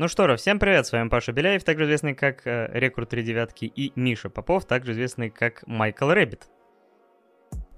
[0.00, 3.20] Ну что ж, всем привет, с вами Паша Беляев, также известный как э, Рекрут 3
[3.24, 6.46] девятки, и Миша Попов, также известный как Майкл Рэббит.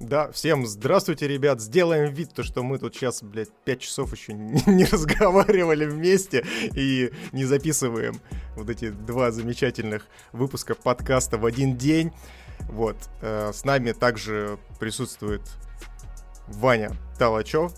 [0.00, 1.62] Да, всем здравствуйте, ребят.
[1.62, 4.34] Сделаем вид, то, что мы тут сейчас, блядь, 5 часов еще
[4.66, 6.44] не разговаривали вместе
[6.74, 8.20] и не записываем
[8.54, 12.12] вот эти два замечательных выпуска подкаста в один день.
[12.68, 12.98] Вот.
[13.22, 15.40] Э, с нами также присутствует
[16.48, 17.72] Ваня Талачев.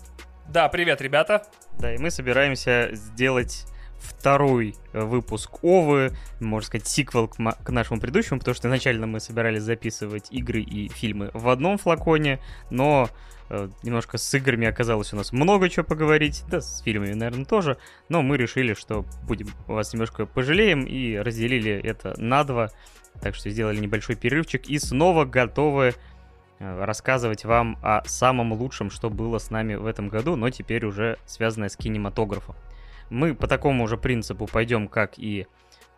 [0.49, 1.47] Да, привет, ребята.
[1.79, 3.67] Да, и мы собираемся сделать
[4.03, 9.63] второй выпуск Овы, можно сказать, сиквел к, к нашему предыдущему, потому что изначально мы собирались
[9.63, 13.09] записывать игры и фильмы в одном флаконе, но
[13.49, 17.77] э, немножко с играми оказалось у нас много чего поговорить, да, с фильмами, наверное, тоже,
[18.09, 22.69] но мы решили, что будем вас немножко пожалеем и разделили это на два,
[23.21, 25.95] так что сделали небольшой перерывчик и снова готовы
[26.59, 30.85] э, рассказывать вам о самом лучшем, что было с нами в этом году, но теперь
[30.85, 32.55] уже связанное с кинематографом.
[33.09, 35.47] Мы по такому же принципу пойдем, как и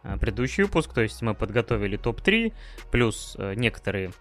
[0.04, 2.54] э, предыдущий выпуск, то есть мы подготовили топ-3,
[2.92, 4.12] плюс э, некоторые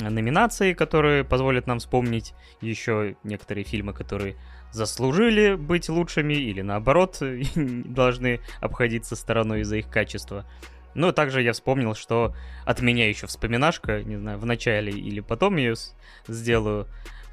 [0.00, 4.36] номинации, которые позволят нам вспомнить еще некоторые фильмы, которые
[4.72, 7.18] заслужили быть лучшими или наоборот
[7.54, 10.44] должны обходиться стороной из-за их качества.
[10.94, 15.56] Ну, также я вспомнил, что от меня еще вспоминашка, не знаю, в начале или потом
[15.56, 15.74] ее
[16.28, 16.86] сделаю.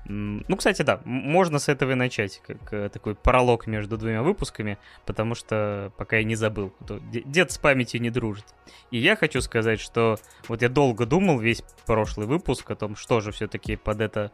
[0.05, 4.77] Ну, кстати, да, можно с этого и начать, как э, такой пролог между двумя выпусками,
[5.05, 8.45] потому что пока я не забыл, то дед с памятью не дружит.
[8.89, 13.21] И я хочу сказать, что вот я долго думал весь прошлый выпуск о том, что
[13.21, 14.31] же все-таки под это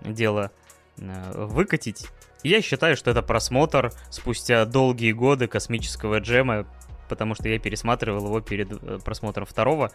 [0.00, 0.52] дело
[0.98, 2.06] э, выкатить.
[2.44, 6.66] Я считаю, что это просмотр спустя долгие годы космического джема,
[7.08, 9.90] потому что я пересматривал его перед э, просмотром второго,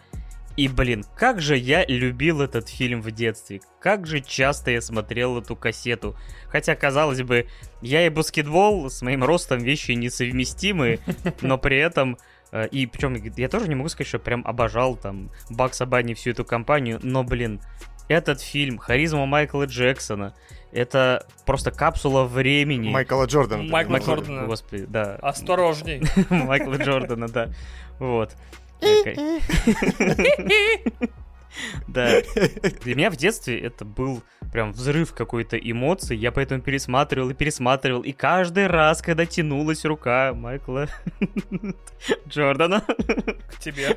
[0.56, 3.60] и, блин, как же я любил этот фильм в детстве.
[3.80, 6.16] Как же часто я смотрел эту кассету.
[6.46, 7.48] Хотя, казалось бы,
[7.82, 11.00] я и баскетбол с моим ростом вещи несовместимые,
[11.40, 12.18] но при этом...
[12.52, 16.30] Э, и причем я тоже не могу сказать, что прям обожал там Бакса Банни всю
[16.30, 17.60] эту компанию, но, блин,
[18.08, 20.34] этот фильм, харизма Майкла Джексона,
[20.70, 22.90] это просто капсула времени.
[22.90, 23.64] Майкла Джордана.
[23.64, 24.46] Майкла Джордана.
[24.46, 25.16] Господи, да.
[25.16, 26.02] Осторожней.
[26.30, 27.50] Майкла Джордана, да.
[27.98, 28.36] Вот.
[31.86, 32.20] Да.
[32.82, 34.22] Для меня в детстве это был
[34.52, 36.16] прям взрыв какой-то эмоций.
[36.16, 38.02] Я поэтому пересматривал и пересматривал.
[38.02, 40.88] И каждый раз, когда тянулась рука Майкла
[42.28, 42.80] Джордана
[43.50, 43.96] к тебе.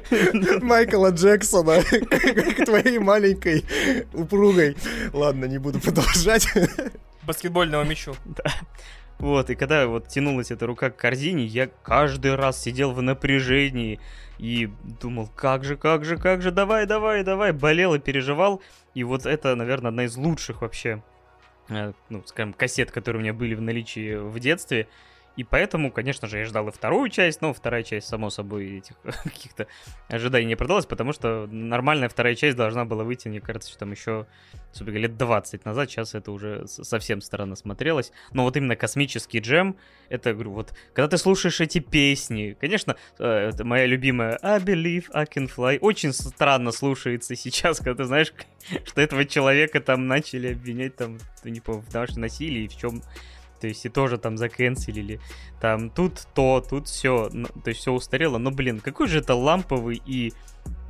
[0.61, 3.65] Майкла Джексона к твоей маленькой
[4.13, 4.75] упругой.
[5.13, 6.47] Ладно, не буду продолжать.
[7.23, 8.15] Баскетбольного мячу.
[8.25, 8.51] Да.
[9.19, 14.00] Вот, и когда вот тянулась эта рука к корзине, я каждый раз сидел в напряжении
[14.38, 14.69] и
[15.01, 18.61] думал, как же, как же, как же, давай, давай, давай, болел и переживал.
[18.94, 21.01] И вот это, наверное, одна из лучших вообще,
[21.69, 24.88] э, ну, скажем, кассет, которые у меня были в наличии в детстве.
[25.37, 28.95] И поэтому, конечно же, я ждал и вторую часть, но вторая часть, само собой, этих
[29.23, 29.67] каких-то
[30.09, 33.91] ожиданий не продалась, потому что нормальная вторая часть должна была выйти, мне кажется, что там
[33.91, 34.25] еще,
[34.73, 38.11] собственно, лет 20 назад, сейчас это уже совсем странно смотрелось.
[38.31, 39.77] Но вот именно космический джем,
[40.09, 45.05] это, говорю, вот, когда ты слушаешь эти песни, конечно, э, это моя любимая I Believe
[45.13, 48.33] I Can Fly, очень странно слушается сейчас, когда ты знаешь,
[48.85, 53.03] что этого человека там начали обвинять там, не помню, в домашнем насилии, в чем
[53.59, 55.19] то есть и тоже там заканцелили.
[55.59, 57.29] Там тут то, тут все.
[57.31, 58.38] Ну, то есть все устарело.
[58.38, 60.34] Но, блин, какой же это ламповый и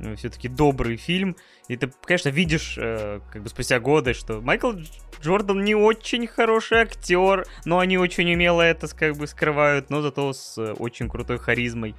[0.00, 1.36] ну, все-таки добрый фильм.
[1.68, 4.72] И ты, конечно, видишь, э, как бы спустя годы, что Майкл
[5.20, 10.32] Джордан не очень хороший актер, но они очень умело это как бы скрывают, но зато
[10.32, 11.94] с э, очень крутой харизмой.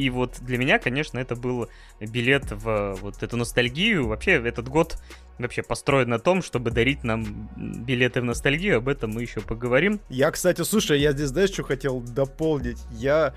[0.00, 1.68] И вот для меня, конечно, это был
[2.00, 4.06] билет в вот эту ностальгию.
[4.06, 4.96] Вообще, этот год
[5.38, 8.78] вообще построен на том, чтобы дарить нам билеты в ностальгию.
[8.78, 10.00] Об этом мы еще поговорим.
[10.08, 12.78] Я, кстати, слушай, я здесь, знаешь, что хотел дополнить?
[12.92, 13.34] Я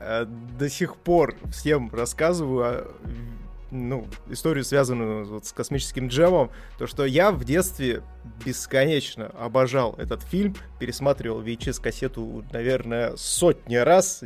[0.00, 0.24] э,
[0.58, 2.94] до сих пор всем рассказываю о,
[3.70, 8.02] ну, историю, связанную вот с космическим джемом, то, что я в детстве
[8.42, 14.24] бесконечно обожал этот фильм, пересматривал VHS-кассету, наверное, сотни раз,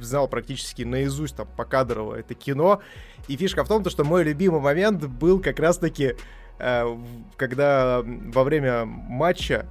[0.00, 2.80] знал практически наизусть там покадрово это кино.
[3.28, 6.14] И фишка в том, то, что мой любимый момент был как раз-таки,
[6.58, 6.98] э,
[7.36, 9.66] когда во время матча,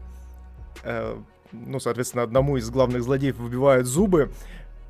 [0.83, 1.17] э,
[1.51, 4.31] ну, соответственно, одному из главных злодеев выбивают зубы,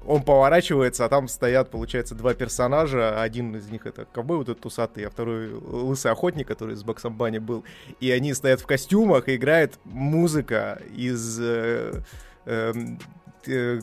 [0.08, 3.22] он поворачивается, а там стоят, получается, два персонажа.
[3.22, 7.16] Один из них это ковбой вот этот усатый, а второй лысый охотник, который с Баксом
[7.18, 7.66] Бани был.
[8.00, 11.40] И они стоят в костюмах, и играет музыка из...
[11.42, 12.04] Э,
[12.46, 12.74] э,
[13.48, 13.82] э,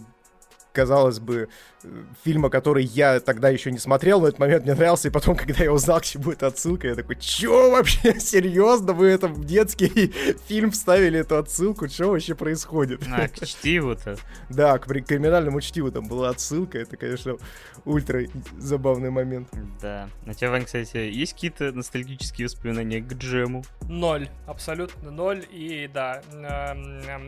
[0.74, 1.48] казалось бы,
[1.82, 1.88] э,
[2.24, 5.64] фильма, который я тогда еще не смотрел, но этот момент мне нравился, и потом, когда
[5.64, 10.12] я узнал, к чему это отсылка, я такой, чё вообще, серьезно, вы это в детский
[10.48, 13.02] фильм вставили эту отсылку, что вообще происходит?
[13.10, 14.16] А, к чтиву-то.
[14.50, 17.36] Да, к криминальному чтиву там была отсылка, это, конечно,
[17.84, 18.24] ультра
[18.58, 19.48] забавный момент.
[19.80, 20.08] Да.
[20.26, 23.64] На тебя, Вань, кстати, есть какие-то ностальгические воспоминания к джему?
[23.88, 25.44] Ноль, абсолютно ноль.
[25.50, 26.22] И да,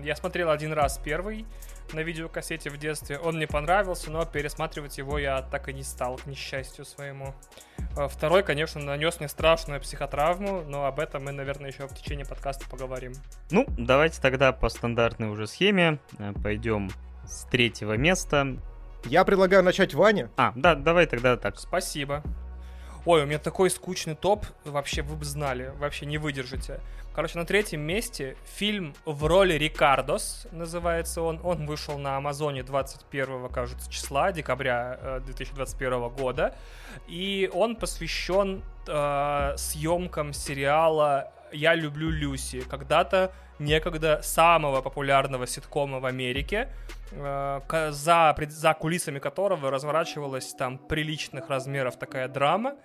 [0.04, 1.46] я смотрел один раз первый
[1.92, 3.18] на видеокассете в детстве.
[3.18, 7.34] Он мне понравился, но пересматривать его я так и не стал, к несчастью своему.
[7.96, 12.26] Э, второй, конечно, нанес мне страшную психотравму, но об этом мы, наверное, еще в течение
[12.26, 13.12] подкаста поговорим.
[13.50, 16.90] Ну, давайте тогда по стандартной уже схеме э, пойдем
[17.26, 18.56] с третьего места.
[19.04, 20.30] Я предлагаю начать Ваня.
[20.36, 21.58] А, да, давай тогда так.
[21.58, 22.22] Спасибо.
[23.06, 26.80] Ой, у меня такой скучный топ, вообще вы бы знали, вообще не выдержите.
[27.14, 31.40] Короче, на третьем месте фильм в роли Рикардос, называется он.
[31.44, 36.56] Он вышел на Амазоне 21, кажется, числа, декабря 2021 э, года.
[37.06, 42.62] И он посвящен э, съемкам сериала «Я люблю Люси».
[42.62, 46.70] Когда-то, некогда самого популярного ситкома в Америке,
[47.12, 52.76] за, за кулисами которого разворачивалась там приличных размеров такая драма.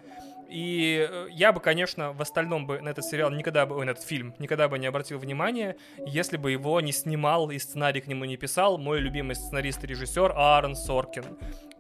[0.52, 4.04] И э, я бы, конечно, в остальном бы на этот сериал никогда бы, на этот
[4.04, 8.26] фильм никогда бы не обратил внимания, если бы его не снимал и сценарий к нему
[8.26, 11.24] не писал мой любимый сценарист и режиссер Аарон Соркин.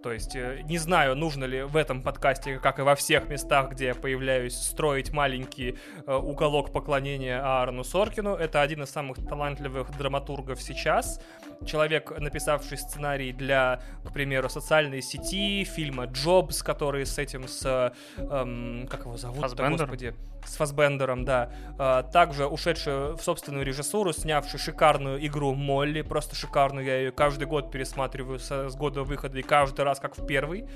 [0.01, 3.71] То есть э, не знаю, нужно ли в этом подкасте, как и во всех местах,
[3.71, 5.77] где я появляюсь, строить маленький
[6.07, 8.35] э, уголок поклонения Аарону Соркину.
[8.35, 11.19] Это один из самых талантливых драматургов сейчас.
[11.65, 17.93] Человек, написавший сценарий для, к примеру, социальной сети, фильма «Джобс», который с этим, с...
[18.17, 19.39] Эм, как его зовут
[19.87, 20.15] господи?
[20.45, 21.51] С Фасбендером, да.
[21.77, 26.85] А, также ушедший в собственную режиссуру, снявший шикарную игру «Молли», просто шикарную.
[26.85, 30.67] Я ее каждый год пересматриваю с, с года выхода и каждый раз как в первый.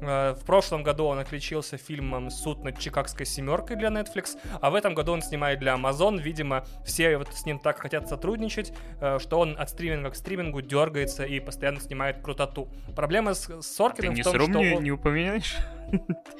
[0.00, 4.74] Э, в прошлом году он отличился фильмом «Суд над Чикагской семеркой» для Netflix, а в
[4.74, 6.20] этом году он снимает для Amazon.
[6.20, 10.60] Видимо, все вот с ним так хотят сотрудничать, э, что он от стриминга к стримингу
[10.62, 12.68] дергается и постоянно снимает крутоту.
[12.94, 14.82] Проблема с Соркиным Ты в том, что не, он...
[14.82, 15.56] не упоминаешь?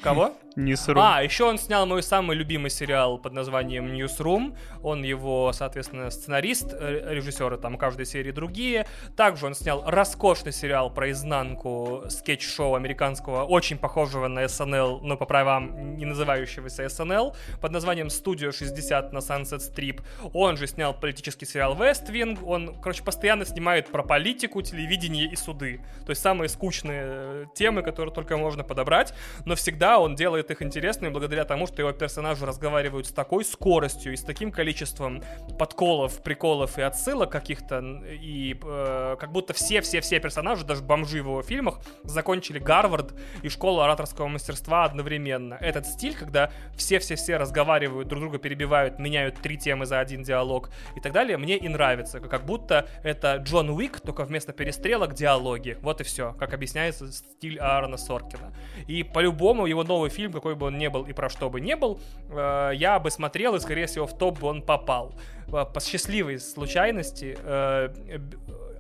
[0.03, 0.33] Кого?
[0.57, 1.01] Newsroom.
[1.01, 4.57] А, еще он снял мой самый любимый сериал под названием Newsroom.
[4.83, 8.87] Он его, соответственно, сценарист, э, режиссеры там каждой серии другие.
[9.17, 15.27] Также он снял роскошный сериал про изнанку скетч-шоу американского, очень похожего на SNL, но по
[15.27, 20.03] правам не называющегося SNL, под названием «Студио 60» на Sunset Strip.
[20.33, 22.39] Он же снял политический сериал West Wing.
[22.45, 25.81] Он, короче, постоянно снимает про политику, телевидение и суды.
[26.05, 29.15] То есть самые скучные э, темы, которые только можно подобрать
[29.45, 34.13] но всегда он делает их интересными благодаря тому, что его персонажи разговаривают с такой скоростью
[34.13, 35.23] и с таким количеством
[35.59, 41.43] подколов, приколов и отсылок каких-то, и э, как будто все-все-все персонажи, даже бомжи в его
[41.43, 45.55] фильмах, закончили Гарвард и школу ораторского мастерства одновременно.
[45.61, 51.01] Этот стиль, когда все-все-все разговаривают, друг друга перебивают, меняют три темы за один диалог и
[51.01, 52.21] так далее, мне и нравится.
[52.21, 55.79] Как будто это Джон Уик, только вместо перестрелок диалоги.
[55.83, 58.53] Вот и все, как объясняется стиль Аарона Соркина.
[58.87, 61.75] И по-любому его новый фильм, какой бы он ни был и про что бы ни
[61.75, 61.99] был,
[62.31, 65.13] э, я бы смотрел, и, скорее всего, в топ бы он попал.
[65.49, 67.89] Э, по счастливой случайности э,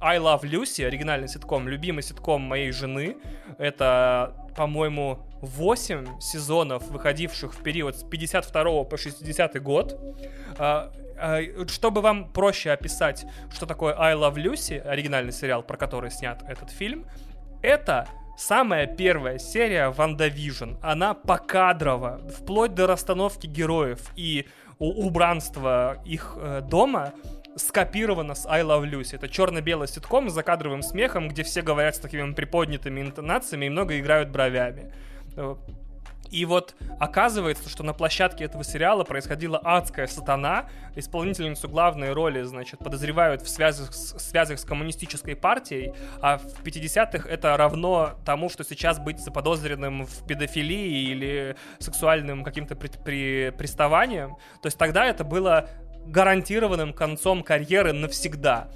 [0.01, 3.17] I Love Lucy, оригинальный ситком, любимый ситком моей жены.
[3.59, 9.99] Это, по-моему, 8 сезонов, выходивших в период с 52 по 60 год.
[10.59, 16.11] Э, э, чтобы вам проще описать, что такое I Love Lucy, оригинальный сериал, про который
[16.11, 17.07] снят этот фильм,
[17.63, 24.47] это Самая первая серия WandaVision, она покадрово, вплоть до расстановки героев и
[24.79, 27.13] убранства их э, дома,
[27.57, 29.15] скопировано с I Love Lucy.
[29.15, 33.99] Это черно-белый ситком с закадровым смехом, где все говорят с такими приподнятыми интонациями и много
[33.99, 34.93] играют бровями.
[36.35, 40.69] И вот оказывается, что на площадке этого сериала происходила адская сатана.
[40.97, 47.29] Исполнительницу главной роли, значит, подозревают в связях с, связях с коммунистической партией, а в 50-х
[47.29, 54.31] это равно тому, что сейчас быть заподозренным в педофилии или сексуальным каким-то при, при, приставанием.
[54.61, 55.69] То есть тогда это было
[56.05, 58.69] гарантированным концом карьеры навсегда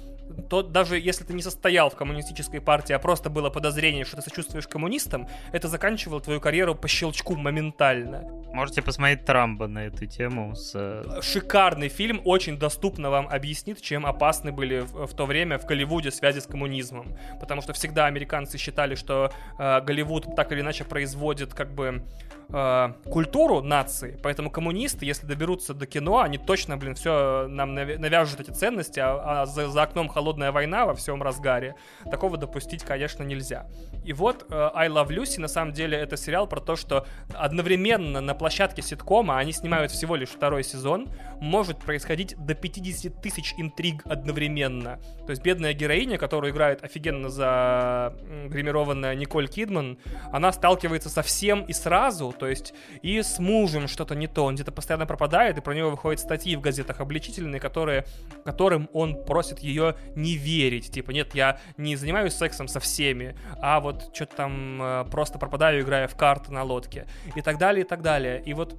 [0.49, 4.21] то даже если ты не состоял в коммунистической партии, а просто было подозрение, что ты
[4.21, 8.23] сочувствуешь коммунистам, это заканчивало твою карьеру по щелчку моментально.
[8.53, 10.55] Можете посмотреть Трамба на эту тему.
[10.55, 10.73] С...
[10.75, 15.65] Э, Шикарный фильм, очень доступно вам объяснит, чем опасны были в, в то время в
[15.65, 17.15] Голливуде связи с коммунизмом.
[17.39, 22.03] Потому что всегда американцы считали, что э, Голливуд так или иначе производит как бы
[22.51, 28.39] э, культуру нации, поэтому коммунисты, если доберутся до кино, они точно, блин, все нам навяжут
[28.39, 31.75] эти ценности, а, а за, за окном холодная война во всем разгаре.
[32.09, 33.67] Такого допустить, конечно, нельзя.
[34.03, 38.21] И вот э, I Love Lucy, на самом деле, это сериал про то, что одновременно
[38.21, 44.01] на площадке ситкома, они снимают всего лишь второй сезон, может происходить до 50 тысяч интриг
[44.05, 44.99] одновременно.
[45.25, 48.13] То есть бедная героиня, которую играет офигенно за
[48.47, 49.97] гримированная Николь Кидман,
[50.31, 54.55] она сталкивается со всем и сразу, то есть и с мужем что-то не то, он
[54.55, 58.05] где-то постоянно пропадает, и про него выходят статьи в газетах обличительные, которые,
[58.45, 60.91] которым он просит ее не верить.
[60.91, 65.81] Типа, нет, я не занимаюсь сексом со всеми, а вот что-то там э, просто пропадаю,
[65.81, 67.05] играя в карты на лодке.
[67.35, 68.41] И так далее, и так далее.
[68.45, 68.75] И вот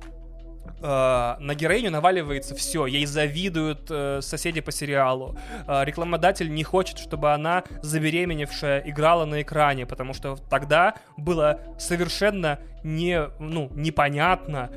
[0.80, 5.36] Uh, на героиню наваливается все, ей завидуют uh, соседи по сериалу.
[5.66, 13.28] Рекламодатель не хочет, чтобы она забеременевшая играла на экране, потому что тогда было совершенно не,
[13.38, 14.70] ну, непонятно,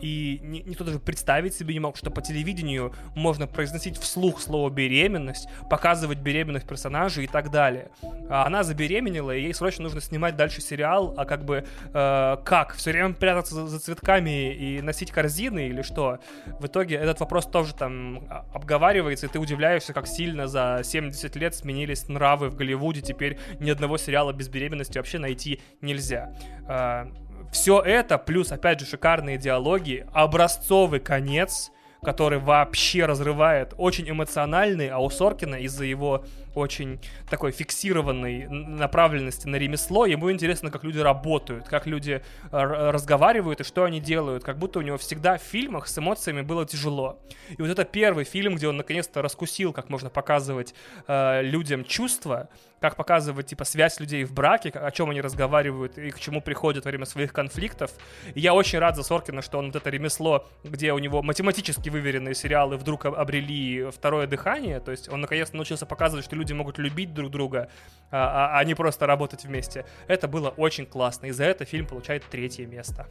[0.00, 5.48] и никто даже представить себе не мог, что по телевидению можно произносить вслух слово беременность,
[5.68, 7.90] показывать беременных персонажей и так далее.
[8.28, 12.74] А она забеременела, и ей срочно нужно снимать дальше сериал, а как бы э, как?
[12.74, 16.18] Все время прятаться за, за цветками и носить корзины или что?
[16.58, 21.36] В итоге этот вопрос тоже там а, обговаривается, и ты удивляешься, как сильно за 70
[21.36, 26.32] лет сменились нравы в Голливуде, теперь ни одного сериала без беременности вообще найти нельзя.
[26.68, 27.06] Э,
[27.52, 31.70] все это, плюс, опять же, шикарные диалоги, образцовый конец,
[32.02, 36.24] который вообще разрывает, очень эмоциональный, а у Соркина из-за его
[36.56, 42.56] очень такой фиксированной направленности на ремесло, ему интересно, как люди работают, как люди э,
[42.90, 46.64] разговаривают и что они делают, как будто у него всегда в фильмах с эмоциями было
[46.64, 47.20] тяжело.
[47.50, 50.74] И вот это первый фильм, где он наконец-то раскусил, как можно показывать
[51.06, 52.48] э, людям чувства,
[52.80, 56.84] как показывать, типа, связь людей в браке, о чем они разговаривают и к чему приходят
[56.84, 57.90] во время своих конфликтов.
[58.34, 61.88] И я очень рад за Соркина, что он вот это ремесло, где у него математически
[61.88, 66.78] выверенные сериалы вдруг обрели второе дыхание, то есть он наконец-то научился показывать, что люди могут
[66.78, 67.68] любить друг друга,
[68.10, 69.84] а, а, а не просто работать вместе.
[70.08, 73.06] Это было очень классно, и за это фильм получает третье место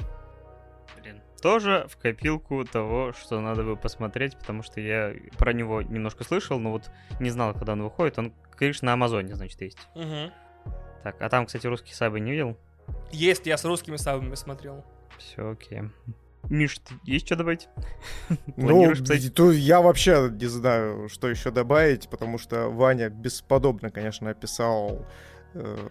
[1.05, 1.21] блин.
[1.41, 6.59] Тоже в копилку того, что надо бы посмотреть, потому что я про него немножко слышал,
[6.59, 6.89] но вот
[7.19, 8.17] не знал, когда он выходит.
[8.17, 9.77] Он, конечно, на Амазоне, значит, есть.
[9.95, 10.31] Угу.
[11.03, 12.57] Так, а там, кстати, русские сабы не видел?
[13.11, 14.83] Есть, я с русскими сабами смотрел.
[15.17, 15.83] Все окей.
[16.49, 17.67] Миш, есть что добавить?
[18.55, 18.93] Ну,
[19.33, 25.05] то я вообще не знаю, что еще добавить, потому что Ваня бесподобно, конечно, описал
[25.55, 25.87] Э,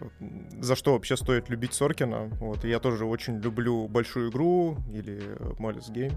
[0.61, 2.29] за что вообще стоит любить Соркина.
[2.39, 6.13] Вот, и я тоже очень люблю большую игру или Моллис Гейм.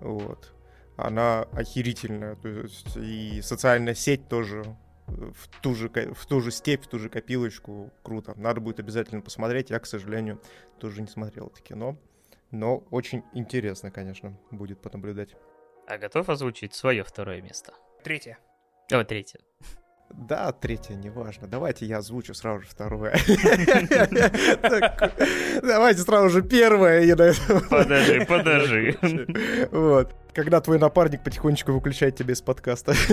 [0.00, 0.52] Вот.
[0.96, 2.36] Она охерительная.
[2.36, 4.64] То есть и социальная сеть тоже
[5.06, 7.90] в ту же, в ту же степь, в ту же копилочку.
[8.02, 8.34] Круто.
[8.36, 9.70] Надо будет обязательно посмотреть.
[9.70, 10.40] Я, к сожалению,
[10.78, 11.98] тоже не смотрел это кино.
[12.50, 15.34] Но очень интересно, конечно, будет понаблюдать.
[15.86, 17.74] А готов озвучить свое второе место?
[18.02, 18.38] Третье.
[18.92, 19.40] О, третье.
[20.10, 21.48] Да, третье, неважно.
[21.48, 23.16] Давайте я озвучу сразу же второе.
[25.62, 27.04] Давайте сразу же первое.
[27.68, 28.96] Подожди, подожди.
[29.70, 30.14] Вот.
[30.32, 32.94] Когда твой напарник потихонечку выключает тебя из подкаста.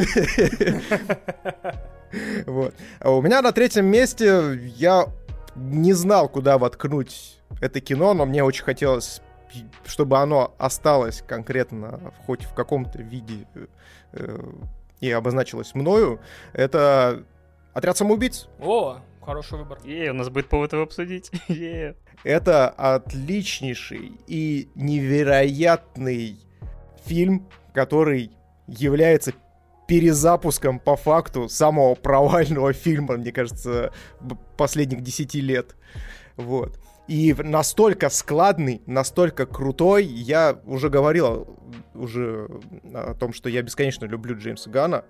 [2.46, 2.75] Вот.
[3.00, 5.08] А у меня на третьем месте я
[5.56, 9.22] не знал, куда воткнуть это кино, но мне очень хотелось
[9.86, 13.45] чтобы оно осталось конкретно хоть в каком-то виде
[14.13, 14.39] э,
[15.00, 16.19] и обозначилось мною,
[16.53, 17.24] это
[17.74, 18.48] «Отряд самоубийц».
[18.60, 19.79] О, хороший выбор.
[19.83, 21.31] Е, у нас будет повод его обсудить.
[21.48, 21.95] Е.
[22.24, 26.39] Это отличнейший и невероятный
[27.05, 28.31] фильм, который
[28.67, 29.33] является
[29.88, 33.91] перезапуском по факту самого провального фильма, мне кажется,
[34.57, 35.75] последних десяти лет.
[36.38, 36.79] Вот.
[37.07, 41.60] И настолько складный, настолько крутой, я уже говорил
[41.93, 42.50] уже
[42.93, 45.03] о том, что я бесконечно люблю Джеймса Гана.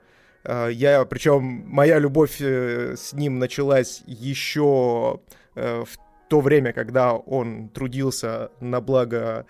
[0.43, 5.21] А, я, причем, моя любовь э, с ним началась еще
[5.55, 5.97] э, в
[6.29, 9.45] то время, когда он трудился на благо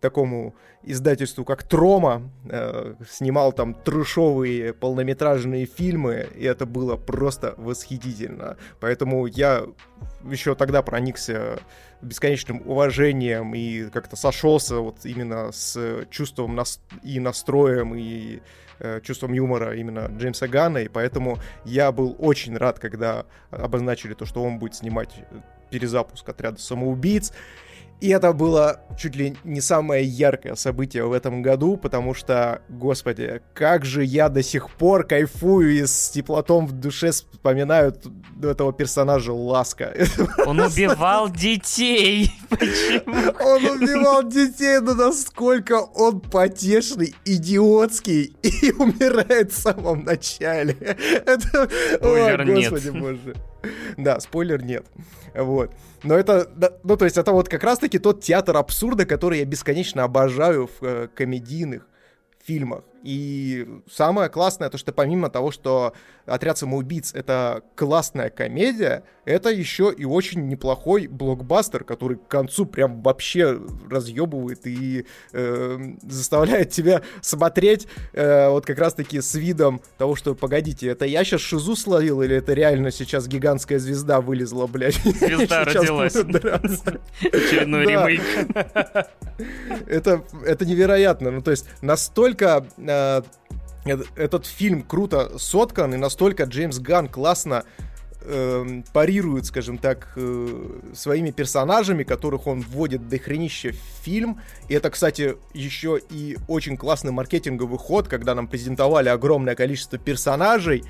[0.00, 8.56] такому издательству, как Трома, э, снимал там трешовые полнометражные фильмы, и это было просто восхитительно.
[8.80, 9.64] Поэтому я
[10.24, 11.58] еще тогда проникся
[12.00, 18.40] бесконечным уважением и как-то сошелся вот именно с чувством нас и настроем и
[18.78, 24.26] э, чувством юмора именно Джеймса Ганна, и поэтому я был очень рад, когда обозначили то,
[24.26, 25.10] что он будет снимать
[25.70, 27.32] перезапуск отряда самоубийц.
[28.00, 33.40] И это было чуть ли не самое яркое событие в этом году, потому что, господи,
[33.54, 37.94] как же я до сих пор кайфую и с теплотом в душе вспоминаю
[38.42, 39.94] этого персонажа Ласка.
[40.46, 42.32] Он убивал детей!
[42.48, 43.14] Почему?
[43.40, 50.76] Он убивал детей, но насколько он потешный, идиотский и умирает в самом начале.
[51.26, 51.68] Это...
[51.96, 53.34] Спойлер О, господи боже.
[53.96, 54.86] Да, спойлер нет.
[55.34, 55.72] Вот.
[56.02, 56.48] Но это,
[56.84, 60.84] ну то есть это вот как раз-таки тот театр абсурда, который я бесконечно обожаю в
[60.84, 61.86] э, комедийных
[62.44, 62.84] фильмах.
[63.02, 65.92] И самое классное, то что помимо того, что
[66.26, 73.02] «Отряд самоубийц»— это классная комедия, это еще и очень неплохой блокбастер, который к концу прям
[73.02, 80.34] вообще разъебывает и э, заставляет тебя смотреть э, вот как раз-таки с видом того, что,
[80.34, 84.96] погодите, это я сейчас шизу словил или это реально сейчас гигантская звезда вылезла, блядь?
[85.02, 86.16] Звезда родилась.
[86.16, 88.22] Очередной ремейк.
[89.86, 91.30] это невероятно.
[91.30, 93.22] Ну, то есть, настолько э,
[93.84, 97.64] э- этот фильм круто соткан, и настолько Джеймс Ганн классно
[98.22, 104.40] эм, парирует, скажем так, э, своими персонажами, которых он вводит до хренища в фильм.
[104.68, 110.84] И это, кстати, еще и очень классный маркетинговый ход, когда нам презентовали огромное количество персонажей,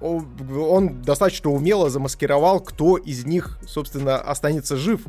[0.00, 5.02] он достаточно умело замаскировал, кто из них, собственно, останется жив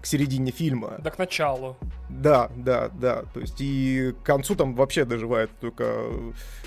[0.00, 0.96] к середине фильма.
[0.98, 1.76] Да к началу.
[2.08, 3.24] Да, да, да.
[3.34, 6.04] То есть и к концу там вообще доживают только,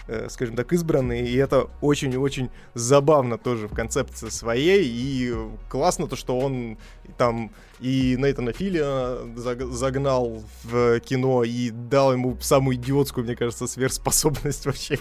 [0.07, 1.27] э, скажем так, избранные.
[1.27, 4.83] И это очень-очень забавно тоже в концепции своей.
[4.85, 5.33] И
[5.69, 6.77] классно то, что он
[7.17, 13.65] там и Нейтана Филия заг- загнал в кино и дал ему самую идиотскую, мне кажется,
[13.65, 14.99] сверхспособность вообще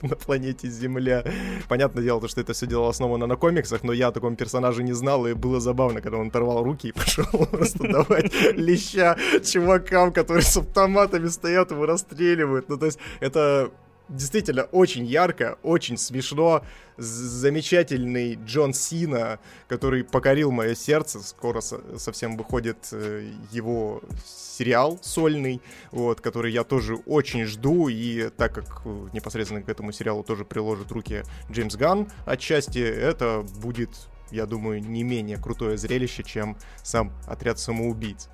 [0.10, 1.24] на планете Земля.
[1.68, 4.82] Понятное дело, то, что это все дело основано на комиксах, но я о таком персонаже
[4.82, 10.12] не знал, и было забавно, когда он оторвал руки и пошел просто давать леща чувакам,
[10.12, 12.68] которые с автоматами стоят, его расстреливают.
[12.68, 13.70] Ну, то есть, это
[14.10, 16.64] действительно очень ярко, очень смешно.
[16.96, 19.38] Замечательный Джон Сина,
[19.68, 21.20] который покорил мое сердце.
[21.20, 25.62] Скоро со- совсем выходит э, его сериал сольный,
[25.92, 27.88] вот, который я тоже очень жду.
[27.88, 33.90] И так как непосредственно к этому сериалу тоже приложит руки Джеймс Ганн отчасти, это будет,
[34.30, 38.28] я думаю, не менее крутое зрелище, чем сам отряд самоубийц.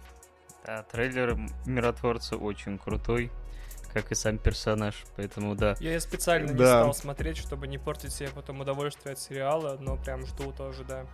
[0.64, 3.30] Да, трейлер Миротворца очень крутой,
[3.96, 5.74] как и сам персонаж, поэтому да.
[5.80, 6.80] Я специально не Да.
[6.82, 11.06] стал смотреть, чтобы не портить себе потом удовольствие от сериала, но прям жду тоже, да.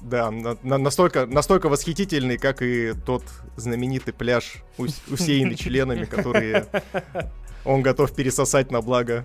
[0.00, 3.22] Да, на- на- настолько, настолько восхитительный, как и тот
[3.56, 6.66] знаменитый пляж, ус- усеянный членами, которые
[7.64, 9.24] он готов пересосать на благо.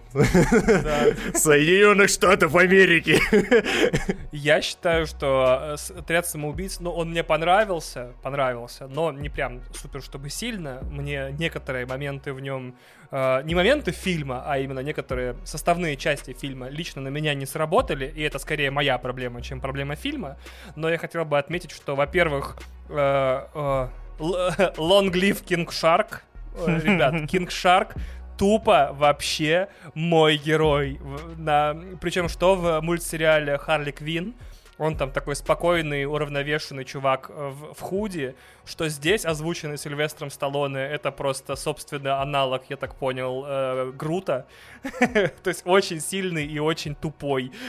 [1.33, 3.19] Соединенных Штатов Америки.
[4.31, 10.01] Я считаю, что э, отряд самоубийц, ну, он мне понравился, понравился, но не прям супер,
[10.01, 10.81] чтобы сильно.
[10.89, 12.75] Мне некоторые моменты в нем,
[13.11, 18.11] э, не моменты фильма, а именно некоторые составные части фильма лично на меня не сработали,
[18.15, 20.37] и это скорее моя проблема, чем проблема фильма.
[20.75, 22.57] Но я хотел бы отметить, что, во-первых,
[22.89, 23.87] э, э,
[24.19, 26.21] Long Live King Shark,
[26.65, 27.95] Э, ребят, King Shark
[28.37, 30.99] тупо вообще мой герой.
[31.37, 31.75] На...
[32.01, 34.35] Причем что в мультсериале Харли Квин,
[34.77, 38.35] он там такой спокойный, уравновешенный чувак э, в, в худи,
[38.67, 44.45] что здесь озвученный Сильвестром Сталлоне это просто собственный аналог, я так понял, э, Грута.
[44.99, 47.51] То есть очень сильный и очень тупой.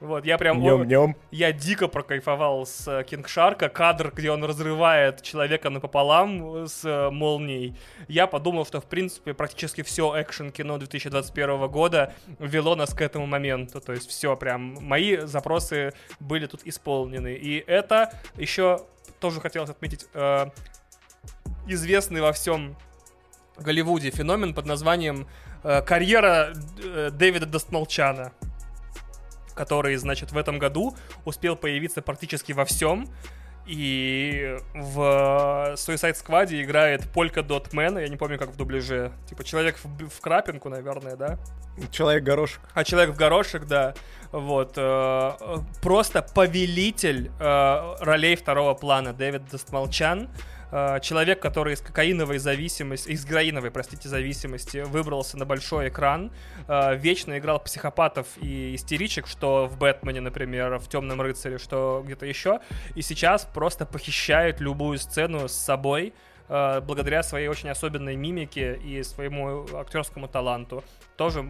[0.00, 0.58] Вот, я прям...
[0.58, 1.16] о- Нем-нем.
[1.30, 3.68] я дико прокайфовал с э, Кинг Шарка.
[3.68, 7.74] Кадр, где он разрывает человека напополам с э, молнией.
[8.08, 13.80] Я подумал, что, в принципе, практически все экшен-кино 2021 года вело нас к этому моменту.
[13.80, 17.34] То есть все, прям, мои запросы были тут исполнены.
[17.34, 18.86] И это еще
[19.20, 20.46] тоже хотелось отметить э,
[21.66, 22.76] известный во всем
[23.56, 25.26] Голливуде феномен под названием
[25.64, 26.52] э, карьера
[26.82, 28.32] э, Дэвида Достмолчана
[29.58, 33.08] который, значит, в этом году успел появиться практически во всем.
[33.68, 34.98] И в
[35.76, 39.12] Suicide Squad играет Полька Man, я не помню, как в дубляже.
[39.28, 41.38] Типа человек в, в крапинку, наверное, да?
[41.90, 42.60] Человек-горошек.
[42.72, 43.94] А человек в горошек, да.
[44.32, 44.72] Вот.
[44.76, 44.80] э,
[45.38, 50.30] э, просто повелитель э, ролей второго плана Дэвид Достмолчан.
[50.70, 56.30] Э, человек, который из кокаиновой зависимости, из героиновой, простите, зависимости выбрался на большой экран,
[56.66, 62.26] э, вечно играл психопатов и истеричек, что в Бэтмене, например, в Темном рыцаре, что где-то
[62.26, 62.60] еще,
[62.94, 66.12] и сейчас просто похищает любую сцену с собой,
[66.48, 70.84] э, благодаря своей очень особенной мимике и своему актерскому таланту.
[71.16, 71.46] Тоже,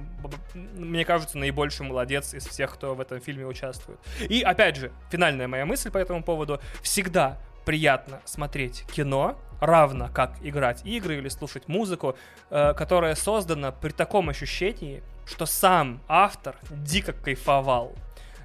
[0.55, 3.99] мне кажется, наибольший молодец из всех, кто в этом фильме участвует.
[4.21, 6.61] И, опять же, финальная моя мысль по этому поводу.
[6.83, 12.17] Всегда приятно смотреть кино, равно как играть игры или слушать музыку,
[12.49, 17.95] э, которая создана при таком ощущении, что сам автор дико кайфовал.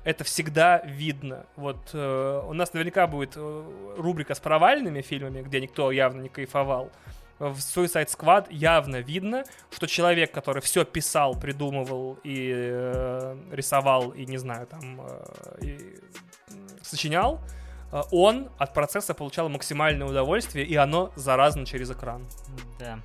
[0.03, 1.45] Это всегда видно.
[1.55, 6.27] Вот э, у нас наверняка будет э, рубрика с провальными фильмами, где никто явно не
[6.27, 6.91] кайфовал.
[7.39, 14.25] В Suicide Squad явно видно, что человек, который все писал, придумывал и э, рисовал, и
[14.25, 15.99] не знаю, там, э, и
[16.81, 17.62] сочинял, э,
[18.11, 22.25] он от процесса получал максимальное удовольствие, и оно заразно через экран.
[22.79, 22.99] Да.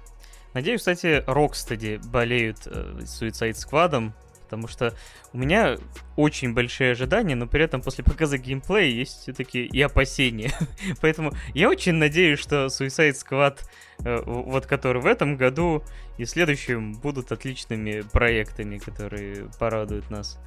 [0.55, 4.12] Надеюсь, кстати, Рокстеди болеют э, Suicide Squad,
[4.44, 4.94] потому что
[5.35, 5.77] у меня
[6.16, 10.53] очень большие ожидания, но при этом после показа геймплея есть все-таки и опасения.
[11.03, 13.59] Поэтому я очень надеюсь, что Suicide Squad,
[14.05, 15.85] э, вот который в этом году
[16.16, 20.38] и в следующем будут отличными проектами, которые порадуют нас.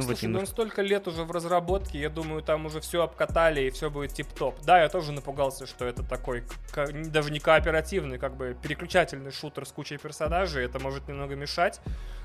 [0.00, 0.40] Ну, Слушай, вот немножко...
[0.40, 3.90] ну он столько лет уже в разработке, я думаю, там уже все обкатали и все
[3.90, 4.60] будет тип-топ.
[4.62, 9.72] Да, я тоже напугался, что это такой, даже не кооперативный, как бы переключательный шутер с
[9.72, 11.80] кучей персонажей, это может немного мешать,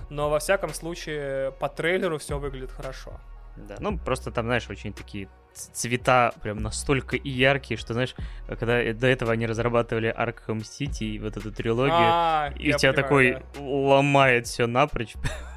[0.10, 3.20] но во всяком случае по трейлеру все выглядит хорошо.
[3.58, 8.16] Да, ну просто там, знаешь, очень такие цвета прям настолько и яркие, что, знаешь,
[8.48, 12.92] когда до этого они разрабатывали Arkham City и вот эту трилогию, а, и у тебя
[12.92, 13.62] понимаю, такой да.
[13.62, 15.14] ломает все напрочь.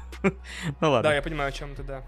[0.81, 1.09] ну ладно.
[1.09, 2.03] Да, я понимаю, о чем ты, да.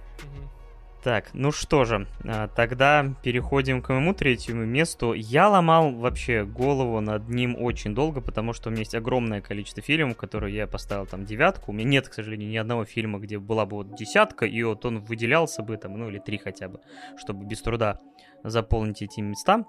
[1.03, 5.13] Так, ну что же, а, тогда переходим к моему третьему месту.
[5.13, 9.81] Я ломал вообще голову над ним очень долго, потому что у меня есть огромное количество
[9.81, 11.71] фильмов, которые я поставил там девятку.
[11.71, 14.85] У меня нет, к сожалению, ни одного фильма, где была бы вот десятка, и вот
[14.85, 16.81] он выделялся бы там, ну или три хотя бы,
[17.17, 17.99] чтобы без труда
[18.43, 19.65] заполнить эти места.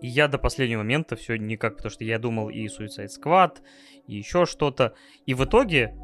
[0.00, 3.58] И я до последнего момента все никак, потому что я думал и Suicide Squad,
[4.06, 4.94] и еще что-то.
[5.26, 5.94] И в итоге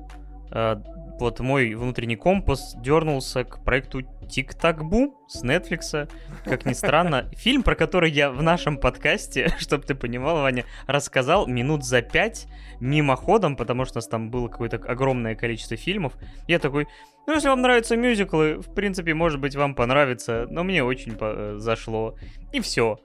[0.50, 0.82] а,
[1.22, 6.10] вот мой внутренний компас дернулся к проекту Тик-Так-Бу с Netflix.
[6.44, 11.46] Как ни странно, фильм, про который я в нашем подкасте, чтобы ты понимал, Ваня, рассказал
[11.46, 12.46] минут за пять
[12.80, 16.14] мимоходом, потому что у нас там было какое-то огромное количество фильмов.
[16.48, 16.88] Я такой,
[17.26, 21.54] ну, если вам нравятся мюзиклы, в принципе, может быть, вам понравится, но мне очень по-
[21.56, 22.16] зашло.
[22.52, 22.98] И все.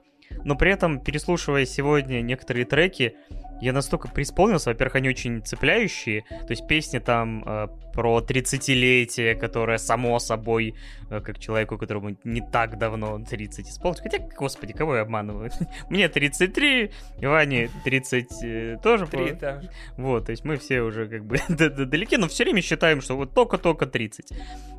[0.44, 3.14] Но при этом, переслушивая сегодня некоторые треки,
[3.60, 9.78] я настолько преисполнился, во-первых, они очень цепляющие, то есть песни там э, про 30-летие, которое
[9.78, 10.74] само собой,
[11.10, 15.50] э, как человеку, которому не так давно 30 исполнилось, хотя, господи, кого я обманываю?
[15.88, 19.06] Мне 33, Иване 30 э, тоже.
[19.06, 19.60] 3, да.
[19.96, 23.34] Вот, то есть мы все уже как бы далеки, но все время считаем, что вот
[23.34, 24.32] только-только 30.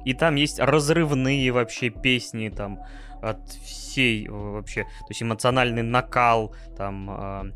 [0.06, 2.80] И там есть разрывные вообще песни там
[3.22, 7.52] от всей вообще, то есть эмоциональный накал, там э,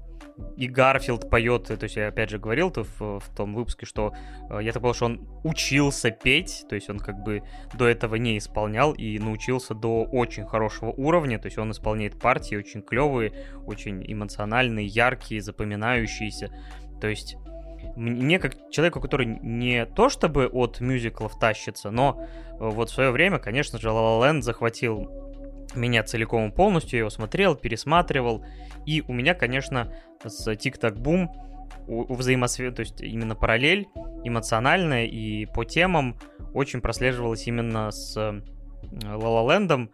[0.58, 4.14] и Гарфилд поет, то есть я опять же говорил -то в, в том выпуске, что
[4.50, 7.44] э, я так понял, что он учился петь, то есть он как бы
[7.74, 12.56] до этого не исполнял и научился до очень хорошего уровня, то есть он исполняет партии
[12.56, 13.34] очень клевые,
[13.66, 16.50] очень эмоциональные, яркие, запоминающиеся,
[17.00, 17.38] то есть
[17.96, 23.12] мне как человеку, который не то чтобы от мюзиклов тащится, но э, вот в свое
[23.12, 25.33] время, конечно же, La La Land захватил
[25.76, 28.46] меня целиком и полностью, я его смотрел, пересматривал,
[28.86, 30.48] и у меня, конечно, с
[31.88, 33.88] у, у взаимосвет, то есть именно параллель
[34.24, 36.18] эмоциональная и по темам
[36.54, 38.40] очень прослеживалась именно с La
[39.12, 39.90] Land,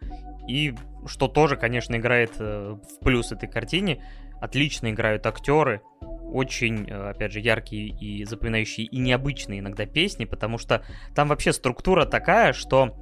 [0.47, 4.03] и что тоже, конечно, играет э, в плюс этой картине,
[4.41, 10.57] отлично играют актеры, очень, э, опять же, яркие и запоминающие и необычные иногда песни, потому
[10.57, 10.83] что
[11.15, 12.95] там вообще структура такая, что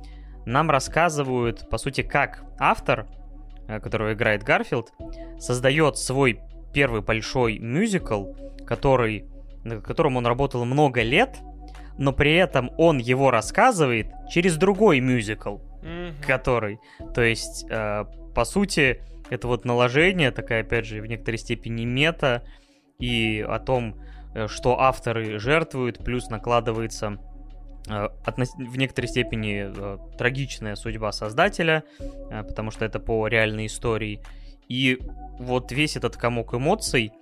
[0.48, 3.08] нам рассказывают, по сути, как автор,
[3.68, 4.94] э, которого играет Гарфилд,
[5.38, 6.40] создает свой
[6.74, 8.34] первый большой мюзикл,
[8.66, 9.26] который,
[9.64, 11.38] над которым он работал много лет,
[11.98, 16.26] но при этом он его рассказывает через другой мюзикл, mm-hmm.
[16.26, 16.80] который,
[17.14, 22.44] то есть, э, по сути, это вот наложение, такая, опять же, в некоторой степени мета,
[23.00, 23.96] и о том,
[24.34, 27.18] э, что авторы жертвуют, плюс накладывается
[27.88, 31.84] в некоторой степени э, трагичная судьба создателя,
[32.30, 34.22] потому что это по реальной истории.
[34.68, 35.00] И
[35.40, 37.14] вот весь этот комок эмоций,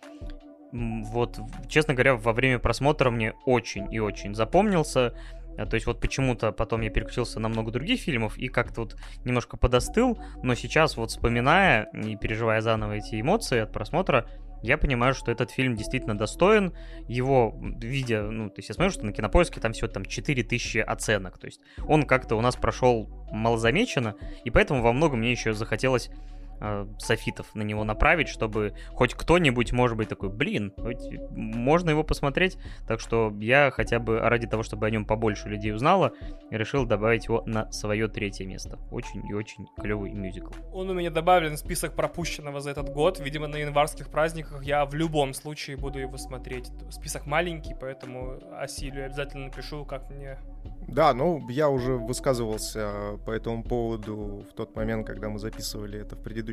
[0.71, 5.13] вот, честно говоря, во время просмотра мне очень и очень запомнился.
[5.55, 9.55] То есть вот почему-то потом я переключился на много других фильмов и как-то вот немножко
[9.55, 14.27] подостыл, но сейчас вот вспоминая и переживая заново эти эмоции от просмотра,
[14.65, 16.73] я понимаю, что этот фильм действительно достоин.
[17.07, 21.37] Его, видя, ну, то есть я смотрю, что на Кинопоиске там всего там 4000 оценок.
[21.37, 26.09] То есть он как-то у нас прошел малозамеченно, и поэтому во многом мне еще захотелось
[26.59, 30.73] э, софитов на него направить, чтобы хоть кто-нибудь, может быть, такой, блин,
[31.31, 32.57] можно его посмотреть.
[32.87, 36.13] Так что я хотя бы ради того, чтобы о нем побольше людей узнало,
[36.49, 38.79] решил добавить его на свое третье место.
[38.91, 40.51] Очень и очень клевый мюзикл.
[40.71, 43.19] Он у меня добавлен в список пропущенного за этот год.
[43.19, 46.71] Видимо, на январских праздниках я в любом случае буду его смотреть.
[46.89, 50.37] Список маленький, поэтому Асилию обязательно напишу, как мне
[50.87, 56.15] да, ну, я уже высказывался по этому поводу в тот момент, когда мы записывали это
[56.15, 56.44] в предыдущем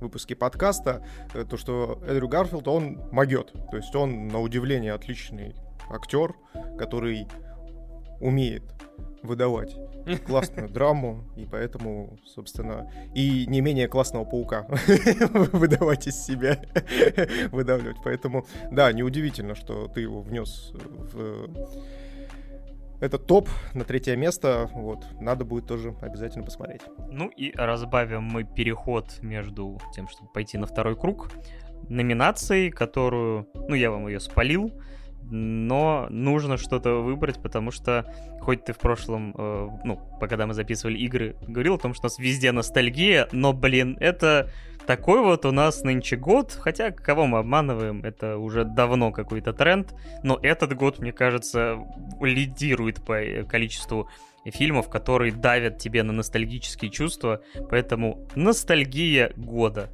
[0.00, 1.04] выпуске подкаста,
[1.34, 3.52] э, то, что Эдрю Гарфилд, он могет.
[3.70, 5.54] То есть он, на удивление, отличный
[5.90, 6.34] актер,
[6.78, 7.26] который
[8.20, 8.62] умеет
[9.22, 9.76] выдавать
[10.26, 14.66] классную драму, и поэтому, собственно, и не менее классного паука
[15.52, 16.60] выдавать из себя,
[17.52, 17.98] выдавливать.
[18.04, 21.48] Поэтому, да, неудивительно, что ты его внес в
[23.02, 24.70] это топ на третье место.
[24.72, 26.82] Вот, надо будет тоже обязательно посмотреть.
[27.10, 31.30] Ну и разбавим мы переход между тем, чтобы пойти на второй круг,
[31.88, 34.72] номинацией, которую, ну я вам ее спалил,
[35.24, 38.06] но нужно что-то выбрать, потому что
[38.40, 42.06] хоть ты в прошлом, э, ну, когда мы записывали игры, говорил о том, что у
[42.06, 44.50] нас везде ностальгия, но, блин, это
[44.86, 49.94] такой вот у нас нынче год, хотя кого мы обманываем, это уже давно какой-то тренд,
[50.22, 51.78] но этот год, мне кажется,
[52.20, 54.08] лидирует по количеству
[54.44, 59.88] фильмов, которые давят тебе на ностальгические чувства, поэтому ностальгия года.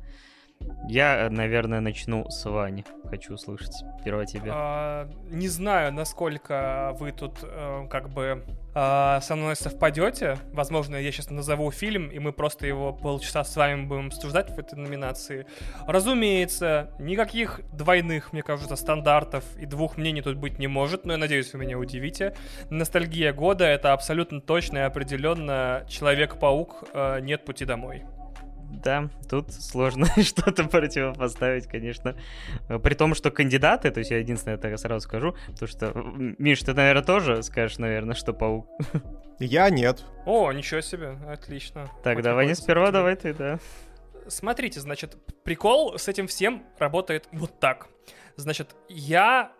[0.89, 2.85] Я, наверное, начну с Вани.
[3.11, 4.53] Хочу услышать сперва тебя.
[4.55, 8.43] А, не знаю, насколько вы тут э, как бы
[8.75, 10.39] э, со мной совпадете.
[10.53, 14.59] Возможно, я сейчас назову фильм, и мы просто его полчаса с вами будем обсуждать в
[14.59, 15.47] этой номинации.
[15.87, 21.19] Разумеется, никаких двойных, мне кажется, стандартов и двух мнений тут быть не может, но я
[21.19, 22.35] надеюсь, вы меня удивите.
[22.71, 28.05] Ностальгия года— это абсолютно точно и определенно Человек-паук э, «Нет пути домой».
[28.71, 32.17] Да, тут сложно что-то противопоставить, конечно.
[32.83, 35.93] При том, что кандидаты, то есть я единственное так сразу скажу, потому что,
[36.39, 38.69] Миш, ты, наверное, тоже скажешь, наверное, что паук.
[39.39, 40.05] Я нет.
[40.27, 41.89] О, ничего себе, отлично.
[42.03, 43.59] Так, Хоть давай не сперва, давай ты, да.
[44.27, 47.89] Смотрите, значит, прикол с этим всем работает вот так.
[48.37, 49.53] Значит, я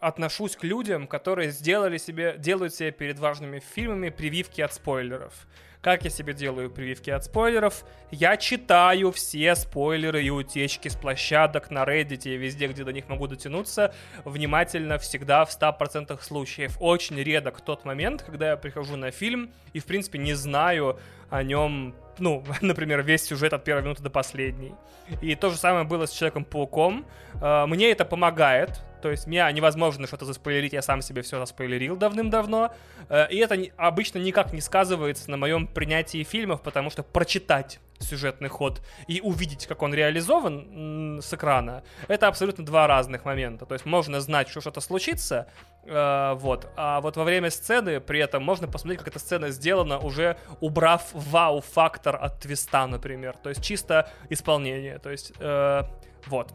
[0.00, 5.46] отношусь к людям, которые сделали себе, делают себе перед важными фильмами прививки от спойлеров.
[5.86, 7.84] Как я себе делаю прививки от спойлеров?
[8.10, 13.08] Я читаю все спойлеры и утечки с площадок на Reddit и везде, где до них
[13.08, 13.94] могу дотянуться,
[14.24, 16.76] внимательно всегда в 100% случаев.
[16.80, 20.98] Очень редок тот момент, когда я прихожу на фильм и, в принципе, не знаю
[21.30, 24.74] о нем ну, например, весь сюжет от первой минуты до последней.
[25.22, 27.06] И то же самое было с Человеком-пауком.
[27.40, 31.94] А, мне это помогает, то есть меня невозможно что-то заспойлерить, я сам себе все заспойлерил
[31.94, 32.74] давным-давно.
[33.08, 38.48] Э, и это обычно никак не сказывается на моем принятии фильмов, потому что прочитать сюжетный
[38.48, 43.64] ход и увидеть, как он реализован с экрана, это абсолютно два разных момента.
[43.64, 45.46] То есть можно знать, что что-то случится,
[45.84, 50.00] э, вот, а вот во время сцены при этом можно посмотреть, как эта сцена сделана,
[50.00, 53.36] уже убрав вау-фактор от твиста, например.
[53.40, 54.98] То есть чисто исполнение.
[54.98, 55.82] То есть, э,
[56.26, 56.52] вот.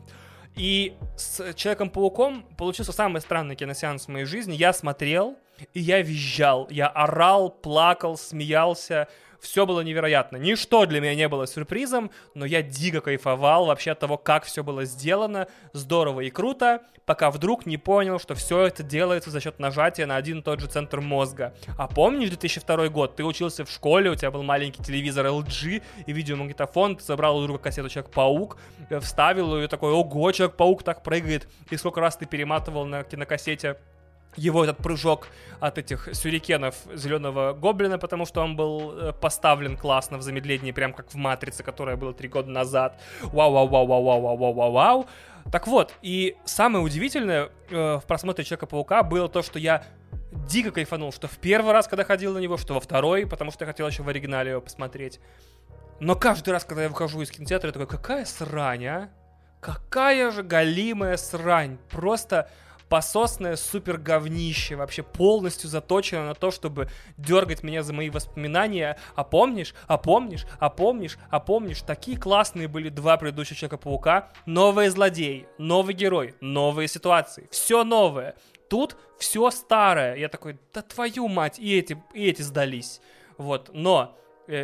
[0.56, 4.54] И с Человеком-пауком получился самый странный киносеанс в моей жизни.
[4.54, 5.38] Я смотрел,
[5.74, 9.08] и я визжал, я орал, плакал, смеялся,
[9.42, 10.38] все было невероятно.
[10.38, 14.64] Ничто для меня не было сюрпризом, но я дико кайфовал вообще от того, как все
[14.64, 19.60] было сделано, здорово и круто, пока вдруг не понял, что все это делается за счет
[19.60, 21.54] нажатия на один и тот же центр мозга.
[21.78, 23.16] А помнишь 2002 год?
[23.16, 27.44] Ты учился в школе, у тебя был маленький телевизор LG и видеомагнитофон, ты забрал у
[27.44, 28.58] друга кассету Человек-паук,
[28.90, 33.78] э, вставил ее такой, ого, Человек-паук так прыгает, и сколько раз ты перематывал на кинокассете
[34.36, 35.28] его этот прыжок
[35.60, 40.94] от этих сюрикенов зеленого гоблина, потому что он был э, поставлен классно в замедлении, прям
[40.94, 43.00] как в Матрице, которая была три года назад.
[43.22, 45.08] Вау-вау-вау-вау-вау-вау-вау.
[45.52, 49.84] Так вот, и самое удивительное э, в просмотре Человека-паука было то, что я
[50.32, 53.66] дико кайфанул, что в первый раз, когда ходил на него, что во второй, потому что
[53.66, 55.20] я хотел еще в оригинале его посмотреть.
[56.00, 59.10] Но каждый раз, когда я выхожу из кинотеатра, я такой, какая срань, а?
[59.60, 61.78] Какая же галимая срань.
[61.92, 62.50] Просто
[62.92, 68.98] пососное супер говнище, вообще полностью заточено на то, чтобы дергать меня за мои воспоминания.
[69.16, 74.28] А помнишь, а помнишь, а помнишь, а помнишь, такие классные были два предыдущих Человека-паука.
[74.46, 78.36] Новые злодеи, новый герой, новые ситуации, все новое.
[78.70, 80.18] Тут все старое.
[80.18, 83.00] Я такой, да твою мать, и эти, и эти сдались.
[83.38, 84.18] Вот, но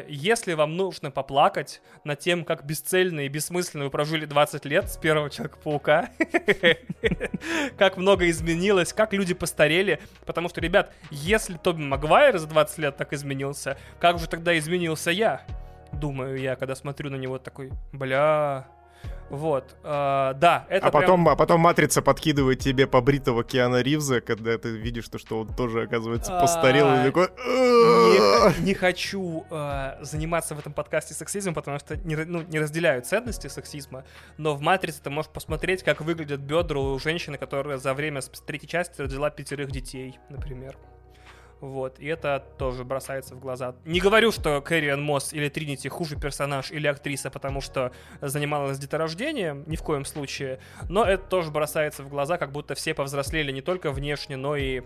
[0.08, 4.98] если вам нужно поплакать над тем, как бесцельно и бессмысленно вы прожили 20 лет с
[4.98, 6.10] первого Человека-паука,
[7.78, 12.98] как много изменилось, как люди постарели, потому что, ребят, если Тоби Магуайр за 20 лет
[12.98, 15.46] так изменился, как же тогда изменился я?
[15.92, 18.68] думаю я, когда смотрю на него такой, бля,
[19.30, 24.58] вот, э, да, это а потом, а потом Матрица подкидывает тебе побритого Киана Ривза, когда
[24.58, 27.28] ты видишь, то, что он тоже, оказывается, постарел, и такой...
[27.28, 33.02] Не, не хочу э, заниматься в этом подкасте сексизмом, потому что не, ну, не разделяю
[33.02, 34.06] ценности сексизма,
[34.38, 38.70] но в «Матрице» ты можешь посмотреть, как выглядят бедра у женщины, которая за время третьей
[38.70, 40.78] части родила пятерых детей, например.
[41.60, 43.76] Вот, и это тоже бросается в глаза.
[43.86, 47.92] Не говорю, что Кэрриан Мосс или Тринити хуже персонаж или актриса, потому что
[48.22, 52.94] занималась деторождением, ни в коем случае, но это тоже бросается в глаза, как будто все
[52.94, 54.84] повзрослели не только внешне, но и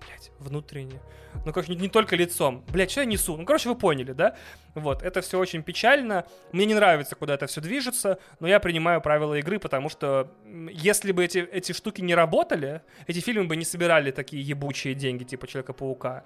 [0.00, 1.00] блядь, внутренне.
[1.44, 2.64] Ну, короче, не, не только лицом.
[2.68, 3.36] Блядь, что я несу?
[3.36, 4.36] Ну, короче, вы поняли, да?
[4.74, 6.26] Вот, это все очень печально.
[6.52, 10.32] Мне не нравится, куда это все движется, но я принимаю правила игры, потому что
[10.70, 15.24] если бы эти, эти штуки не работали, эти фильмы бы не собирали такие ебучие деньги,
[15.24, 16.24] типа Человека-паука.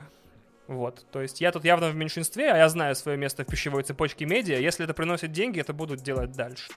[0.67, 3.83] Вот, то есть я тут явно в меньшинстве, а я знаю свое место в пищевой
[3.83, 4.59] цепочке медиа.
[4.59, 6.73] Если это приносит деньги, это будут делать дальше.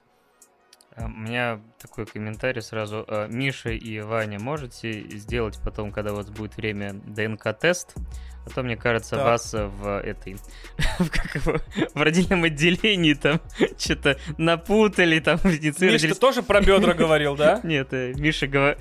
[0.98, 3.06] А, у меня такой комментарий сразу.
[3.08, 7.94] А, Миша и Ваня, можете сделать потом, когда у вас будет время, ДНК-тест?
[8.46, 9.26] А то, мне кажется, да.
[9.26, 10.38] вас в этой...
[11.00, 11.58] в, как его,
[11.94, 13.42] в родильном отделении там
[13.78, 15.92] что-то напутали, там медицина...
[15.92, 17.60] Миш, ты тоже про бедра говорил, да?
[17.64, 18.80] Нет, э, Миша говорит...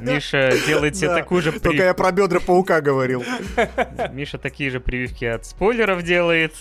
[0.00, 1.52] Миша делает себе такую же...
[1.52, 3.24] Только я про бедра паука говорил.
[4.12, 6.52] Миша такие же прививки от спойлеров делает.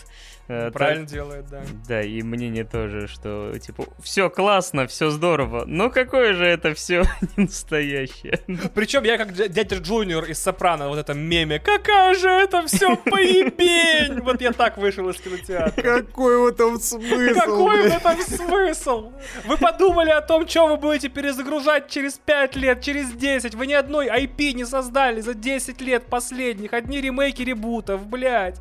[0.47, 1.61] Э, Правильно так, делает, да.
[1.87, 7.03] Да, и мнение тоже, что, типа, все классно, все здорово, но какое же это все
[7.37, 8.39] не настоящее.
[8.73, 14.19] Причем я как дядя Джуниор из Сопрано, вот этом меме, какая же это все поебень!
[14.21, 15.81] Вот я так вышел из кинотеатра.
[16.01, 17.39] Какой в этом смысл?
[17.39, 19.11] Какой в этом смысл?
[19.45, 23.55] Вы подумали о том, что вы будете перезагружать через 5 лет, через 10.
[23.55, 26.73] Вы ни одной IP не создали за 10 лет последних.
[26.73, 28.59] Одни ремейки ребутов, блядь.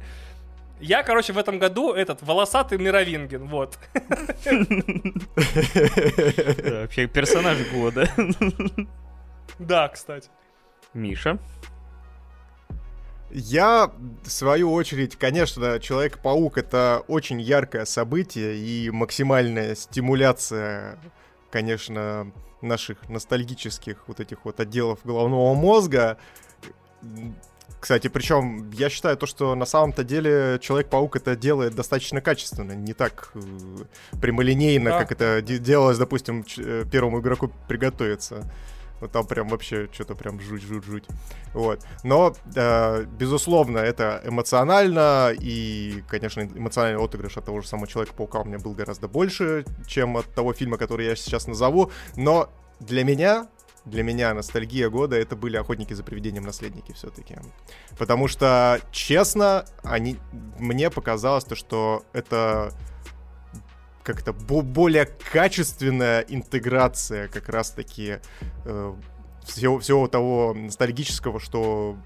[0.80, 3.78] Я, короче, в этом году этот волосатый Мировингин, вот.
[6.64, 8.08] Вообще персонаж года.
[9.58, 10.30] Да, кстати.
[10.94, 11.38] Миша.
[13.30, 13.92] Я,
[14.24, 20.98] в свою очередь, конечно, Человек-паук— это очень яркое событие и максимальная стимуляция,
[21.50, 26.18] конечно, наших ностальгических вот этих вот отделов головного мозга.
[27.80, 32.92] Кстати, причем я считаю то, что на самом-то деле Человек-паук это делает достаточно качественно, не
[32.92, 33.40] так э,
[34.20, 34.98] прямолинейно, да.
[34.98, 38.44] как это делалось, допустим, э, первому игроку приготовиться.
[39.00, 41.04] Вот там прям вообще что-то прям жуть-жуть-жуть.
[41.54, 41.80] Вот.
[42.04, 48.44] Но, э, безусловно, это эмоционально, и, конечно, эмоциональный отыгрыш от того же самого Человека-паука у
[48.44, 51.90] меня был гораздо больше, чем от того фильма, который я сейчас назову.
[52.14, 53.46] Но для меня
[53.84, 57.36] для меня ностальгия года это были охотники за привидением наследники все-таки.
[57.98, 60.18] Потому что, честно, они,
[60.58, 62.72] мне показалось то, что это
[64.02, 68.18] как-то более качественная интеграция как раз-таки
[68.64, 68.94] э,
[69.44, 71.96] всего, всего того ностальгического, что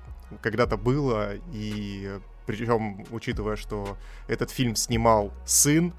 [0.42, 3.96] когда-то было, и причем, учитывая, что
[4.28, 5.94] этот фильм снимал сын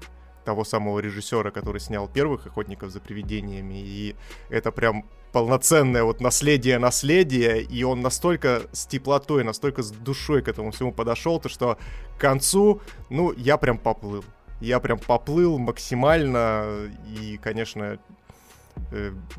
[0.46, 4.16] того самого режиссера, который снял первых охотников за привидениями, и
[4.48, 10.48] это прям полноценное вот наследие наследия, и он настолько с теплотой, настолько с душой к
[10.48, 11.76] этому всему подошел, то что
[12.16, 12.80] к концу,
[13.10, 14.24] ну, я прям поплыл.
[14.60, 17.98] Я прям поплыл максимально, и, конечно,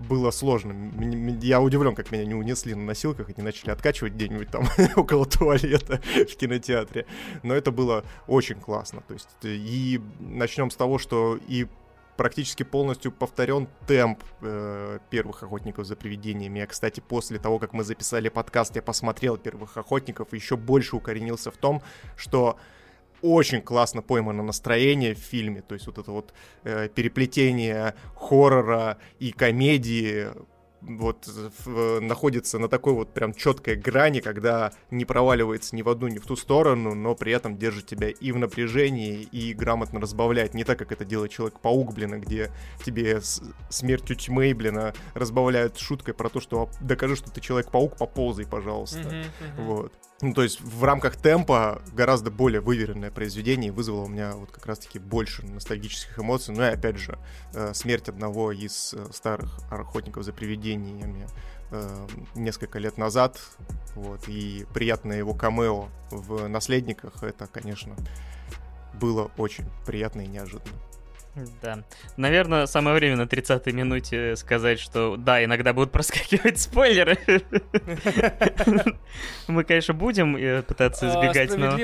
[0.10, 0.92] было сложно.
[1.42, 5.26] Я удивлен, как меня не унесли на носилках и не начали откачивать где-нибудь там около
[5.26, 7.06] туалета в кинотеатре.
[7.44, 9.02] Но это было очень классно.
[9.08, 11.68] То есть, и начнем с того, что и
[12.18, 16.60] практически полностью повторен темп э, первых охотников за привидениями.
[16.60, 20.96] Я, кстати, после того, как мы записали подкаст, я посмотрел первых охотников и еще больше
[20.96, 21.82] укоренился в том,
[22.16, 22.58] что
[23.22, 29.32] очень классно поймано настроение в фильме, то есть вот это вот э, переплетение хоррора и
[29.32, 30.28] комедии
[30.82, 31.28] вот
[31.66, 36.18] в, находится на такой вот прям четкой грани, когда не проваливается ни в одну, ни
[36.20, 40.54] в ту сторону, но при этом держит тебя и в напряжении, и грамотно разбавляет.
[40.54, 42.52] Не так, как это делает Человек-паук, блин, где
[42.84, 48.46] тебе с смертью тьмы, блин, разбавляют шуткой про то, что докажи, что ты Человек-паук, поползай,
[48.46, 49.00] пожалуйста.
[49.00, 49.26] Mm-hmm,
[49.58, 49.66] mm-hmm.
[49.66, 49.94] Вот.
[50.20, 54.66] Ну, то есть в рамках темпа гораздо более выверенное произведение вызвало у меня вот как
[54.66, 56.56] раз-таки больше ностальгических эмоций.
[56.56, 57.20] Ну и опять же,
[57.54, 61.28] э, смерть одного из э, старых охотников за привидениями
[61.70, 63.40] э, несколько лет назад,
[63.94, 67.96] вот, и приятное его камео в «Наследниках», это, конечно,
[69.00, 70.74] было очень приятно и неожиданно.
[71.62, 71.84] Да.
[72.18, 77.18] Наверное, самое время на 30-й минуте сказать, что да, иногда будут проскакивать спойлеры.
[79.48, 81.78] Мы, конечно, будем э, пытаться А, избегать, но...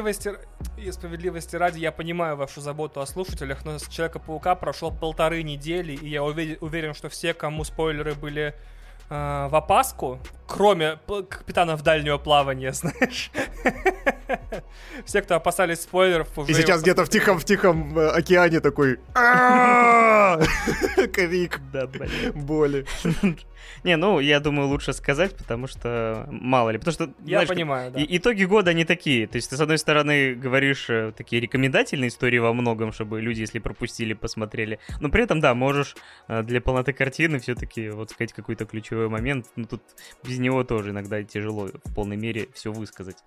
[0.78, 5.94] И справедливости ради, я понимаю вашу заботу о слушателях, но с Человека-паука прошло полторы недели,
[5.94, 8.56] и я уве- уверен, что все, кому спойлеры были
[9.14, 10.98] э, в опаску, кроме
[11.30, 13.32] капитанов дальнего плавания, знаешь.
[15.06, 16.52] Все, кто опасались спойлеров, уже...
[16.52, 19.00] И сейчас где-то в тихом, в тихом э, океане такой
[21.14, 22.10] крик Да, блин.
[22.34, 22.86] боли.
[23.84, 26.78] Не, ну, я думаю, лучше сказать, потому что мало ли.
[26.78, 28.00] Потому что, Я знаешь, понимаю, да.
[28.08, 29.28] Итоги года они такие.
[29.28, 33.42] То есть ты, с одной стороны, говоришь э, такие рекомендательные истории во многом, чтобы люди,
[33.42, 34.80] если пропустили, посмотрели.
[35.00, 35.96] Но при этом, да, можешь
[36.28, 39.48] э, для полноты картины все-таки вот сказать какой-то ключевой момент.
[39.56, 39.82] Ну, тут
[40.24, 43.18] без него тоже иногда тяжело в полной мере все высказать.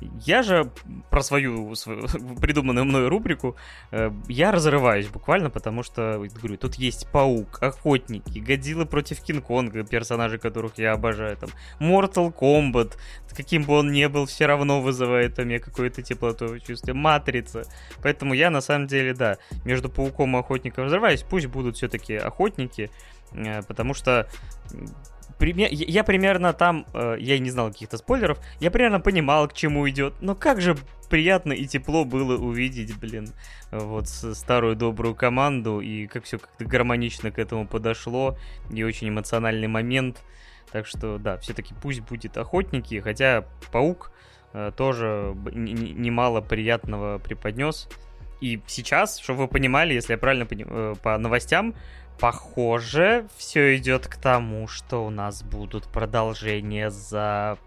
[0.00, 0.70] Я же
[1.10, 2.06] про свою, свою
[2.40, 3.56] придуманную мною рубрику,
[3.92, 10.38] э, я разрываюсь буквально, потому что, говорю, тут есть Паук, Охотники, Годзилла против Кинг-Конга, персонажи
[10.38, 11.50] которых я обожаю, там,
[11.80, 12.96] Mortal Kombat,
[13.36, 17.64] каким бы он ни был, все равно вызывает у меня какое-то теплоту чувство, Матрица.
[18.02, 22.90] Поэтому я, на самом деле, да, между Пауком и Охотником разрываюсь, пусть будут все-таки Охотники,
[23.32, 24.28] э, потому что
[25.38, 29.48] м, приме- я примерно там, э, я и не знал каких-то спойлеров, я примерно понимал,
[29.48, 30.76] к чему идет, но как же
[31.08, 33.28] приятно и тепло было увидеть, блин,
[33.70, 38.36] вот старую добрую команду, и как все как-то гармонично к этому подошло,
[38.70, 40.22] и очень эмоциональный момент,
[40.72, 44.10] так что, да, все-таки пусть будет охотники, хотя Паук
[44.52, 47.88] э, тоже немало приятного преподнес.
[48.40, 51.74] И сейчас, чтобы вы понимали, если я правильно пони- э, по новостям,
[52.18, 57.58] похоже, все идет к тому, что у нас будут продолжения за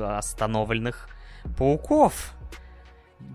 [0.00, 1.08] остановленных
[1.56, 2.34] пауков.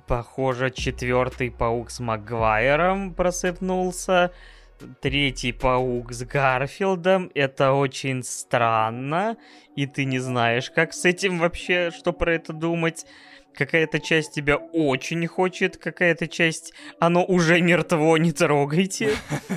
[0.08, 4.32] Похоже, четвертый паук с Магуайром просыпнулся.
[5.02, 7.32] Третий паук с Гарфилдом.
[7.34, 9.38] Это очень странно.
[9.76, 13.06] И ты не знаешь, как с этим вообще, что про это думать.
[13.58, 19.12] Какая-то часть тебя очень хочет, какая-то часть оно уже мертво, не трогайте.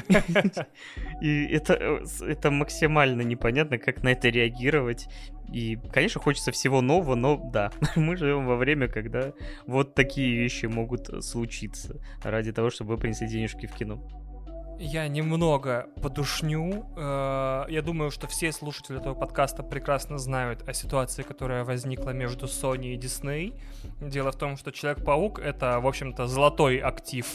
[1.20, 5.06] И это, это максимально непонятно, как на это реагировать.
[5.52, 9.32] И, конечно, хочется всего нового, но да, мы живем во время, когда
[9.66, 14.02] вот такие вещи могут случиться ради того, чтобы вы принесли денежки в кино.
[14.82, 16.86] Я немного подушню.
[16.96, 22.46] Э, Я думаю, что все слушатели этого подкаста прекрасно знают о ситуации, которая возникла между
[22.46, 23.60] Sony и Disney.
[24.00, 27.26] Дело в том, что Человек-паук— это, в общем-то, золотой актив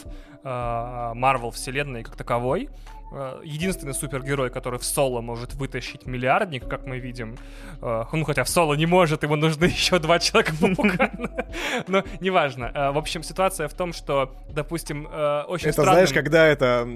[0.43, 2.69] э, Marvel вселенной как таковой.
[3.11, 7.37] Э, Единственный супергерой, который в соло может вытащить миллиардник, как мы видим.
[7.81, 11.11] Э, Ну, хотя в соло не может, ему нужны еще два Человека-паука.
[11.87, 12.71] Но неважно.
[12.73, 15.05] Э, В общем, ситуация в том, что, допустим,
[15.47, 16.87] очень Это знаешь, когда это,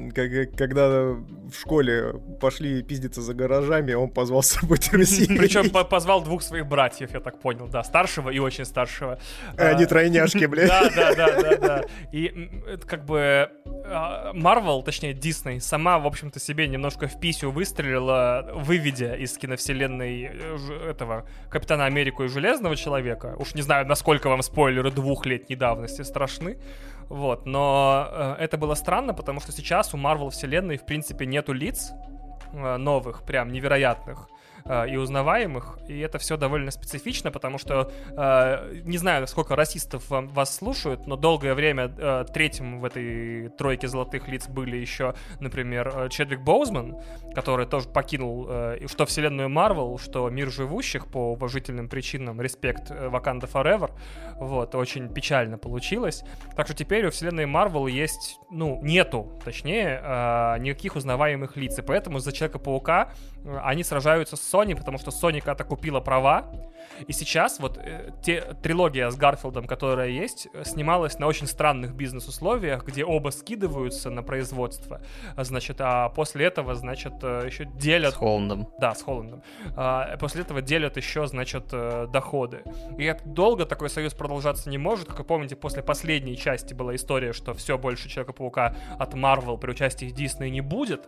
[0.58, 5.28] когда в школе пошли пиздиться за гаражами, он позвал с собой друзей.
[5.38, 9.20] Причем по- позвал двух своих братьев, я так понял, да, старшего и очень старшего.
[9.58, 10.68] Они А, тройняшки, блядь.
[10.70, 11.84] Да, да, да, да, да.
[12.12, 12.50] И
[12.88, 13.50] как бы
[13.86, 20.90] Marvel, точнее Disney, сама, в общем-то, себе немножко в писю выстрелила, выведя из киновселенной э,
[20.90, 23.36] этого Капитана Америку и Железного Человека.
[23.38, 26.58] Уж не знаю, насколько вам спойлеры двухлетней давности страшны.
[27.08, 31.54] Вот, но э, это было странно, потому что сейчас у Marvel вселенной, в принципе, нету
[31.54, 31.92] лиц
[32.54, 34.28] э, новых, прям невероятных
[34.66, 40.10] э, и узнаваемых, и это все довольно специфично, потому что э, не знаю, сколько расистов
[40.10, 45.16] вам, вас слушают, но долгое время э, третьим в этой тройке золотых лиц были еще,
[45.40, 46.98] например, э, Чедвик Боузман,
[47.34, 53.48] который тоже покинул э, что вселенную Марвел, что мир живущих по уважительным причинам, респект Ваканда
[53.48, 53.92] Forever,
[54.40, 56.24] вот, очень печально получилось.
[56.56, 61.82] Так что теперь у вселенной Марвел есть, ну, нету, точнее, э, никаких узнаваемых лиц, и
[61.82, 63.12] поэтому за Человека-паука
[63.44, 66.52] э, они сражаются с Sony, потому что Sony когда-то купила права,
[67.08, 71.96] и сейчас вот э, те, трилогия с Гарфилдом, которая есть, э, снималась на очень странных
[71.96, 75.02] бизнес-условиях, где оба скидываются на производство,
[75.36, 78.68] а, значит, а после этого, значит, э, еще делят С Холландом.
[78.80, 79.44] да, с Холландом.
[79.76, 82.64] А, после этого делят еще, значит, э, доходы.
[82.98, 85.08] И это долго такой союз продолжаться не может.
[85.08, 89.72] Как вы помните, после последней части была история, что все больше Человека-паука от Marvel при
[89.72, 91.08] участии Дисней не будет.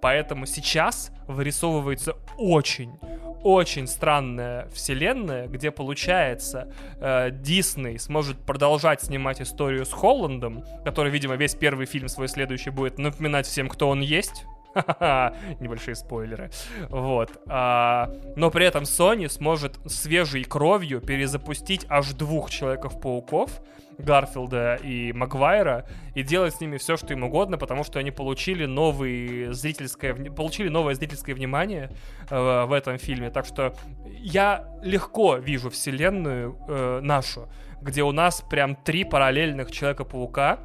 [0.00, 2.98] Поэтому сейчас вырисовывается очень,
[3.42, 11.36] очень странная вселенная, где, получается, э, Дисней сможет продолжать снимать историю с Холландом, который, видимо,
[11.36, 14.44] весь первый фильм свой следующий будет напоминать всем, кто он есть.
[15.60, 16.50] Небольшие спойлеры.
[16.88, 17.40] Вот.
[17.46, 23.62] А, но при этом Sony сможет свежей кровью перезапустить аж двух Человеков-пауков
[23.98, 28.66] Гарфилда и Магуайра и делать с ними все, что им угодно, потому что они получили,
[28.66, 31.90] новый зрительское, получили новое зрительское внимание
[32.30, 33.30] э, в этом фильме.
[33.30, 33.74] Так что
[34.06, 37.48] я легко вижу вселенную э, нашу,
[37.80, 40.58] где у нас прям три параллельных Человека-паука,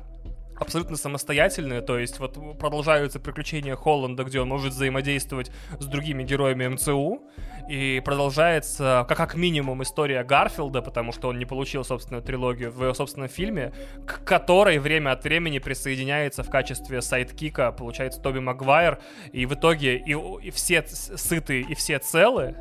[0.62, 6.68] абсолютно самостоятельные, то есть вот продолжаются приключения Холланда, где он может взаимодействовать с другими героями
[6.68, 7.22] МЦУ,
[7.68, 12.84] и продолжается, как, как минимум, история Гарфилда, потому что он не получил собственную трилогию в
[12.84, 13.74] его собственном фильме,
[14.06, 19.00] к которой время от времени присоединяется в качестве сайдкика, получается, Тоби Магуайр,
[19.32, 20.12] и в итоге и,
[20.44, 22.56] и все сыты, и все целы,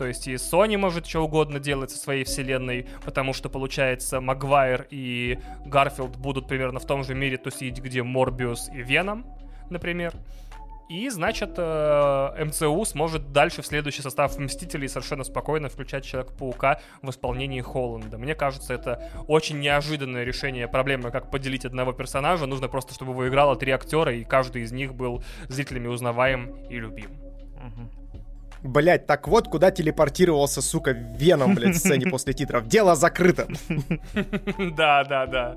[0.00, 4.86] то есть и Sony может что угодно делать со своей вселенной, потому что, получается, Магуайр
[4.88, 9.26] и Гарфилд будут примерно в том же мире тусить, где Морбиус и Веном,
[9.68, 10.14] например.
[10.88, 17.10] И, значит, э, МЦУ сможет дальше в следующий состав Мстителей совершенно спокойно включать Человека-паука в
[17.10, 18.16] исполнении Холланда.
[18.16, 22.46] Мне кажется, это очень неожиданное решение проблемы, как поделить одного персонажа.
[22.46, 26.78] Нужно просто, чтобы его играло три актера, и каждый из них был зрителями узнаваем и
[26.78, 27.10] любим.
[28.62, 32.66] Блять, так вот, куда телепортировался, сука, Веном, блядь, в сцене после титров.
[32.66, 33.48] Дело закрыто.
[34.76, 35.56] Да, да, да.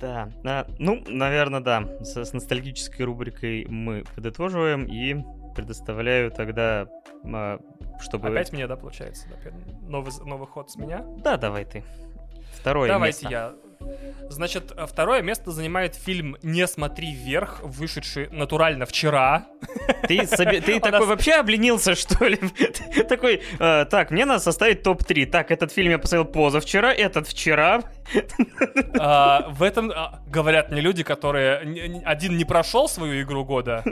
[0.00, 1.88] Да, а, ну, наверное, да.
[2.00, 6.88] С, с ностальгической рубрикой мы подытоживаем и предоставляю тогда,
[7.24, 7.58] а,
[8.00, 8.28] чтобы...
[8.28, 9.28] Опять мне, да, получается?
[9.88, 11.04] Новый, новый ход с меня?
[11.18, 11.82] Да, давай ты.
[12.60, 13.30] Второе Давайте место.
[13.30, 13.54] я.
[14.28, 19.46] Значит, второе место занимает фильм «Не смотри вверх», вышедший натурально вчера.
[20.08, 20.60] Ты, соби...
[20.60, 21.08] ты такой нас...
[21.08, 22.38] вообще обленился, что ли?
[23.08, 25.26] такой, э, так, мне надо составить топ-3.
[25.26, 27.82] Так, этот фильм я посмотрел позавчера, этот вчера.
[28.98, 33.84] А, в этом а, говорят мне люди, которые один не прошел свою игру года,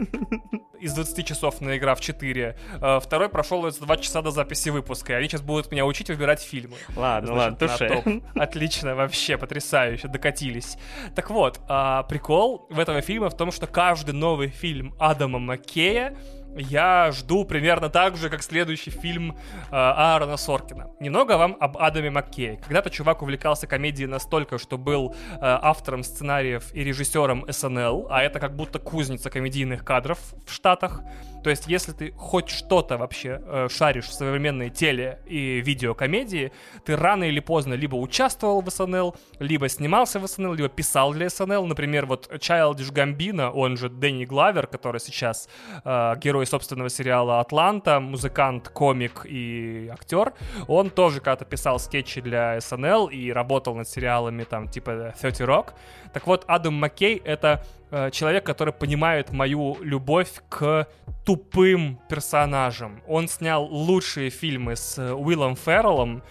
[0.82, 4.68] из 20 часов на игра в 4, а, второй прошел за 2 часа до записи
[4.70, 6.76] выпуска, и они сейчас будут меня учить выбирать фильмы.
[6.96, 8.22] Ладно, Значит, ладно, туше.
[8.34, 10.76] Отлично, вообще потрясающе, докатились.
[11.14, 16.16] Так вот, а, прикол в этого фильма в том, что каждый новый фильм Адама Маккея
[16.56, 19.36] я жду примерно так же, как следующий фильм э,
[19.70, 20.90] Аарона Соркина.
[21.00, 22.58] Немного вам об Адаме Маккее.
[22.58, 28.40] Когда-то чувак увлекался комедией настолько, что был э, автором сценариев и режиссером SNL, а это
[28.40, 31.02] как будто кузница комедийных кадров в Штатах.
[31.42, 36.52] То есть, если ты хоть что-то вообще э, шаришь в современной теле- и видеокомедии,
[36.84, 41.28] ты рано или поздно либо участвовал в СНЛ, либо снимался в СНЛ, либо писал для
[41.28, 41.66] СНЛ.
[41.66, 45.48] Например, вот Childish Gambino, он же Дэнни Главер, который сейчас
[45.84, 50.32] э, герой собственного сериала «Атланта», музыкант, комик и актер,
[50.68, 55.72] он тоже когда-то писал скетчи для СНЛ и работал над сериалами там типа 30 Rock.
[56.12, 60.88] Так вот, Адам Маккей— это э, человек, который понимает мою любовь к
[61.24, 63.00] тупым персонажам.
[63.06, 66.22] Он снял лучшие фильмы с э, Уиллом Ферреллом,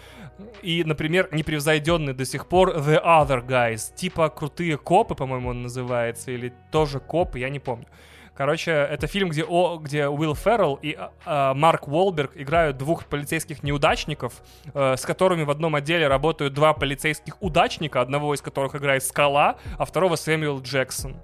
[0.62, 6.32] и, например, непревзойденный до сих пор The Other Guys, типа крутые копы, по-моему, он называется,
[6.32, 7.86] или тоже копы, я не помню.
[8.34, 13.62] Короче, это фильм, где, о, где Уилл Феррелл и э, Марк Уолберг играют двух полицейских
[13.62, 14.42] неудачников,
[14.74, 19.58] э, с которыми в одном отделе работают два полицейских удачника, одного из которых играет Скала,
[19.78, 21.18] а второго Сэмюэл Джексон.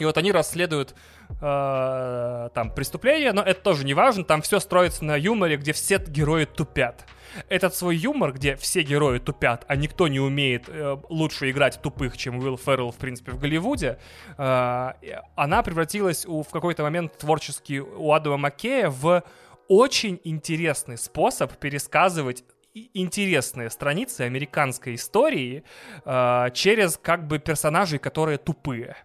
[0.00, 0.94] И вот они расследуют
[1.40, 5.98] э, там преступления, но это тоже не важно, там все строится на юморе, где все
[5.98, 7.04] герои тупят.
[7.48, 12.16] Этот свой юмор, где все герои тупят, а никто не умеет э, лучше играть тупых,
[12.16, 13.98] чем Уилл Феррелл, в принципе, в Голливуде,
[14.36, 14.92] э,
[15.36, 19.22] она превратилась у, в какой-то момент творчески у Адама Маккея в
[19.68, 22.44] очень интересный способ пересказывать
[22.74, 25.64] интересные страницы американской истории
[26.04, 28.96] э, через как бы персонажей, которые тупые.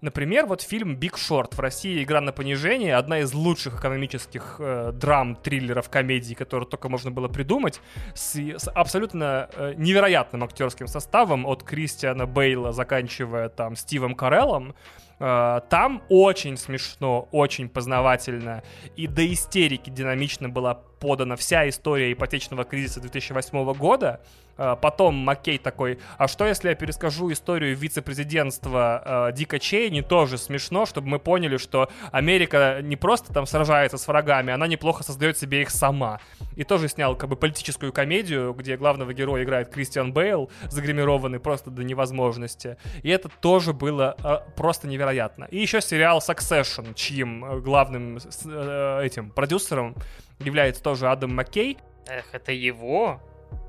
[0.00, 4.92] Например, вот фильм «Биг Шорт» в России «Игра на понижение»— одна из лучших экономических э,
[4.92, 7.80] драм, триллеров, комедий, которые только можно было придумать,
[8.14, 14.74] с, с абсолютно э, невероятным актерским составом от Кристиана Бейла, заканчивая там Стивом Кареллом.
[15.18, 18.62] Э, там очень смешно, очень познавательно
[18.96, 24.20] и до истерики динамично была подана вся история ипотечного кризиса 2008 года.
[24.56, 30.38] Э, потом Маккей такой, а что если я перескажу историю вице-президентства э, Дика Чейни, тоже
[30.38, 35.36] смешно, чтобы мы поняли, что Америка не просто там сражается с врагами, она неплохо создает
[35.36, 36.20] себе их сама.
[36.56, 41.70] И тоже снял как бы политическую комедию, где главного героя играет Кристиан Бейл, загримированный просто
[41.70, 42.76] до невозможности.
[43.02, 45.44] И это тоже было э, просто невероятно.
[45.50, 49.94] И еще сериал Succession, чьим э, главным э, этим продюсером
[50.40, 51.78] является тоже Адам Маккей.
[52.06, 53.20] Эх, это его?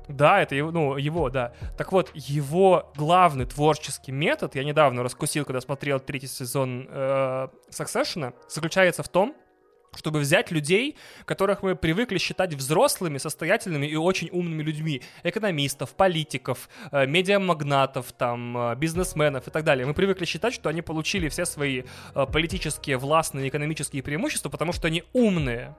[0.08, 1.52] Да, это его, ну, его, да.
[1.76, 8.32] Так вот, его главный творческий метод, я недавно раскусил, когда смотрел третий сезон э, Succession,
[8.48, 9.34] заключается в том,
[9.96, 16.68] чтобы взять людей, которых мы привыкли считать взрослыми, состоятельными и очень умными людьми, экономистов, политиков,
[16.92, 19.86] э, медиамагнатов, там, э, бизнесменов и так далее.
[19.86, 21.82] Мы привыкли считать, что они получили все свои
[22.14, 25.74] э, политические, властные, экономические преимущества, потому что они умные.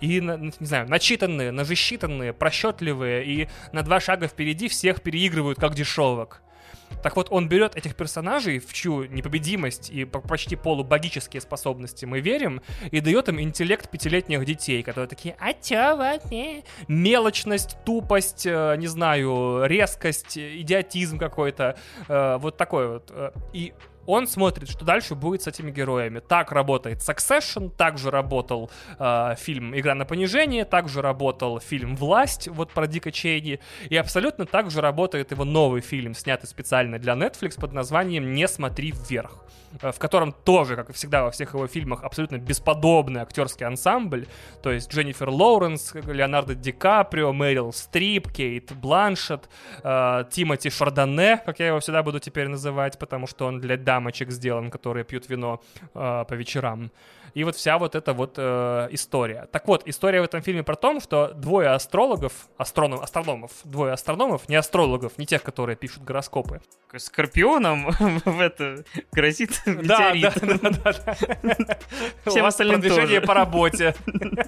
[0.00, 6.42] И, не знаю, начитанные, нажесчитанные, просчетливые и на два шага впереди всех переигрывают как дешевок.
[7.02, 12.60] Так вот, он берет этих персонажей, в чью непобедимость и почти полубогические способности мы верим,
[12.90, 16.64] и дает им интеллект пятилетних детей, которые такие, а чё вот, не?
[16.88, 21.76] Мелочность, тупость, э, не знаю, резкость, идиотизм какой-то,
[22.08, 23.10] э, вот такой вот.
[23.14, 23.72] Э, и
[24.06, 26.20] он смотрит, что дальше будет с этими героями.
[26.20, 32.70] Так работает Succession, также работал э, фильм «Игра на понижение», также работал фильм «Власть», вот
[32.72, 37.60] про Дика Чейни, и абсолютно так же работает его новый фильм, снятый специально для Netflix
[37.60, 39.44] под названием «Не смотри вверх».
[39.82, 44.26] Э, в котором тоже, как и всегда во всех его фильмах, абсолютно бесподобный актерский ансамбль.
[44.62, 49.48] То есть Дженнифер Лоуренс, Леонардо Ди Каприо, Мэрил Стрип, Кейт Бланшет,
[49.82, 54.30] э, Тимоти Шардоне, как я его всегда буду теперь называть, потому что он для дамочек
[54.30, 55.60] сделан, которые пьют вино
[55.94, 56.90] э, по вечерам.
[57.34, 59.48] И вот вся вот эта вот э, история.
[59.52, 64.48] Так вот, история в этом фильме про то, что двое астрологов, астроном, астрономов, двое астрономов,
[64.48, 66.60] не астрологов, не тех, которые пишут гороскопы.
[66.96, 67.90] Скорпионом
[68.24, 70.34] в это грозит метеорит.
[70.40, 70.96] Да, да,
[71.42, 71.78] да, да.
[72.30, 73.20] Всем остальным тоже.
[73.20, 73.94] по работе.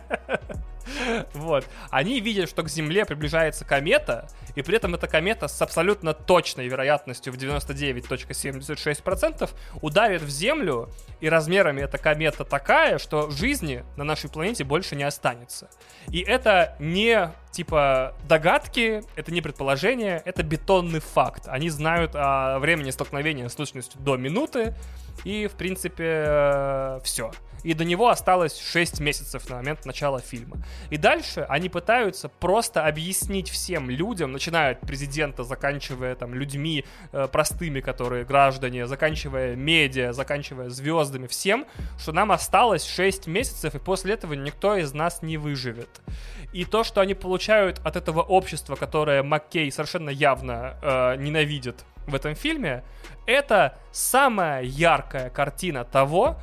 [1.35, 1.67] Вот.
[1.91, 6.69] Они видят, что к Земле приближается комета, и при этом эта комета с абсолютно точной
[6.69, 14.31] вероятностью в 99.76% ударит в Землю, и размерами эта комета такая, что жизни на нашей
[14.31, 15.69] планете больше не останется.
[16.09, 21.45] И это не типа догадки, это не предположение, это бетонный факт.
[21.47, 24.75] Они знают о времени столкновения с точностью до минуты,
[25.25, 27.33] и, в принципе, э, все
[27.63, 30.59] и до него осталось 6 месяцев на момент начала фильма.
[30.91, 37.29] И дальше они пытаются просто объяснить всем людям, начиная от президента, заканчивая там людьми э,
[37.31, 41.67] простыми, которые граждане, заканчивая медиа, заканчивая звездами, всем,
[41.99, 46.01] что нам осталось 6 месяцев, и после этого никто из нас не выживет.
[46.53, 52.15] И то, что они получают от этого общества, которое Маккей совершенно явно э, ненавидит в
[52.15, 52.85] этом фильме,
[53.27, 56.37] это самая яркая картина того,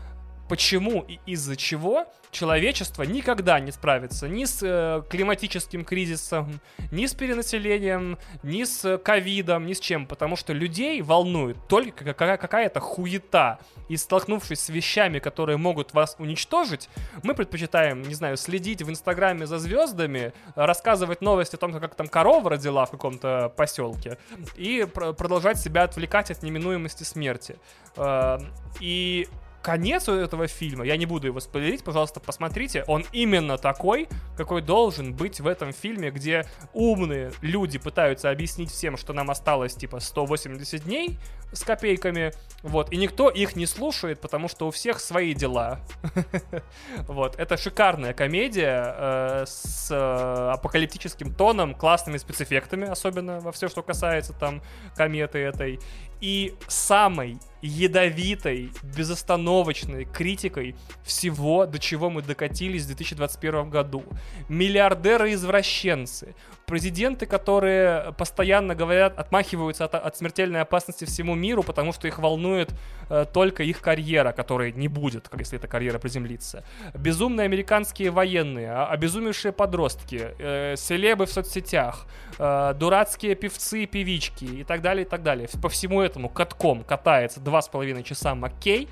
[0.50, 6.60] почему и из-за чего человечество никогда не справится ни с э, климатическим кризисом,
[6.92, 12.38] ни с перенаселением, ни с ковидом, ни с чем, потому что людей волнует только какая-
[12.38, 13.58] какая-то хуета.
[13.88, 16.90] И столкнувшись с вещами, которые могут вас уничтожить,
[17.24, 22.08] мы предпочитаем, не знаю, следить в Инстаграме за звездами, рассказывать новости о том, как там
[22.08, 24.18] корова родила в каком-то поселке,
[24.56, 27.56] и пр- продолжать себя отвлекать от неминуемости смерти.
[27.98, 28.38] Э,
[28.80, 29.28] и
[29.62, 34.08] конец у этого фильма, я не буду его спойлерить, пожалуйста, посмотрите, он именно такой,
[34.38, 39.76] какой должен быть в этом фильме, где умные люди пытаются объяснить всем, что нам осталось,
[39.76, 41.18] типа, 180 дней
[41.52, 42.32] с копейками,
[42.62, 45.80] вот, и никто их не слушает, потому что у всех свои дела.
[47.08, 53.82] Вот, это шикарная комедия э, с э, апокалиптическим тоном, классными спецэффектами, особенно во все, что
[53.82, 54.62] касается там
[54.96, 55.80] кометы этой,
[56.22, 64.04] и самой ядовитой, безостановочной критикой всего, до чего мы докатились в 2021 году.
[64.48, 72.20] Миллиардеры-извращенцы, президенты, которые постоянно говорят, отмахиваются от, от смертельной опасности всему миру, потому что их
[72.20, 72.72] волнует
[73.10, 76.64] э, только их карьера, которой не будет, если эта карьера приземлится.
[76.94, 82.06] Безумные американские военные, обезумевшие подростки, э, селебы в соцсетях,
[82.38, 85.50] э, дурацкие певцы и певички и так далее, и так далее.
[85.62, 88.90] По всему этому катком катается два с половиной часа Маккей,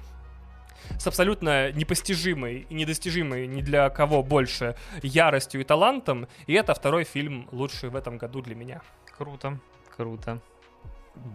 [0.97, 6.27] с абсолютно непостижимой и недостижимой ни для кого больше яростью и талантом.
[6.45, 8.81] И это второй фильм лучший в этом году для меня.
[9.17, 9.59] Круто,
[9.95, 10.41] круто.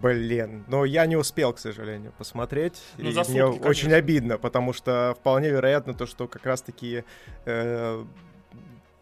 [0.01, 2.81] Блин, но я не успел, к сожалению, посмотреть.
[2.99, 3.69] Ну, и мне конечно.
[3.69, 7.05] очень обидно, потому что вполне вероятно то, что как раз-таки
[7.45, 8.05] э,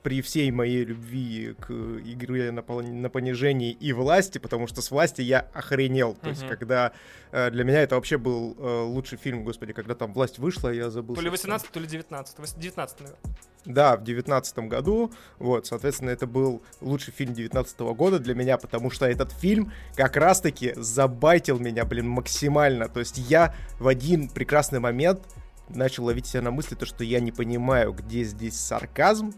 [0.03, 5.23] при всей моей любви к игре на, на понижении и власти, потому что с власти
[5.23, 6.15] я охренел.
[6.15, 6.31] То uh-huh.
[6.31, 6.93] есть, когда
[7.33, 10.91] э, для меня это вообще был э, лучший фильм, господи, когда там власть вышла, я
[10.91, 11.15] забыл.
[11.15, 12.59] То ли 18, то ли 19.
[12.59, 13.21] 19, наверное.
[13.67, 18.91] Да, в девятнадцатом году, вот, соответственно, это был лучший фильм девятнадцатого года для меня, потому
[18.91, 22.89] что этот фильм как раз-таки забайтил меня, блин, максимально.
[22.89, 25.21] То есть я в один прекрасный момент
[25.69, 29.35] начал ловить себя на мысли, то, что я не понимаю, где здесь сарказм,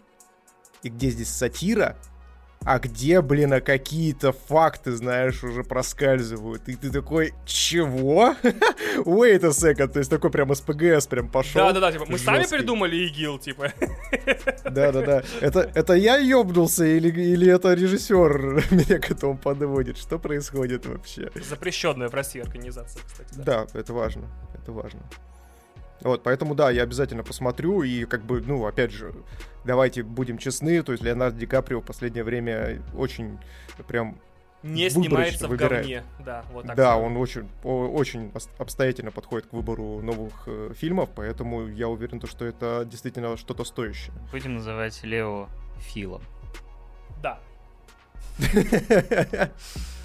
[0.83, 1.97] и где здесь сатира,
[2.65, 6.69] а где, блин, а какие-то факты, знаешь, уже проскальзывают.
[6.69, 8.35] И ты такой, чего?
[8.99, 11.61] Wait a second, то есть такой прям СПГС прям пошел.
[11.61, 13.73] Да-да-да, типа, мы сами придумали ИГИЛ, типа.
[14.65, 15.23] Да-да-да.
[15.41, 19.99] Это, это я ёбнулся или, или это режиссер меня к этому подводит?
[19.99, 21.31] Что происходит вообще?
[21.35, 23.35] Запрещенная в России организация, кстати.
[23.35, 25.01] Да, да это важно, это важно.
[26.03, 29.15] Вот, поэтому, да, я обязательно посмотрю, и как бы, ну, опять же,
[29.65, 33.39] давайте будем честны, то есть Леонардо Ди Каприо в последнее время очень
[33.87, 34.19] прям
[34.63, 36.77] не снимается в говне, да, вот так.
[36.77, 42.29] Да, он очень, очень обстоятельно подходит к выбору новых э, фильмов, поэтому я уверен, то,
[42.29, 44.13] что это действительно что-то стоящее.
[44.31, 45.49] Будем называть Лео
[45.81, 46.23] Филом.
[47.21, 47.41] Да.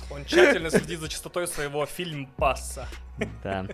[0.10, 2.88] Он тщательно следит за частотой своего фильм-пасса.
[3.44, 3.68] Да.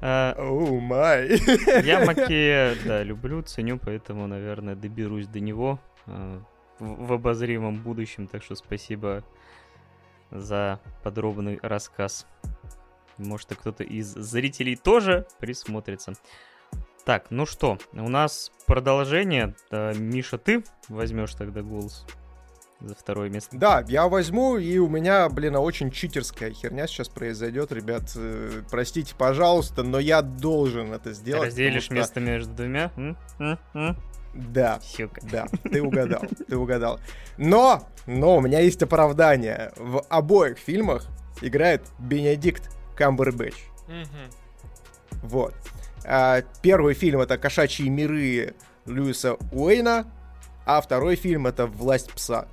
[0.00, 1.40] Оу, май.
[1.84, 6.42] Я Макея, да, люблю, ценю, поэтому, наверное, доберусь до него а,
[6.78, 8.26] в обозримом будущем.
[8.26, 9.24] Так что спасибо
[10.30, 12.26] за подробный рассказ.
[13.16, 16.12] Может, кто-то из зрителей тоже присмотрится.
[17.06, 19.54] Так, ну что, у нас продолжение.
[19.70, 22.04] Миша, ты возьмешь тогда голос?
[22.80, 23.56] За второе место.
[23.56, 28.12] Да, я возьму, и у меня, блин, очень читерская херня сейчас произойдет, ребят.
[28.16, 31.48] Э, простите, пожалуйста, но я должен это сделать.
[31.48, 31.94] Разделишь что...
[31.94, 32.90] место между двумя?
[34.34, 35.22] Да, Щука.
[35.22, 37.00] да, ты угадал, ты угадал.
[37.38, 39.72] Но, но у меня есть оправдание.
[39.76, 41.06] В обоих фильмах
[41.40, 43.54] играет Бенедикт Камбербэтч.
[45.22, 45.54] Вот.
[46.04, 48.54] А, первый фильм это «Кошачьи миры»
[48.84, 50.06] Льюиса Уэйна,
[50.66, 52.46] а второй фильм это «Власть пса».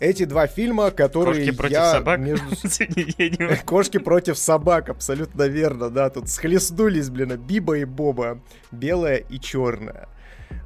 [0.00, 2.20] Эти два фильма, которые Кошки против я собак?
[2.20, 2.46] между...
[3.66, 6.08] Кошки против собак, абсолютно верно, да.
[6.08, 8.40] Тут схлестнулись, блин, Биба и Боба.
[8.72, 10.08] Белая и черная.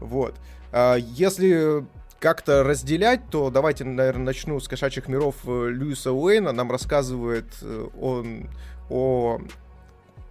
[0.00, 0.36] Вот.
[0.70, 1.84] А, если
[2.20, 6.52] как-то разделять, то давайте, наверное, начну с «Кошачьих миров» э, Льюиса Уэйна.
[6.52, 8.48] Нам рассказывает э, он
[8.88, 9.40] о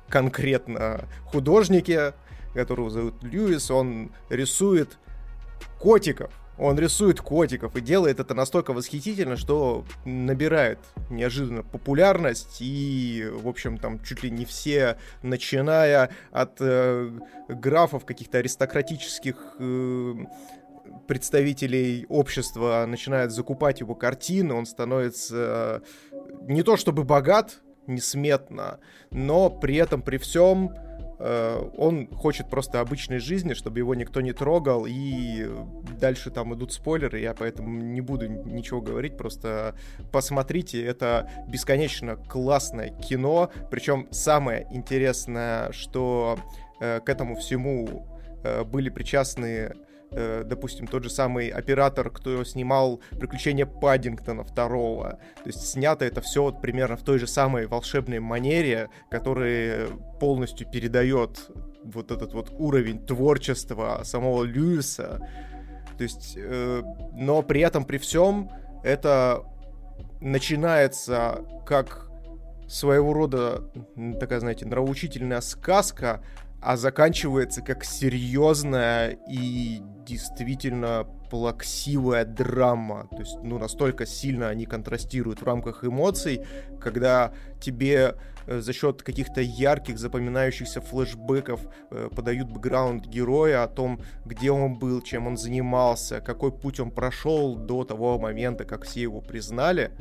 [0.08, 2.14] конкретно художнике,
[2.54, 3.70] которого зовут Льюис.
[3.70, 4.97] Он рисует
[5.78, 10.80] котиков он рисует котиков и делает это настолько восхитительно, что набирает
[11.10, 12.58] неожиданно популярность.
[12.60, 17.12] И, в общем, там чуть ли не все, начиная от э,
[17.49, 20.14] графов каких-то аристократических э,
[21.08, 24.54] представителей общества, начинают закупать его картины.
[24.54, 25.82] Он становится
[26.12, 28.80] э, не то чтобы богат, несметно,
[29.12, 30.74] но при этом, при всем
[31.20, 35.47] он хочет просто обычной жизни, чтобы его никто не трогал, и
[35.99, 39.76] дальше там идут спойлеры, я поэтому не буду ничего говорить, просто
[40.11, 46.38] посмотрите, это бесконечно классное кино, причем самое интересное, что
[46.80, 48.07] э, к этому всему
[48.43, 49.74] э, были причастны
[50.16, 55.20] э, допустим, тот же самый оператор, кто снимал «Приключения Паддингтона» второго.
[55.36, 59.88] То есть снято это все вот примерно в той же самой волшебной манере, которая
[60.20, 61.49] полностью передает
[61.84, 65.28] вот этот вот уровень творчества самого Льюиса.
[65.97, 66.82] То есть, э,
[67.14, 68.49] но при этом, при всем,
[68.84, 69.43] это
[70.22, 72.09] начинается как
[72.68, 73.70] своего рода
[74.20, 76.24] такая, знаете, нравоучительная сказка,
[76.64, 83.07] а заканчивается как серьезная и действительно плаксивая драма.
[83.11, 86.45] То есть, ну, настолько сильно они контрастируют в рамках эмоций,
[86.80, 88.16] когда тебе
[88.47, 91.61] э, за счет каких-то ярких, запоминающихся флешбеков
[91.91, 96.91] э, подают бэкграунд героя о том, где он был, чем он занимался, какой путь он
[96.91, 99.91] прошел до того момента, как все его признали.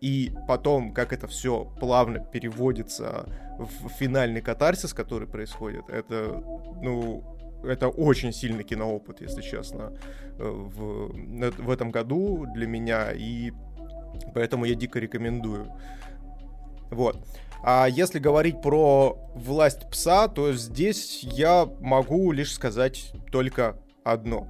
[0.00, 3.26] И потом, как это все плавно переводится
[3.58, 6.42] в финальный катарсис, который происходит, это,
[6.80, 7.24] ну,
[7.64, 9.92] это очень сильный киноопыт, если честно,
[10.38, 11.12] э, в,
[11.62, 13.52] в этом году для меня, и
[14.34, 15.72] поэтому я дико рекомендую.
[16.90, 17.18] Вот.
[17.62, 24.46] А если говорить про власть пса, то здесь я могу лишь сказать только одно.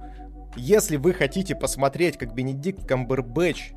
[0.55, 3.71] Если вы хотите посмотреть, как Бенедикт Камбербэтч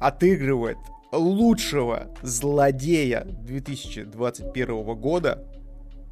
[0.00, 0.78] отыгрывает
[1.12, 5.46] лучшего злодея 2021 года,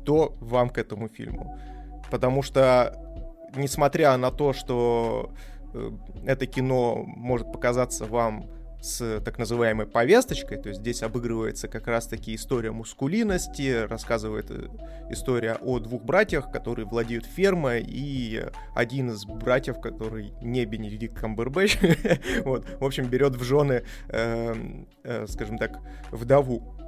[0.05, 1.59] то вам к этому фильму.
[2.11, 2.95] Потому что,
[3.57, 5.33] несмотря на то, что
[5.73, 5.91] э,
[6.27, 8.47] это кино может показаться вам
[8.81, 14.69] с так называемой повесточкой, то есть здесь обыгрывается как раз-таки история мускулинности, рассказывает э,
[15.11, 21.79] история о двух братьях, которые владеют фермой, и один из братьев, который не Бенедикт Камбербэтч,
[22.45, 24.55] вот, в общем, берет в жены, э,
[25.05, 25.79] э, скажем так,
[26.11, 26.80] вдову.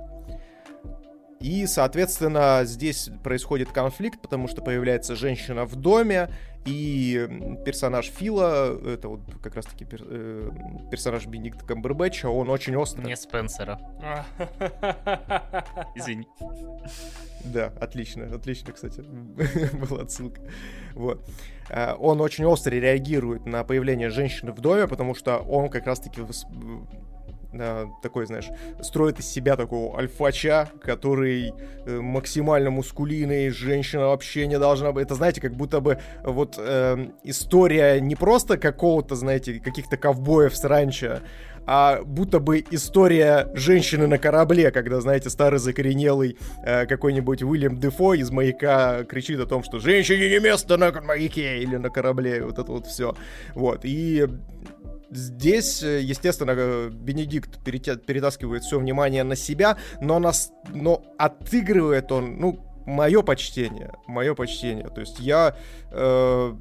[1.43, 6.31] И, соответственно, здесь происходит конфликт, потому что появляется женщина в доме,
[6.65, 7.29] и
[7.65, 10.51] персонаж Фила, это вот как раз-таки пер, э,
[10.93, 13.07] персонаж Бенедикта Камбербэтча, он очень острый.
[13.07, 13.81] Не Спенсера.
[15.97, 16.29] Извини.
[17.45, 19.01] Да, отлично, отлично, кстати,
[19.73, 20.41] была отсылка.
[20.95, 21.29] Вот.
[21.69, 26.21] Э, он очень остро реагирует на появление женщины в доме, потому что он как раз-таки
[28.03, 28.49] такой, знаешь,
[28.81, 31.53] строит из себя такого альфача, который
[31.85, 35.05] э, максимально мускулинный, женщина вообще не должна быть.
[35.05, 40.65] Это, знаете, как будто бы вот э, история не просто какого-то, знаете, каких-то ковбоев с
[40.65, 41.21] ранчо,
[41.65, 48.15] а будто бы история женщины на корабле, когда, знаете, старый закоренелый э, какой-нибудь Уильям Дефо
[48.15, 52.59] из «Маяка» кричит о том, что «женщине не место на маяке» или на корабле, вот
[52.59, 53.15] это вот все.
[53.55, 54.27] Вот, и
[55.13, 62.39] Здесь, э, естественно, э, Бенедикт перетаскивает все внимание на себя, но, нас, но отыгрывает он,
[62.39, 64.89] ну, мое почтение, мое почтение.
[64.89, 65.55] То есть я,
[65.91, 66.55] э,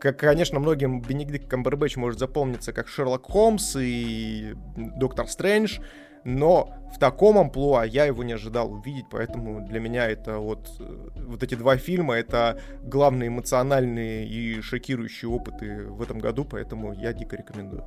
[0.00, 5.80] как, конечно, многим Бенедикт Камбербэтч может запомниться как Шерлок Холмс и Доктор Стрэндж,
[6.24, 11.08] но в таком амплуа я его не ожидал увидеть, поэтому для меня это вот, э,
[11.16, 17.12] вот эти два фильма, это главные эмоциональные и шокирующие опыты в этом году, поэтому я
[17.12, 17.84] дико рекомендую.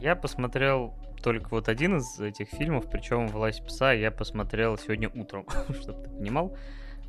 [0.00, 5.46] Я посмотрел только вот один из этих фильмов, причем «Власть пса» я посмотрел сегодня утром,
[5.80, 6.56] чтобы ты понимал.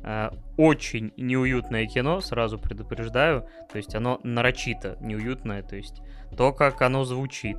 [0.02, 3.46] Э, очень неуютное кино, сразу предупреждаю.
[3.70, 5.62] То есть оно нарочито неуютное.
[5.62, 6.00] То есть
[6.36, 7.58] то, как оно звучит,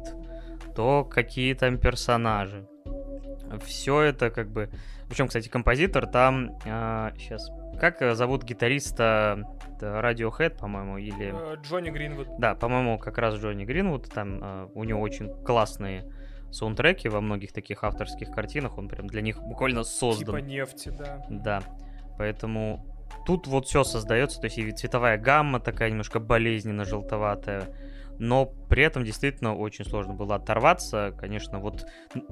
[0.78, 2.68] то какие там персонажи.
[3.66, 4.70] Все это как бы...
[5.10, 6.52] Причем, кстати, композитор там...
[6.66, 7.50] Э, сейчас...
[7.80, 9.44] Как зовут гитариста
[9.82, 11.34] Radiohead, по-моему, или...
[11.34, 12.28] Э, Джонни Гринвуд.
[12.38, 14.08] Да, по-моему, как раз Джонни Гринвуд.
[14.08, 16.06] Там э, у него очень классные
[16.52, 18.78] саундтреки во многих таких авторских картинах.
[18.78, 20.36] Он прям для них буквально создан.
[20.36, 21.26] Типа нефти, да.
[21.28, 21.64] Да.
[22.20, 22.86] Поэтому
[23.26, 27.64] тут вот все создается, то есть и цветовая гамма такая немножко болезненно желтоватая,
[28.20, 31.14] но при этом действительно очень сложно было оторваться.
[31.18, 31.86] Конечно, вот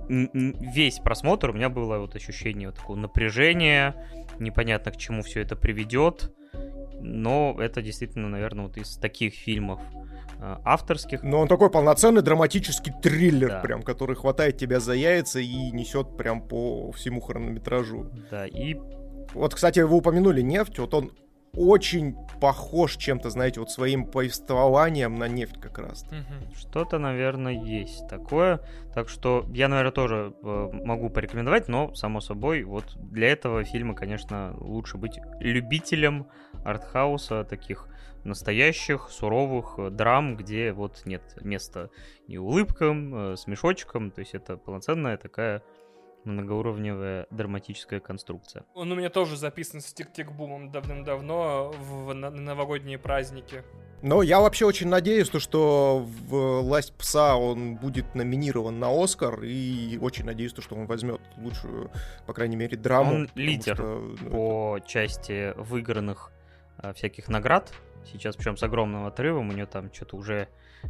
[0.09, 3.95] весь просмотр у меня было вот ощущение вот такого напряжения,
[4.39, 6.33] непонятно к чему все это приведет,
[7.01, 9.81] но это действительно, наверное, вот из таких фильмов
[10.39, 11.23] э, авторских.
[11.23, 13.59] Но он такой полноценный драматический триллер, да.
[13.59, 18.09] прям, который хватает тебя за яйца и несет прям по всему хронометражу.
[18.31, 18.75] Да, и...
[19.33, 21.11] Вот, кстати, вы упомянули нефть, вот он
[21.57, 26.05] очень похож чем-то, знаете, вот своим повествованием на нефть как раз.
[26.57, 28.59] Что-то, наверное, есть такое.
[28.93, 33.93] Так что я, наверное, тоже э, могу порекомендовать, но, само собой, вот для этого фильма,
[33.95, 36.27] конечно, лучше быть любителем
[36.63, 37.89] артхауса, таких
[38.23, 41.89] настоящих, суровых э, драм, где вот нет места
[42.27, 45.61] ни улыбкам, э, смешочкам, то есть это полноценная такая
[46.25, 48.63] многоуровневая драматическая конструкция.
[48.73, 53.63] Он у меня тоже записан с тик-тик-бумом давным-давно в новогодние праздники.
[54.01, 59.41] Но я вообще очень надеюсь, то, что в «Власть пса» он будет номинирован на «Оскар»,
[59.43, 61.89] и очень надеюсь, то, что он возьмет лучшую,
[62.27, 63.15] по крайней мере, драму.
[63.15, 64.87] Он лидер что, ну, по это...
[64.87, 66.31] части выигранных
[66.77, 67.71] а, всяких наград
[68.05, 70.47] сейчас, причем с огромным отрывом, у нее там что-то уже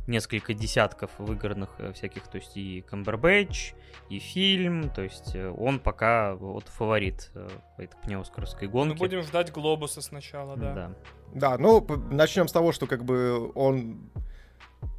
[0.08, 3.74] несколько десятков выигранных э, всяких, то есть и Камбербэтч,
[4.10, 7.48] и фильм, то есть э, он пока вот фаворит э,
[7.78, 8.94] этой понимаю, оскаровской гонке.
[8.94, 10.74] Мы будем ждать Глобуса сначала, да.
[10.74, 10.92] Да,
[11.34, 14.10] да ну, начнем с того, что как бы он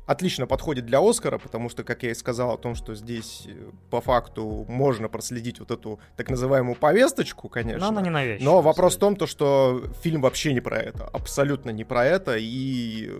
[0.07, 3.49] отлично подходит для Оскара, потому что, как я и сказал, о том, что здесь
[3.91, 7.80] по факту можно проследить вот эту так называемую повесточку, конечно.
[7.80, 8.45] Но она не навязчивая.
[8.45, 12.37] Но вопрос в том, то, что фильм вообще не про это, абсолютно не про это,
[12.39, 13.11] и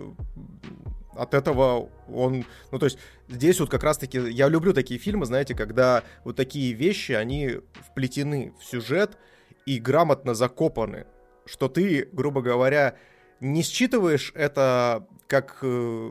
[1.16, 2.98] от этого он, ну то есть
[3.28, 8.52] здесь вот как раз-таки, я люблю такие фильмы, знаете, когда вот такие вещи, они вплетены
[8.60, 9.16] в сюжет
[9.64, 11.06] и грамотно закопаны,
[11.46, 12.96] что ты, грубо говоря,
[13.41, 16.11] не считываешь это как, э,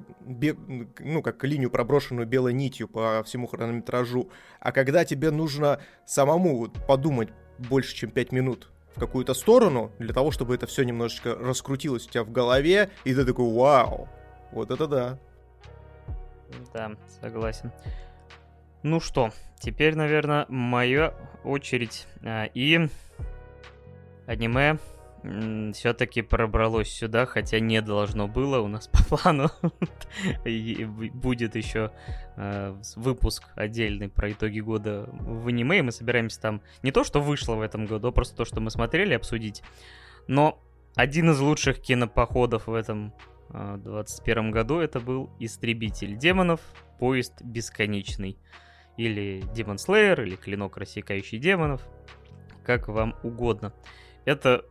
[1.00, 7.30] ну, как линию, проброшенную белой нитью по всему хронометражу, а когда тебе нужно самому подумать
[7.58, 12.10] больше, чем 5 минут в какую-то сторону, для того, чтобы это все немножечко раскрутилось у
[12.10, 14.10] тебя в голове, и ты такой, вау,
[14.52, 15.20] вот это да.
[16.74, 17.72] Да, согласен.
[18.84, 21.14] Ну что, теперь, наверное, моя
[21.44, 22.08] очередь.
[22.24, 22.88] А, и
[24.28, 24.78] аниме
[25.74, 29.50] все-таки пробралось сюда, хотя не должно было у нас по плану.
[31.14, 31.92] Будет еще
[32.36, 35.82] э, выпуск отдельный про итоги года в аниме.
[35.84, 38.70] Мы собираемся там не то, что вышло в этом году, а просто то, что мы
[38.70, 39.64] смотрели, обсудить.
[40.28, 40.62] Но
[40.96, 43.14] один из лучших кинопоходов в этом
[43.50, 46.60] 2021 году это был «Истребитель демонов.
[47.00, 48.38] Поезд бесконечный».
[48.98, 51.82] Или «Демон Слеер», или «Клинок, рассекающий демонов».
[52.64, 53.74] как вам угодно.
[54.26, 54.66] Это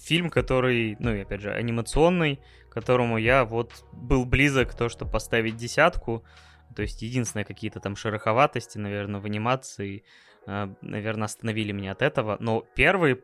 [0.00, 2.40] фильм, который, ну и опять же, анимационный,
[2.70, 6.24] которому я вот был близок то, что поставить десятку.
[6.74, 10.04] То есть единственное какие-то там шероховатости, наверное, в анимации,
[10.46, 12.36] э, наверное, остановили меня от этого.
[12.40, 13.22] Но первый,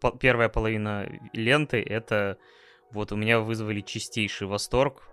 [0.00, 2.38] по, первая половина ленты это
[2.90, 5.08] вот у меня вызвали чистейший восторг.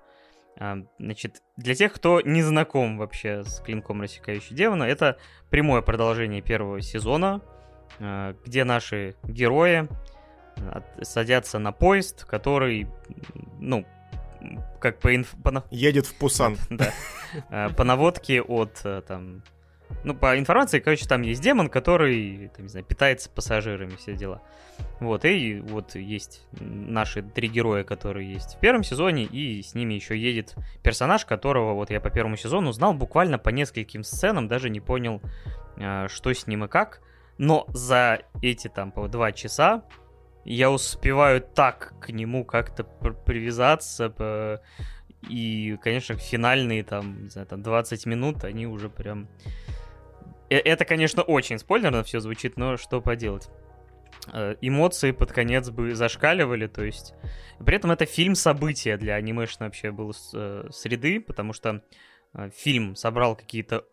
[0.58, 5.20] А, значит, для тех, кто не знаком вообще с клинком рассекающий демона, это
[5.50, 7.42] прямое продолжение первого сезона,
[8.00, 9.88] а, где наши герои
[11.02, 12.88] садятся на поезд, который,
[13.60, 13.86] ну,
[14.80, 15.36] как по инф...
[15.44, 15.64] По...
[15.72, 16.58] Едет в Пусан.
[16.70, 16.94] Да.
[17.50, 19.44] А, по наводке от, э, там,
[20.04, 24.42] ну, по информации, короче, там есть демон, который, там, не знаю, питается пассажирами, все дела.
[25.00, 29.96] Вот, и вот есть наши три героя, которые есть в первом сезоне, и с ними
[29.96, 34.70] еще едет персонаж, которого вот я по первому сезону знал буквально по нескольким сценам, даже
[34.70, 35.22] не понял,
[35.78, 37.02] а, что с ним и как.
[37.38, 39.84] Но за эти там два часа
[40.46, 44.62] я успеваю так к нему как-то привязаться.
[45.28, 49.28] И, конечно, финальные там, не знаю, там 20 минут, они уже прям...
[50.50, 53.50] Э, это, конечно, очень спойлерно все звучит, но что поделать.
[54.32, 57.16] Э, эмоции под конец бы зашкаливали, то есть...
[57.66, 61.82] При этом это фильм события для анимешной вообще был э, среды, потому что
[62.54, 63.86] фильм собрал какие-то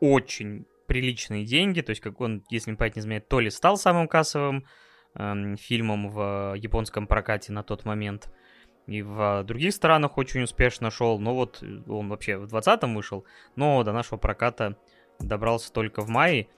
[0.00, 4.08] очень приличные деньги, то есть как он, если память не изменяет, то ли стал самым
[4.08, 4.66] кассовым
[5.18, 8.30] э, фильмом в японском прокате на тот момент,
[8.86, 13.82] и в других странах очень успешно шел, но вот он вообще в 20-м вышел, но
[13.84, 14.78] до нашего проката
[15.20, 16.48] добрался только в мае,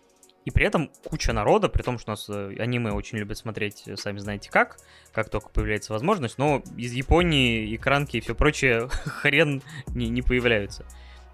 [0.45, 3.83] и при этом куча народа, при том, что у нас э, аниме очень любят смотреть,
[3.87, 4.79] э, сами знаете как,
[5.13, 10.87] как только появляется возможность, но из Японии экранки и все прочее хрен не, не появляются.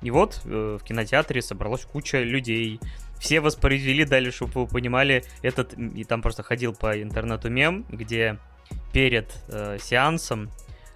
[0.02, 2.80] И вот э, в кинотеатре собралась куча людей.
[3.18, 8.38] Все воспроизвели дали, чтобы вы понимали, этот, и там просто ходил по интернету мем, где
[8.92, 10.50] перед э, сеансом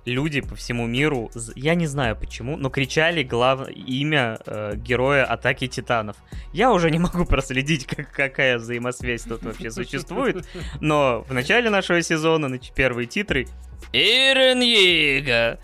[0.05, 3.69] люди по всему миру, я не знаю почему, но кричали глав...
[3.69, 6.17] имя э, героя Атаки Титанов.
[6.53, 10.47] Я уже не могу проследить, как, какая взаимосвязь тут вообще существует,
[10.81, 13.47] но в начале нашего сезона, значит, первые титры
[13.93, 15.59] Ирен Йега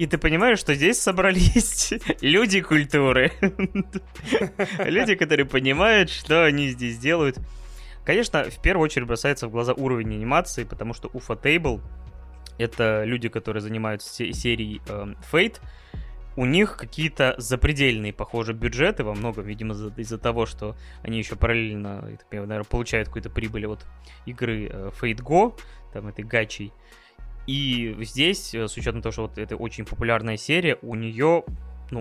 [0.00, 1.92] и ты понимаешь, что здесь собрались
[2.22, 3.32] люди культуры.
[4.78, 7.36] Люди, которые понимают, что они здесь делают.
[8.06, 11.82] Конечно, в первую очередь бросается в глаза уровень анимации, потому что Уфа Table—
[12.58, 15.60] это люди, которые занимаются серией э, Fate,
[16.34, 22.16] у них какие-то запредельные, похоже, бюджеты во многом, видимо, из-за того, что они еще параллельно,
[22.30, 23.84] наверное, получают какую-то прибыль от
[24.24, 25.60] игры э, Fate Go,
[25.92, 26.72] там этой гачей.
[27.46, 31.44] И здесь, э, с учетом того, что вот это очень популярная серия, у нее,
[31.90, 32.00] ну,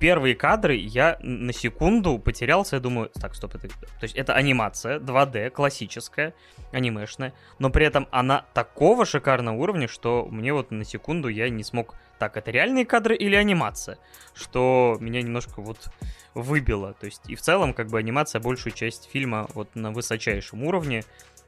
[0.00, 4.98] первые кадры я на секунду потерялся, я думаю, так, стоп, это, то есть это анимация
[4.98, 6.34] 2D, классическая,
[6.72, 11.62] анимешная, но при этом она такого шикарного уровня, что мне вот на секунду я не
[11.62, 13.98] смог, так, это реальные кадры или анимация,
[14.34, 15.90] что меня немножко вот
[16.34, 20.64] выбило, то есть и в целом как бы анимация большую часть фильма вот на высочайшем
[20.64, 21.04] уровне,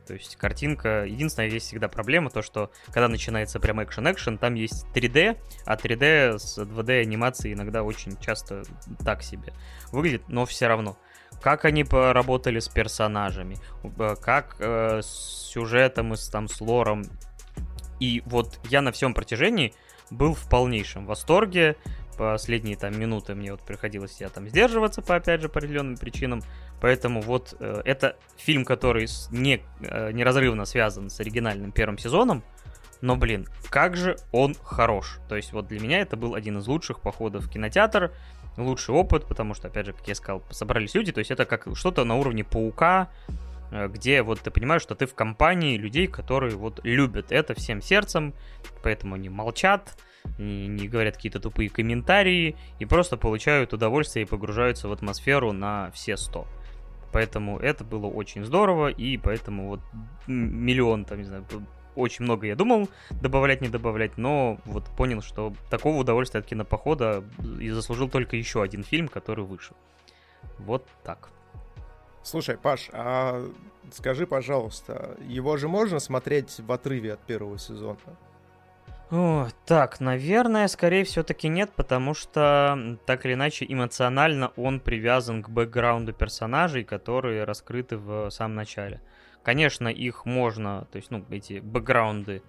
[0.07, 1.05] то есть картинка...
[1.05, 6.39] Единственная есть всегда проблема, то что когда начинается прям экшен-экшен, там есть 3D, а 3D
[6.39, 8.65] с 2D анимацией иногда очень часто
[9.05, 9.53] так себе
[9.91, 10.97] выглядит, но все равно.
[11.41, 17.05] Как они поработали с персонажами, э, как э, с сюжетом и с, там, с лором.
[18.01, 19.75] И вот я на всем протяжении
[20.11, 21.77] был в полнейшем восторге.
[22.19, 26.43] Последние там минуты мне вот приходилось я там сдерживаться по опять же по определенным причинам.
[26.83, 32.43] Поэтому вот э, это фильм, который не, э, неразрывно связан с оригинальным первым сезоном.
[33.01, 35.21] Но, блин, как же он хорош.
[35.29, 38.13] То есть вот для меня это был один из лучших походов в кинотеатр.
[38.57, 41.13] Лучший опыт, потому что, опять же, как я сказал, собрались люди.
[41.13, 43.11] То есть это как что-то на уровне паука,
[43.71, 47.81] э, где вот ты понимаешь, что ты в компании людей, которые вот любят это всем
[47.81, 48.35] сердцем,
[48.83, 49.97] поэтому они молчат,
[50.37, 55.93] не, не говорят какие-то тупые комментарии и просто получают удовольствие и погружаются в атмосферу на
[55.93, 56.49] все сто.
[57.13, 59.81] Поэтому это было очень здорово, и поэтому вот
[60.27, 61.45] миллион, там, не знаю,
[61.95, 67.23] очень много я думал добавлять, не добавлять, но вот понял, что такого удовольствия от кинопохода
[67.61, 69.77] и заслужил только еще один фильм, который вышел.
[70.59, 71.29] Вот так.
[72.23, 73.45] Слушай, Паш, а
[73.93, 77.99] скажи, пожалуйста, его же можно смотреть в отрыве от первого сезона?
[79.67, 86.15] Так, наверное, скорее все-таки нет, потому что так или иначе эмоционально он привязан к бэкграунду
[86.15, 89.03] персонажей, которые раскрыты в самом начале.
[89.43, 92.43] Конечно, их можно, то есть, ну, эти бэкграунды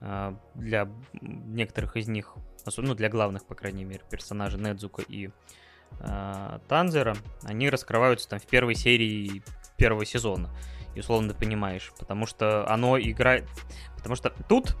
[0.00, 0.88] э, для
[1.20, 5.28] некоторых из них, особенно ну, для главных, по крайней мере, персонажей Недзука и
[6.00, 9.42] э, Танзера, они раскрываются там в первой серии
[9.76, 10.48] первого сезона.
[10.94, 13.44] и условно понимаешь, потому что оно играет...
[13.96, 14.76] Потому что тут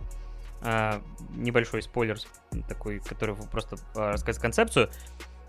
[0.62, 1.00] э,
[1.34, 2.18] небольшой спойлер
[2.68, 4.90] такой, который просто э, рассказать концепцию.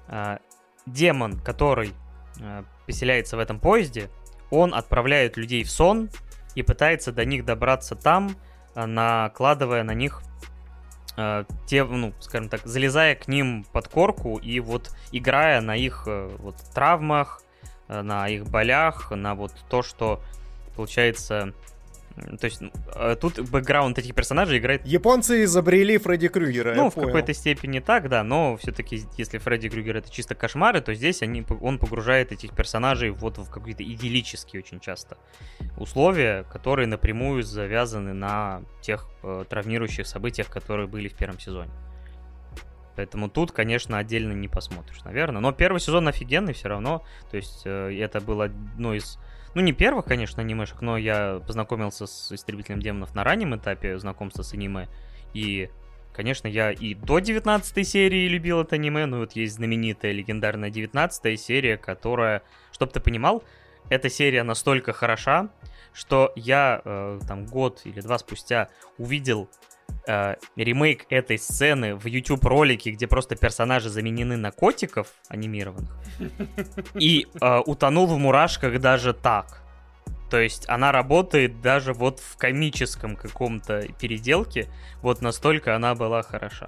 [0.08, 0.38] Э,
[0.86, 1.93] демон, который
[2.39, 4.10] э, поселяется в этом поезде,
[4.49, 6.10] он отправляет людей в сон
[6.55, 8.36] и пытается до них добраться там,
[8.76, 10.22] накладывая на них
[11.66, 16.30] те, ну, скажем так, залезая к ним под корку и вот играя на их э,
[16.38, 17.41] вот травмах,
[17.88, 20.22] э, на их болях, на вот то, что
[20.76, 21.53] получается
[22.39, 22.61] то есть
[22.95, 24.86] э, тут бэкграунд этих персонажей играет...
[24.86, 29.97] Японцы изобрели Фредди Крюгера, Ну, в какой-то степени так, да, но все-таки, если Фредди Крюгер
[29.97, 34.80] это чисто кошмары, то здесь они, он погружает этих персонажей вот в какие-то идиллические очень
[34.80, 35.18] часто
[35.78, 41.72] условия, которые напрямую завязаны на тех э, травмирующих событиях, которые были в первом сезоне.
[42.95, 45.39] Поэтому тут, конечно, отдельно не посмотришь, наверное.
[45.39, 47.05] Но первый сезон офигенный все равно.
[47.30, 49.20] То есть э, это было одно из
[49.54, 54.43] ну, не первых, конечно, анимешек, но я познакомился с «Истребителем демонов» на раннем этапе знакомства
[54.43, 54.88] с аниме.
[55.34, 55.70] И,
[56.14, 61.39] конечно, я и до 19 серии любил это аниме, но вот есть знаменитая легендарная 19
[61.39, 63.43] серия, которая, чтоб ты понимал,
[63.89, 65.50] эта серия настолько хороша,
[65.93, 69.50] что я э, там год или два спустя увидел
[70.08, 75.91] э, ремейк этой сцены в YouTube ролике, где просто персонажи заменены на котиков анимированных,
[76.95, 79.62] и э, утонул в мурашках даже так.
[80.30, 84.70] То есть она работает даже вот в комическом каком-то переделке,
[85.01, 86.68] вот настолько она была хороша.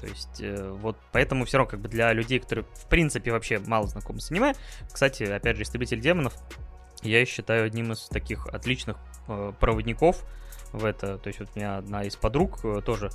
[0.00, 3.58] То есть, э, вот поэтому все равно как бы для людей, которые в принципе вообще
[3.58, 4.54] мало знакомы с аниме,
[4.92, 6.34] кстати, опять же, «Истребитель демонов»
[7.02, 8.96] я считаю одним из таких отличных
[9.28, 10.24] э, проводников
[10.72, 11.18] в это.
[11.18, 13.10] То есть вот у меня одна из подруг э, тоже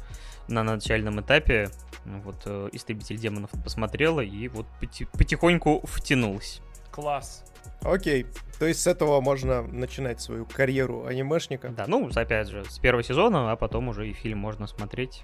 [0.48, 1.70] на начальном этапе
[2.06, 4.66] вот э, «Истребитель демонов» посмотрела и вот
[5.14, 6.62] потихоньку втянулась.
[6.92, 7.44] Класс.
[7.82, 8.26] Окей,
[8.60, 11.70] то есть с этого можно начинать свою карьеру анимешника.
[11.70, 15.24] Да, ну, опять же, с первого сезона, а потом уже и фильм можно смотреть.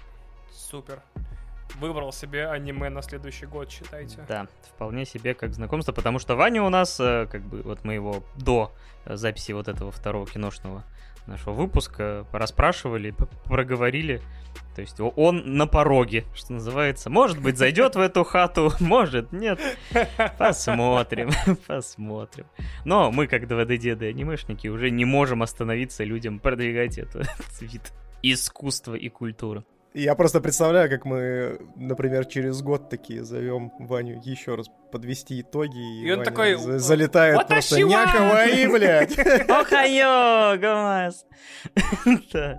[0.52, 1.02] Супер
[1.78, 4.24] выбрал себе аниме на следующий год, считайте.
[4.28, 7.94] Да, вполне себе как знакомство, потому что Ваня у нас, э, как бы, вот мы
[7.94, 8.72] его до
[9.06, 10.84] записи вот этого второго киношного
[11.26, 13.14] нашего выпуска расспрашивали,
[13.44, 14.20] проговорили.
[14.74, 17.10] То есть он на пороге, что называется.
[17.10, 19.60] Может быть, зайдет в эту хату, может, нет.
[20.38, 21.30] Посмотрим,
[21.66, 22.46] посмотрим.
[22.84, 27.26] Но мы, как ДВД-деды анимешники, уже не можем остановиться людям продвигать этот
[27.60, 27.92] вид
[28.22, 29.64] искусства и культуры.
[29.92, 35.78] Я просто представляю, как мы, например, через год такие зовем Ваню еще раз подвести итоги,
[35.78, 39.18] и, и он Ваня такой за- залетает вот просто някого и, блядь.
[39.50, 41.26] Охайо, гамас.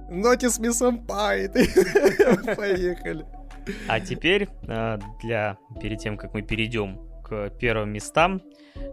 [0.09, 1.47] Нотис ми сэмпай.
[2.55, 3.25] Поехали.
[3.87, 6.99] А теперь, а, для, перед тем, как мы перейдем
[7.31, 8.41] к первым местам,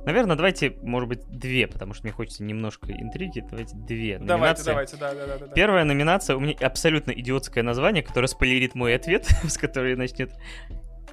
[0.04, 3.44] Наверное, давайте, может быть, две, потому что мне хочется немножко интриги.
[3.48, 5.46] Давайте две давайте, Давайте, да, да, да, да.
[5.48, 10.32] Первая номинация, у меня абсолютно идиотское название, которое спойлерит мой ответ, с которой начнет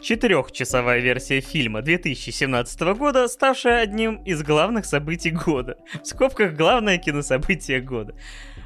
[0.02, 5.78] четырехчасовая версия фильма 2017 года, ставшая одним из главных событий года.
[6.02, 8.16] В скобках главное кинособытие года.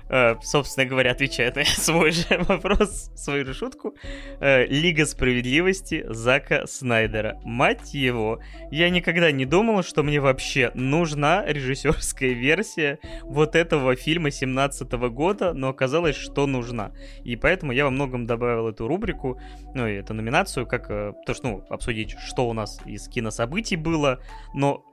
[0.09, 3.95] Э, собственно говоря, отвечая на свой же вопрос, свою же шутку,
[4.39, 7.39] э, Лига справедливости Зака Снайдера.
[7.43, 8.39] Мать его,
[8.71, 15.53] я никогда не думал, что мне вообще нужна режиссерская версия вот этого фильма 17 года,
[15.53, 16.91] но оказалось, что нужна.
[17.23, 19.39] И поэтому я во многом добавил эту рубрику,
[19.75, 23.77] ну и эту номинацию, как э, то, что, ну, обсудить, что у нас из кинособытий
[23.77, 24.19] было,
[24.55, 24.83] но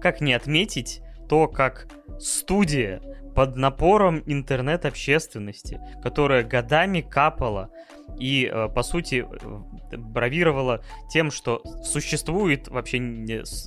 [0.00, 1.86] как не отметить то, как
[2.18, 3.00] студия
[3.34, 7.70] под напором интернет-общественности, которая годами капала
[8.18, 12.98] и, э, по сути, э, бравировала тем, что существует вообще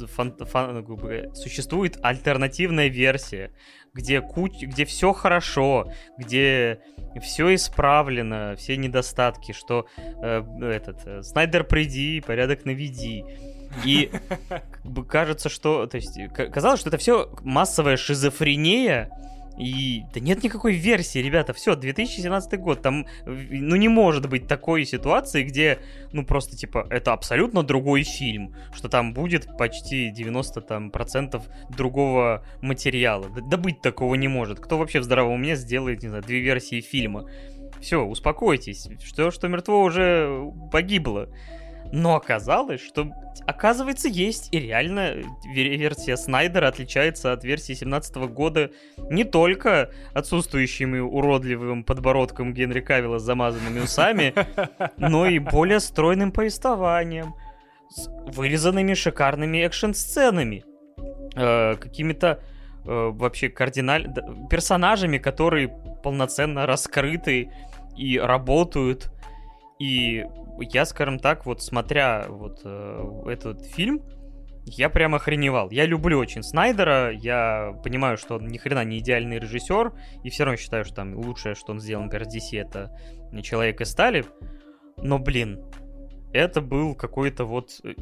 [0.07, 0.86] фан, фан,
[1.34, 3.51] существует альтернативная версия,
[3.93, 6.80] где, куч, где все хорошо, где
[7.22, 13.24] все исправлено, все недостатки, что э, этот э, Снайдер приди, порядок наведи.
[13.86, 14.11] И
[15.07, 19.09] кажется, что, то есть, казалось, что это все массовая шизофрения,
[19.57, 24.85] и да нет никакой версии, ребята, все, 2017 год, там, ну не может быть такой
[24.85, 25.79] ситуации, где,
[26.11, 32.43] ну просто типа, это абсолютно другой фильм, что там будет почти 90 там процентов другого
[32.61, 33.29] материала.
[33.29, 34.59] Да, да быть такого не может.
[34.59, 37.29] Кто вообще в здравом уме сделает, не знаю, две версии фильма?
[37.79, 41.29] Все, успокойтесь, что, что мертво уже погибло.
[41.95, 43.11] Но оказалось, что,
[43.45, 45.13] оказывается, есть и реально
[45.45, 48.71] версия Снайдера отличается от версии 17 года
[49.11, 54.33] не только отсутствующим и уродливым подбородком Генри Кавилла с замазанными усами,
[54.97, 57.35] но и более стройным повествованием,
[57.89, 60.63] с вырезанными шикарными экшн-сценами,
[61.35, 62.39] э, какими-то
[62.85, 64.47] э, вообще кардинально...
[64.49, 65.67] персонажами, которые
[66.01, 67.51] полноценно раскрыты
[67.95, 69.11] и работают.
[69.79, 70.25] И
[70.59, 74.01] я, скажем так, вот смотря вот э, этот фильм,
[74.65, 75.69] я прям охреневал.
[75.71, 79.91] Я люблю очень Снайдера, я понимаю, что он ни хрена не идеальный режиссер,
[80.23, 82.95] и все равно считаю, что там лучшее, что он сделал, например, DC, это
[83.41, 84.25] Человек из стали.
[84.97, 85.59] Но, блин,
[86.33, 87.93] это был какой-то вот э,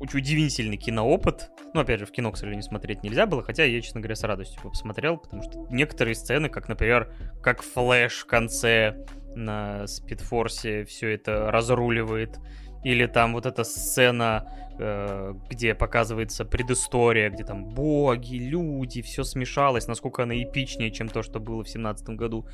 [0.00, 1.50] удивительный киноопыт.
[1.74, 4.24] Ну, опять же, в кино, к сожалению, смотреть нельзя было, хотя я, честно говоря, с
[4.24, 7.12] радостью его посмотрел, потому что некоторые сцены, как, например,
[7.42, 12.38] как Флэш в конце на Спидфорсе все это разруливает,
[12.84, 14.46] или там вот эта сцена,
[14.78, 21.22] э, где показывается предыстория, где там боги, люди, все смешалось, насколько она эпичнее, чем то,
[21.22, 22.46] что было в семнадцатом году.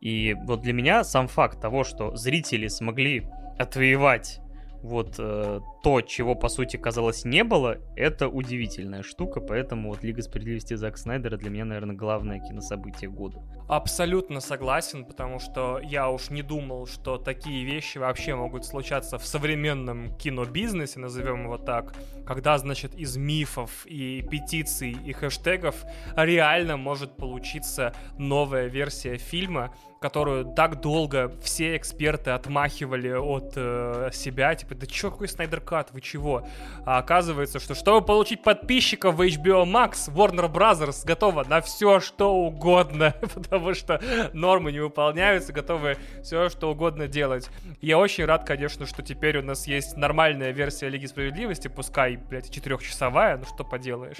[0.00, 3.26] И вот для меня сам факт того, что зрители смогли
[3.58, 4.40] отвоевать
[4.84, 10.20] вот э, то, чего по сути казалось не было, это удивительная штука, поэтому вот Лига
[10.20, 13.42] справедливости Зака Снайдера для меня, наверное, главное кинособытие года.
[13.66, 19.24] Абсолютно согласен, потому что я уж не думал, что такие вещи вообще могут случаться в
[19.24, 21.94] современном кинобизнесе, назовем его так,
[22.26, 25.82] когда, значит, из мифов и петиций и хэштегов
[26.14, 29.74] реально может получиться новая версия фильма,
[30.04, 35.92] которую так долго все эксперты отмахивали от э, себя, типа, да чё, какой Снайдер Кат,
[35.92, 36.46] вы чего?
[36.84, 42.34] А оказывается, что чтобы получить подписчиков в HBO Max, Warner Brothers готова на все, что
[42.34, 43.98] угодно, потому что
[44.34, 47.48] нормы не выполняются, готовы все, что угодно делать.
[47.80, 52.50] Я очень рад, конечно, что теперь у нас есть нормальная версия Лиги Справедливости, пускай, блядь,
[52.50, 54.18] четырехчасовая, ну что поделаешь.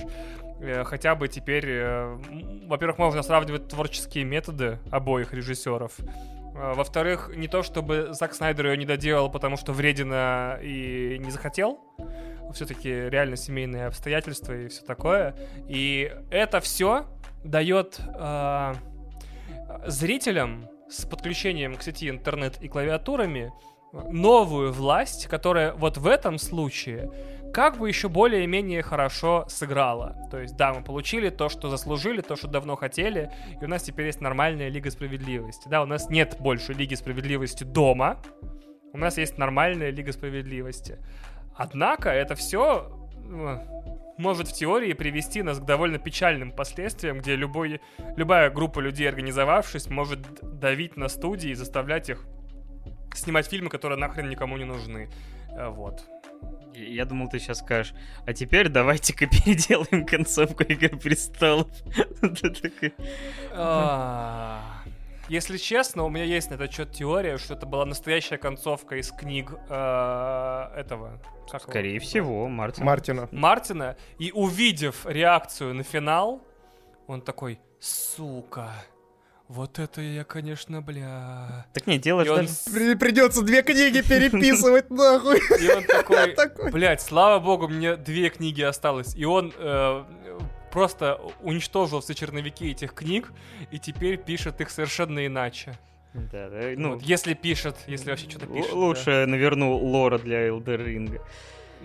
[0.60, 2.18] Э, хотя бы теперь, э,
[2.66, 5.92] во-первых, можно сравнивать творческие методы обоих режиссеров.
[6.54, 11.30] Э, во-вторых, не то чтобы Зак Снайдер ее не доделал, потому что вредина и не
[11.30, 11.80] захотел.
[12.52, 15.34] Все-таки реально семейные обстоятельства и все такое.
[15.68, 17.06] И это все
[17.42, 18.74] дает э,
[19.86, 23.52] зрителям с подключением к сети интернет и клавиатурами
[24.10, 27.10] новую власть, которая вот в этом случае
[27.54, 30.16] как бы еще более-менее хорошо сыграла.
[30.32, 33.84] То есть, да, мы получили то, что заслужили, то, что давно хотели, и у нас
[33.84, 35.68] теперь есть нормальная Лига Справедливости.
[35.68, 38.18] Да, у нас нет больше Лиги Справедливости дома,
[38.92, 40.98] у нас есть нормальная Лига Справедливости.
[41.56, 42.90] Однако это все
[43.22, 43.60] ну,
[44.18, 47.80] может в теории привести нас к довольно печальным последствиям, где любой,
[48.16, 52.26] любая группа людей, организовавшись, может давить на студии и заставлять их
[53.14, 55.08] снимать фильмы, которые нахрен никому не нужны.
[55.56, 56.04] Э, вот.
[56.74, 57.94] Я думал, ты сейчас скажешь,
[58.26, 61.68] а теперь давайте-ка переделаем концовку Игры Престолов.
[63.52, 64.82] А,
[65.28, 69.10] если честно, у меня есть на этот счет теория, что это была настоящая концовка из
[69.10, 71.20] книг э, этого.
[71.60, 72.86] Скорее всего, Мартина.
[72.86, 73.28] Мартина.
[73.32, 73.96] Мартина.
[74.18, 76.42] И увидев реакцию на финал,
[77.06, 78.72] он такой, сука,
[79.54, 81.66] вот это я, конечно, бля.
[81.72, 82.46] Так не, делаешь он...
[82.74, 85.38] При- Придется две книги переписывать, нахуй.
[85.60, 85.84] И он
[86.34, 89.14] такой, блядь, слава богу, мне две книги осталось.
[89.14, 90.04] И он э,
[90.72, 93.32] просто уничтожил все черновики этих книг
[93.70, 95.78] и теперь пишет их совершенно иначе.
[96.14, 96.72] Да, да.
[96.76, 98.72] Ну, вот, если пишет, если вообще что-то пишет.
[98.72, 99.26] Лучше да.
[99.26, 101.20] наверну лора для Элдер Ринга.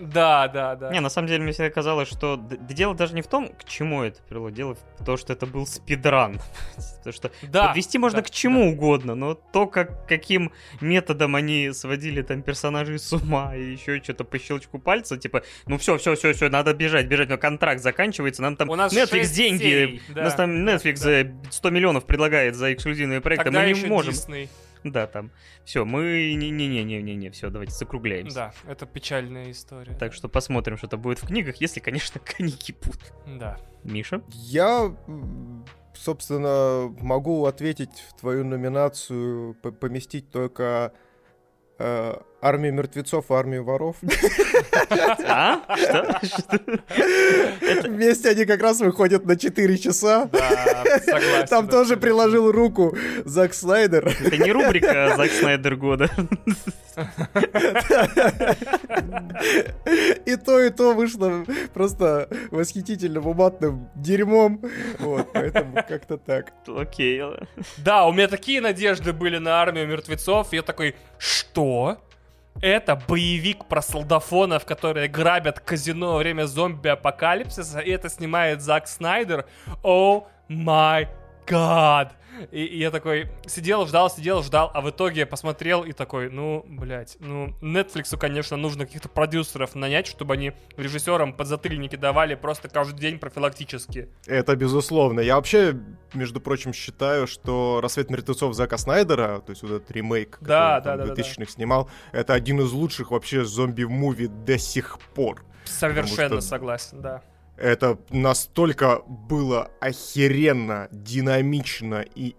[0.00, 0.90] Да, да, да.
[0.90, 4.02] Не, на самом деле мне всегда казалось, что дело даже не в том, к чему
[4.02, 6.40] это привело, дело в том, что это был спидран.
[6.98, 8.70] Потому что да, подвести можно да, к чему да.
[8.70, 14.24] угодно, но то, как, каким методом они сводили там персонажей с ума и еще что-то
[14.24, 18.42] по щелчку пальца, типа, ну все, все, все, все, надо бежать, бежать, но контракт заканчивается,
[18.42, 22.54] нам там У нас Netflix деньги, да, у нас там Netflix за 100 миллионов предлагает
[22.54, 24.14] за эксклюзивные проекты, Тогда мы не можем.
[24.14, 24.48] Disney.
[24.84, 25.30] Да, там.
[25.64, 28.34] Все, мы не-не-не-не-не, все, давайте закругляемся.
[28.34, 29.94] Да, это печальная история.
[29.94, 33.12] Так что посмотрим, что это будет в книгах, если, конечно, книги будут.
[33.26, 33.58] Да.
[33.84, 34.22] Миша?
[34.30, 34.94] Я
[35.94, 40.92] собственно, могу ответить в твою номинацию, поместить только
[41.78, 43.96] э, армию мертвецов и армию воров.
[45.26, 45.60] А?
[45.76, 46.20] Что?
[47.88, 50.28] Вместе они как раз выходят на 4 часа.
[50.32, 51.46] Да, согласен.
[51.48, 54.08] Там тоже приложил руку Зак Снайдер.
[54.08, 56.10] Это не рубрика Зак Снайдер года.
[60.26, 64.60] И то, и то вышло просто восхитительным уматным дерьмом.
[64.98, 66.52] Вот, поэтому как-то так.
[66.66, 67.22] Окей.
[67.78, 70.52] Да, у меня такие надежды были на армию мертвецов.
[70.52, 71.98] Я такой, что?
[72.60, 79.46] Это боевик про солдафонов, которые грабят казино во время зомби-апокалипсиса, и это снимает Зак Снайдер.
[79.82, 81.08] О май
[81.46, 82.14] гад!
[82.50, 86.64] И, и я такой сидел, ждал, сидел, ждал, а в итоге посмотрел и такой, ну,
[86.66, 92.98] блядь, ну, Netflix, конечно, нужно каких-то продюсеров нанять, чтобы они режиссерам подзатыльники давали просто каждый
[93.00, 94.08] день профилактически.
[94.26, 95.20] Это безусловно.
[95.20, 95.78] Я вообще,
[96.14, 100.98] между прочим, считаю, что «Рассвет мертвецов» Зака Снайдера, то есть вот этот ремейк, да, который
[100.98, 105.44] да, да, в да, 2000-х снимал, это один из лучших вообще зомби-муви до сих пор.
[105.64, 107.22] Совершенно что- согласен, да.
[107.60, 112.34] Это настолько было охеренно, динамично и,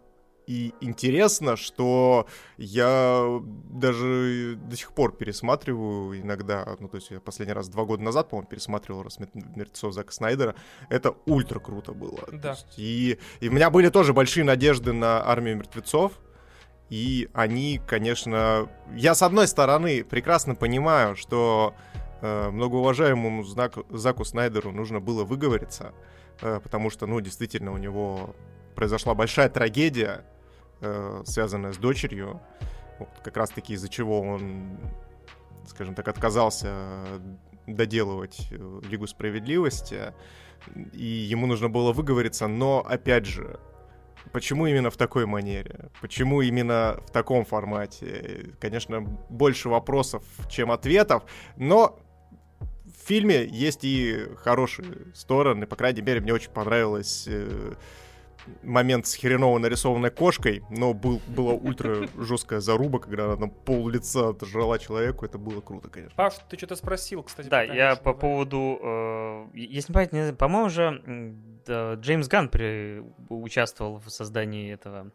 [0.47, 2.25] и интересно, что
[2.57, 3.39] я
[3.69, 8.29] даже до сих пор пересматриваю иногда, ну, то есть я последний раз два года назад,
[8.29, 10.55] по-моему, пересматривал «Рассвет мертвецов» Зака Снайдера.
[10.89, 12.27] Это ультра круто было.
[12.31, 12.53] Да.
[12.53, 16.13] есть и, и у меня были тоже большие надежды на «Армию мертвецов»,
[16.89, 18.67] и они, конечно...
[18.93, 21.73] Я, с одной стороны, прекрасно понимаю, что
[22.21, 25.93] многоуважаемому Знаку- Заку Снайдеру нужно было выговориться,
[26.41, 28.35] э, потому что, ну, действительно, у него
[28.75, 30.25] произошла большая трагедия,
[30.81, 32.41] э, связанная с дочерью,
[32.99, 34.77] вот, как раз-таки из-за чего он,
[35.67, 36.73] скажем так, отказался
[37.67, 40.13] доделывать э, Лигу Справедливости,
[40.93, 43.59] и ему нужно было выговориться, но, опять же,
[44.31, 45.89] Почему именно в такой манере?
[45.99, 48.51] Почему именно в таком формате?
[48.59, 51.23] Конечно, больше вопросов, чем ответов,
[51.57, 51.99] но
[53.11, 55.67] фильме есть и хорошие стороны.
[55.67, 57.73] По крайней мере, мне очень понравилось э,
[58.63, 63.89] момент с хреново нарисованной кошкой, но был, была ультра жесткая заруба, когда она там пол
[63.89, 65.25] лица отжала человеку.
[65.25, 66.15] Это было круто, конечно.
[66.15, 67.49] Паш, ты что-то спросил, кстати.
[67.49, 71.35] Да, я по поводу, э, если не понять, по-моему же
[71.65, 75.11] да, Джеймс Ганн при- участвовал в создании этого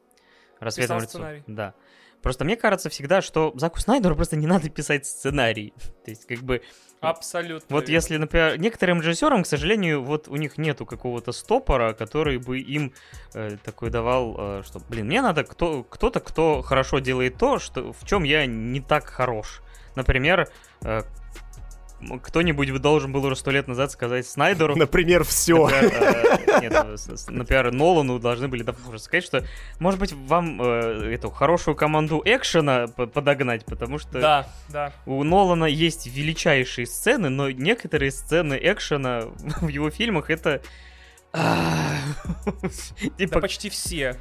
[0.61, 1.03] мертвецов».
[1.05, 1.43] сценарий.
[1.47, 1.75] Да.
[2.23, 5.73] Просто мне кажется всегда, что Заку Снайдеру просто не надо писать сценарий.
[6.05, 6.61] То есть, как бы,
[7.09, 7.67] Абсолютно.
[7.75, 7.93] вот верно.
[7.93, 12.93] если, например, некоторым режиссерам, к сожалению, вот у них нету какого-то стопора, который бы им
[13.35, 17.93] э, такой давал, э, что, блин, мне надо кто, кто-то, кто хорошо делает то, что,
[17.93, 19.63] в чем я не так хорош.
[19.95, 20.49] Например,
[20.83, 21.03] э,
[22.23, 25.67] кто-нибудь должен был уже сто лет назад сказать Снайдеру, Например, все.
[25.67, 26.97] Например, э, нет, э,
[27.29, 29.45] например, Нолану должны были давно сказать, что,
[29.79, 34.93] может быть, вам э, эту хорошую команду экшена по- подогнать, потому что Да, да.
[35.07, 39.23] у Нолана есть величайшие сцены, но некоторые сцены экшена
[39.61, 40.61] в его фильмах это...
[41.33, 41.97] а,
[42.63, 42.69] Да
[43.19, 44.17] Типа, почти все.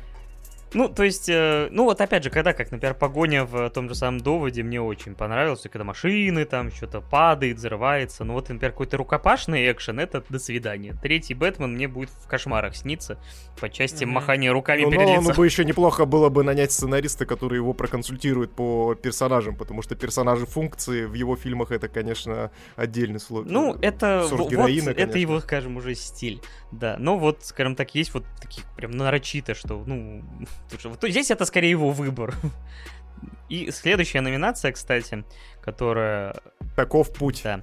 [0.76, 3.96] Ну, то есть, э, ну вот опять же, когда, как, например, погоня в том же
[3.96, 8.24] самом доводе мне очень понравилось, когда машины там что-то падает, взрывается.
[8.24, 10.96] Ну вот, например, какой-то рукопашный экшен, это до свидания.
[11.02, 13.18] Третий Бэтмен мне будет в кошмарах сниться
[13.60, 14.14] по части Мгм.
[14.14, 15.34] махания руками Ну, перед лицом.
[15.36, 20.46] бы еще неплохо было бы нанять сценариста, который его проконсультирует по персонажам, потому что персонажи
[20.46, 23.46] функции в его фильмах это, конечно, отдельный слой.
[23.48, 26.42] Ну, это, вот, героина, это его, скажем, уже стиль.
[26.80, 30.24] Да, но вот, скажем так, есть вот таких прям нарочито, что, ну,
[30.84, 32.36] вот здесь это скорее его выбор.
[33.50, 35.24] И следующая номинация, кстати,
[35.62, 36.36] которая
[36.76, 37.42] Таков путь.
[37.44, 37.62] Да.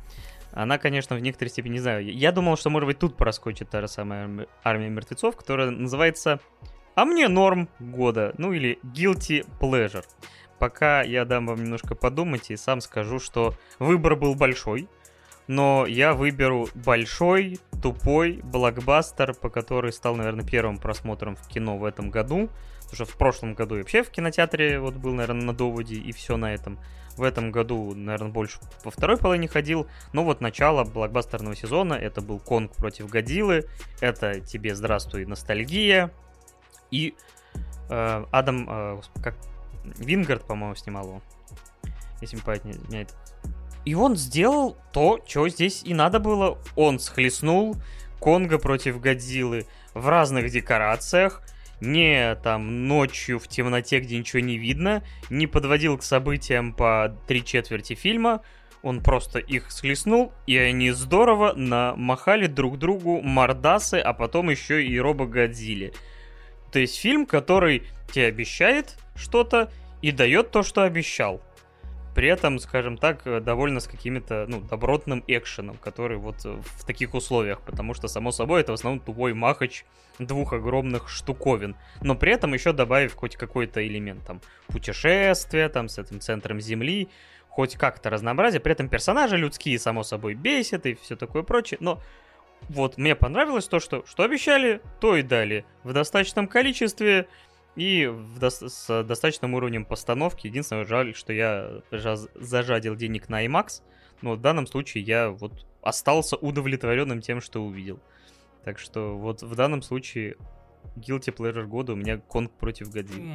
[0.52, 3.80] Она, конечно, в некоторой степени, не знаю, я думал, что, может быть, тут проскочит та
[3.80, 6.40] же самая арми- армия мертвецов, которая называется
[6.94, 10.04] «А мне норм года», ну или «Guilty Pleasure».
[10.58, 14.88] Пока я дам вам немножко подумать и сам скажу, что выбор был большой,
[15.52, 21.84] но я выберу большой, тупой блокбастер, по который стал, наверное, первым просмотром в кино в
[21.84, 22.48] этом году.
[22.84, 26.10] Потому что в прошлом году я вообще в кинотеатре вот был, наверное, на доводе, и
[26.12, 26.78] все на этом.
[27.18, 29.86] В этом году, наверное, больше во второй половине ходил.
[30.14, 33.68] Но вот начало блокбастерного сезона, это был Конг против Годзиллы,
[34.00, 36.10] это тебе здравствуй, ностальгия.
[36.90, 37.14] И
[37.90, 39.34] э, Адам, э, как
[39.84, 41.22] Вингард, по-моему, снимал его.
[42.22, 43.14] Если не память не изменяет.
[43.84, 46.58] И он сделал то, что здесь и надо было.
[46.76, 47.76] Он схлестнул
[48.20, 51.42] Конга против Годзиллы в разных декорациях,
[51.80, 57.44] не там ночью в темноте, где ничего не видно, не подводил к событиям по три
[57.44, 58.42] четверти фильма,
[58.82, 64.98] он просто их схлестнул, и они здорово намахали друг другу мордасы, а потом еще и
[64.98, 65.92] Робо Годзилле.
[66.72, 71.42] То есть фильм, который тебе обещает что-то и дает то, что обещал.
[72.14, 76.84] При этом, скажем так, э, довольно с какими-то, ну, добротным экшеном, который вот э, в
[76.84, 79.84] таких условиях, потому что, само собой, это в основном тупой махач
[80.18, 85.98] двух огромных штуковин, но при этом еще добавив хоть какой-то элемент там путешествия, там с
[85.98, 87.08] этим центром Земли,
[87.48, 92.00] хоть как-то разнообразие, при этом персонажи людские, само собой, бесят и все такое прочее, но
[92.68, 95.64] вот мне понравилось то, что, что обещали, то и дали.
[95.82, 97.26] В достаточном количестве
[97.76, 100.46] и в дос- с достаточным уровнем постановки.
[100.46, 103.82] Единственное, жаль, что я жаз- зажадил денег на IMAX,
[104.20, 108.00] но в данном случае я вот остался удовлетворенным тем, что увидел.
[108.64, 110.36] Так что вот в данном случае
[110.96, 113.28] Guilty Pleasure года у меня Конг против Годзиллы.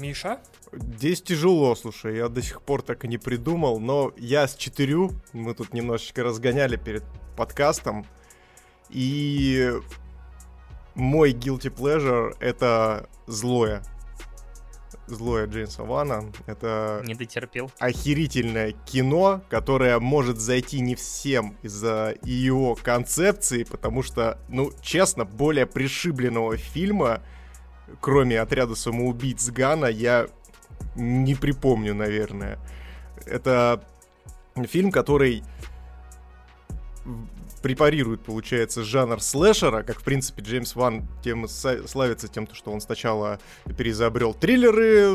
[0.00, 0.40] Миша?
[0.72, 5.10] Здесь тяжело, слушай, я до сих пор так и не придумал, но я с четырю,
[5.32, 7.02] мы тут немножечко разгоняли перед
[7.36, 8.06] подкастом,
[8.90, 9.72] и
[10.94, 13.82] мой guilty pleasure— это злое.
[15.06, 16.32] Злое Джеймса Вана.
[16.46, 17.70] Это Не дотерпел.
[17.80, 25.66] охерительное кино, которое может зайти не всем из-за ее концепции, потому что, ну, честно, более
[25.66, 27.22] пришибленного фильма,
[28.00, 30.28] кроме «Отряда самоубийц Гана», я
[30.94, 32.58] не припомню, наверное.
[33.26, 33.82] Это
[34.68, 35.42] фильм, который
[37.62, 43.38] препарирует, получается, жанр слэшера, как, в принципе, Джеймс Ван тем славится тем, что он сначала
[43.76, 45.14] переизобрел триллеры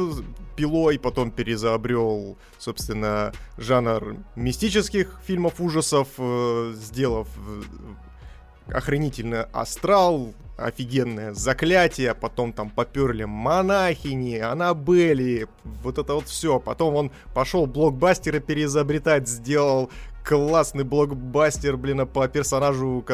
[0.56, 12.14] пилой, потом переизобрел, собственно, жанр мистических фильмов ужасов, э, сделав э, охренительно астрал, офигенное заклятие,
[12.14, 16.60] потом там поперли монахини, Аннабели, вот это вот все.
[16.60, 19.90] Потом он пошел блокбастеры переизобретать, сделал
[20.26, 23.06] классный блокбастер, блин, по персонажу,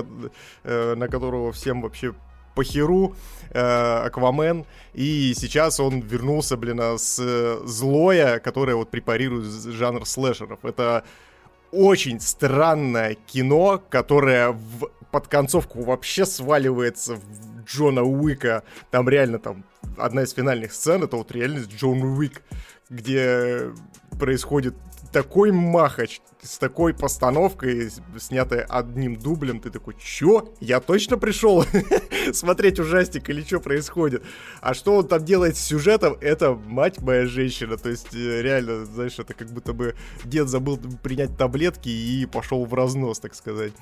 [0.64, 2.14] э, на которого всем вообще
[2.56, 3.16] похеру,
[3.50, 3.60] э,
[4.06, 10.64] Аквамен, и сейчас он вернулся, блин, а, с э, злое, которое вот препарирует жанр слэшеров.
[10.64, 11.04] Это
[11.72, 18.64] очень странное кино, которое в, под концовку вообще сваливается в Джона Уика.
[18.90, 19.64] Там реально там
[19.98, 22.42] одна из финальных сцен, это вот реально Джон Уик,
[22.90, 23.72] где
[24.20, 24.76] происходит
[25.12, 30.54] такой махач с такой постановкой, снятой одним дублем, ты такой, чё?
[30.60, 31.64] Я точно пришел
[32.34, 34.24] смотреть ужастик или что происходит?
[34.62, 37.78] А что он там делает с сюжетом, это мать моя женщина.
[37.78, 42.66] То есть, э, реально, знаешь, это как будто бы дед забыл принять таблетки и пошел
[42.66, 43.74] в разнос, так сказать.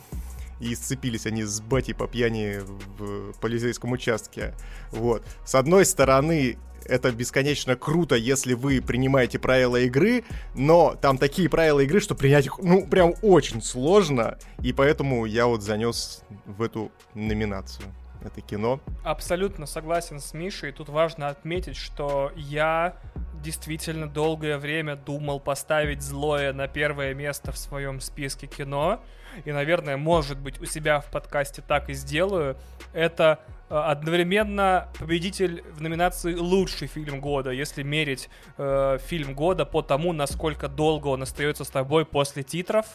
[0.59, 2.59] И сцепились они с батей по пьяни
[2.97, 4.53] в полицейском участке.
[4.91, 5.23] Вот.
[5.45, 10.23] С одной стороны, это бесконечно круто, если вы принимаете правила игры,
[10.55, 15.45] но там такие правила игры, что принять их, ну, прям очень сложно, и поэтому я
[15.45, 17.85] вот занес в эту номинацию
[18.21, 18.79] это кино.
[19.03, 20.71] Абсолютно согласен с Мишей.
[20.71, 22.97] Тут важно отметить, что я
[23.41, 29.01] действительно долгое время думал поставить злое на первое место в своем списке кино.
[29.45, 32.57] И, наверное, может быть, у себя в подкасте так и сделаю.
[32.93, 33.39] Это
[33.69, 40.13] э, одновременно победитель в номинации «Лучший фильм года», если мерить э, фильм года по тому,
[40.13, 42.85] насколько долго он остается с тобой после титров.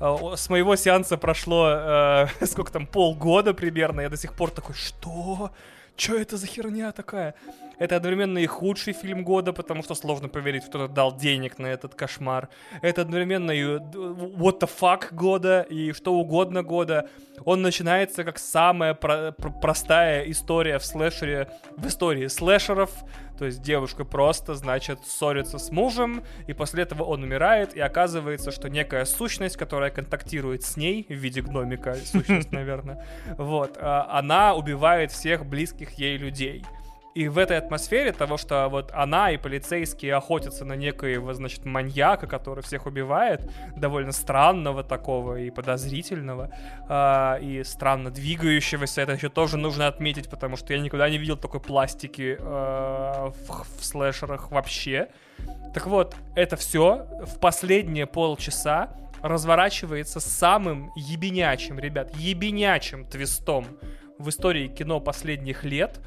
[0.00, 4.74] Э, с моего сеанса прошло, э, сколько там, полгода примерно, я до сих пор такой,
[4.74, 5.50] что?
[5.96, 7.34] Что это за херня такая?
[7.78, 11.94] Это одновременно и худший фильм года, потому что сложно поверить, кто-то дал денег на этот
[11.94, 12.48] кошмар.
[12.82, 17.08] Это одновременно и э, what the fuck года, и что угодно года.
[17.44, 22.90] Он начинается как самая про- пр- простая история в слэшере, в истории слэшеров.
[23.38, 28.52] То есть девушка просто, значит, ссорится с мужем, и после этого он умирает, и оказывается,
[28.52, 33.04] что некая сущность, которая контактирует с ней в виде гномика, сущность, наверное,
[33.36, 36.64] вот, а, она убивает всех близких ей людей.
[37.14, 42.26] И в этой атмосфере того, что вот она и полицейские охотятся на некоего, значит, маньяка,
[42.26, 46.50] который всех убивает, довольно странного такого и подозрительного,
[46.88, 51.36] а, и странно двигающегося, это еще тоже нужно отметить, потому что я никогда не видел
[51.36, 55.08] такой пластики а, в, в слэшерах вообще.
[55.72, 58.90] Так вот, это все в последние полчаса
[59.22, 63.66] разворачивается самым ебенячим, ребят, ебенячим твистом
[64.18, 66.00] в истории кино последних лет.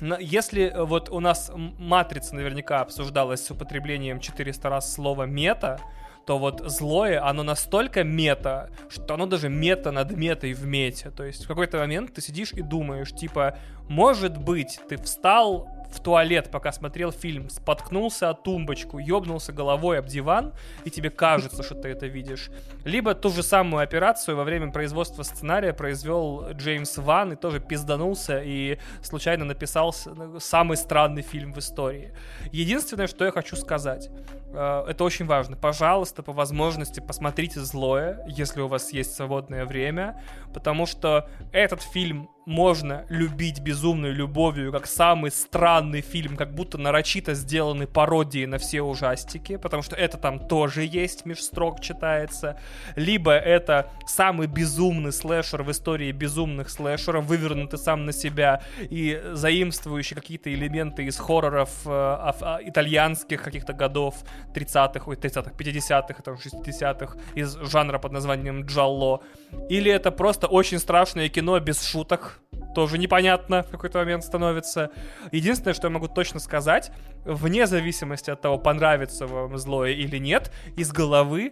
[0.00, 5.80] Если э, вот у нас «Матрица» наверняка обсуждалась с употреблением 400 раз слова «мета»,
[6.26, 11.10] то вот злое, оно настолько мета, что оно даже мета над метой в мете.
[11.10, 13.56] То есть в какой-то момент ты сидишь и думаешь, типа,
[13.88, 20.06] может быть, ты встал в туалет, пока смотрел фильм, споткнулся о тумбочку, ёбнулся головой об
[20.06, 20.52] диван,
[20.84, 22.50] и тебе кажется, что ты это видишь.
[22.84, 28.40] Либо ту же самую операцию во время производства сценария произвел Джеймс Ван и тоже пизданулся
[28.42, 29.94] и случайно написал
[30.38, 32.12] самый странный фильм в истории.
[32.52, 34.10] Единственное, что я хочу сказать,
[34.52, 35.56] это очень важно.
[35.56, 40.22] Пожалуйста, по возможности посмотрите «Злое», если у вас есть свободное время,
[40.52, 47.34] потому что этот фильм можно любить безумной любовью, как самый странный фильм, как будто нарочито
[47.34, 52.58] сделаны пародии на все ужастики, потому что это там тоже есть, меж строк читается.
[52.96, 60.16] Либо это самый безумный слэшер в истории безумных слэшеров, вывернутый сам на себя и заимствующий
[60.16, 64.14] какие-то элементы из хорроров э, а, итальянских каких-то годов.
[64.54, 69.20] 30-х, ой, 30-х, 50-х, там, 60-х из жанра под названием Джалло.
[69.68, 72.40] Или это просто очень страшное кино без шуток,
[72.74, 74.90] тоже непонятно в какой-то момент становится.
[75.32, 76.92] Единственное, что я могу точно сказать,
[77.24, 81.50] вне зависимости от того, понравится вам злое или нет, из головы,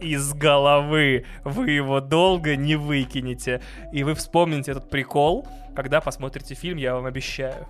[0.00, 3.62] из головы вы его долго не выкинете.
[3.92, 7.66] И вы вспомните этот прикол, когда посмотрите фильм, я вам обещаю.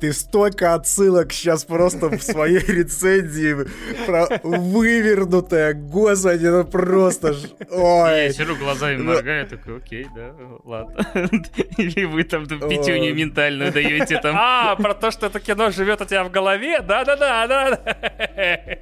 [0.00, 3.56] Ты столько отсылок сейчас просто в своей рецензии
[4.06, 7.38] про вывернутая, господи, ну просто ж...
[7.70, 8.24] Ой.
[8.24, 10.34] Я сижу, глазами ну, моргаю, такой, окей, да,
[10.64, 11.06] ладно.
[11.78, 14.36] Или вы там пятюню ментальную даете там.
[14.38, 16.80] А, про то, что это кино живет у тебя в голове?
[16.80, 17.80] Да-да-да, да.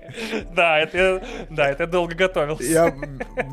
[0.55, 2.65] Да, это да, это долго готовился.
[2.65, 2.95] Я,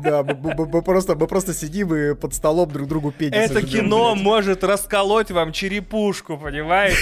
[0.02, 3.32] да, мы просто, мы просто сидим и под столом друг другу петь.
[3.32, 6.99] Это кино может расколоть вам черепушку, понимаете?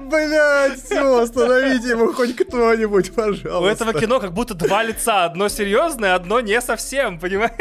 [0.00, 3.58] Блять, все, остановите его хоть кто-нибудь, пожалуйста.
[3.58, 5.24] У этого кино как будто два лица.
[5.24, 7.52] Одно серьезное, одно не совсем, понимаешь?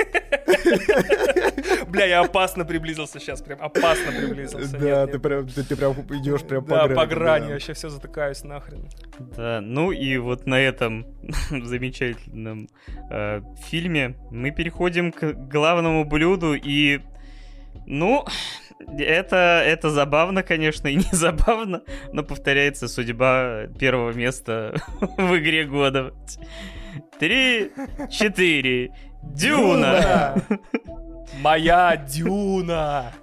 [1.87, 4.77] Бля, я опасно приблизился сейчас, прям опасно приблизился.
[4.77, 6.95] Да, ты прям, ты, ты прям идешь прям по грани.
[6.95, 8.89] по грани, вообще все затыкаюсь нахрен.
[9.19, 11.05] Да, ну и вот на этом
[11.49, 12.69] замечательном
[13.09, 17.01] э, фильме мы переходим к главному блюду и
[17.85, 18.25] ну,
[18.97, 26.13] это, это забавно, конечно, и не забавно, но повторяется судьба первого места в игре года.
[27.19, 27.71] Три,
[28.09, 28.91] четыре.
[29.23, 30.35] Дюна!
[31.39, 33.13] Моя Дюна!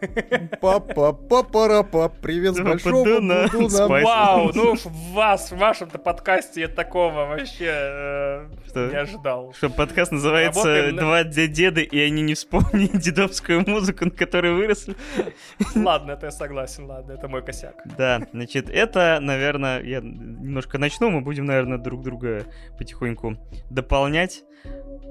[0.60, 3.46] Папа, папа, папа, привет с большого Дюна.
[3.88, 9.52] Вау, ну в вас, в вашем-то подкасте я такого вообще э, не ожидал.
[9.54, 11.24] Что подкаст называется Работаем «Два на...
[11.24, 14.96] деда, и они не вспомнили дедовскую музыку, на которой выросли».
[15.74, 17.74] Ладно, это я согласен, ладно, это мой косяк.
[17.96, 22.44] Да, значит, это, наверное, я немножко начну, мы будем, наверное, друг друга
[22.78, 23.36] потихоньку
[23.70, 24.42] дополнять.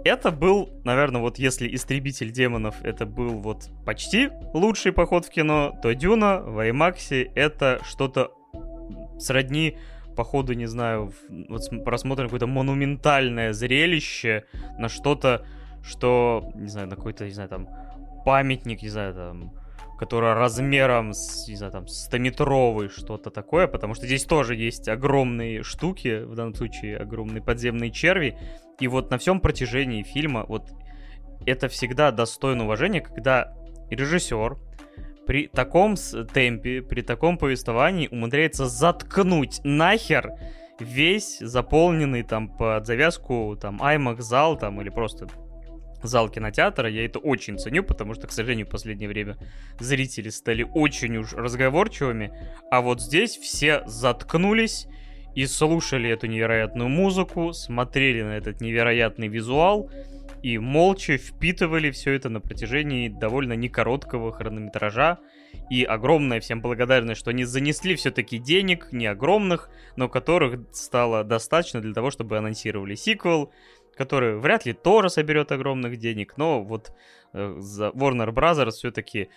[0.06, 5.78] Это был, наверное, вот если «Истребитель демонов» это был вот почти лучший поход в кино,
[5.82, 8.32] то «Дюна» в IMAX это что-то
[9.18, 9.78] сродни
[10.16, 11.14] походу, не знаю,
[11.50, 14.46] вот просмотрим какое-то монументальное зрелище
[14.78, 15.46] на что-то,
[15.84, 17.70] что, не знаю, на какой-то, не знаю, там,
[18.26, 19.54] памятник, не знаю, там,
[19.98, 25.64] который размером, с, не знаю, там, 100-метровый, что-то такое, потому что здесь тоже есть огромные
[25.64, 28.38] штуки, в данном случае огромные подземные черви,
[28.80, 30.69] и вот на всем протяжении фильма вот
[31.45, 33.53] это всегда достойно уважения, когда
[33.89, 34.57] режиссер
[35.26, 35.95] при таком
[36.34, 40.31] темпе, при таком повествовании умудряется заткнуть нахер
[40.80, 45.27] весь заполненный там под завязку там IMAX зал там или просто
[46.01, 46.89] зал кинотеатра.
[46.89, 49.38] Я это очень ценю, потому что, к сожалению, в последнее время
[49.80, 52.31] зрители стали очень уж разговорчивыми.
[52.72, 54.88] А вот здесь все заткнулись
[55.35, 59.89] и слушали эту невероятную музыку, смотрели на этот невероятный визуал
[60.41, 65.19] и молча впитывали все это на протяжении довольно некороткого хронометража.
[65.69, 71.81] И огромная всем благодарность, что они занесли все-таки денег, не огромных, но которых стало достаточно
[71.81, 73.51] для того, чтобы анонсировали сиквел,
[73.95, 76.91] который вряд ли тоже соберет огромных денег, но вот
[77.34, 79.30] э, за Warner Brothers все-таки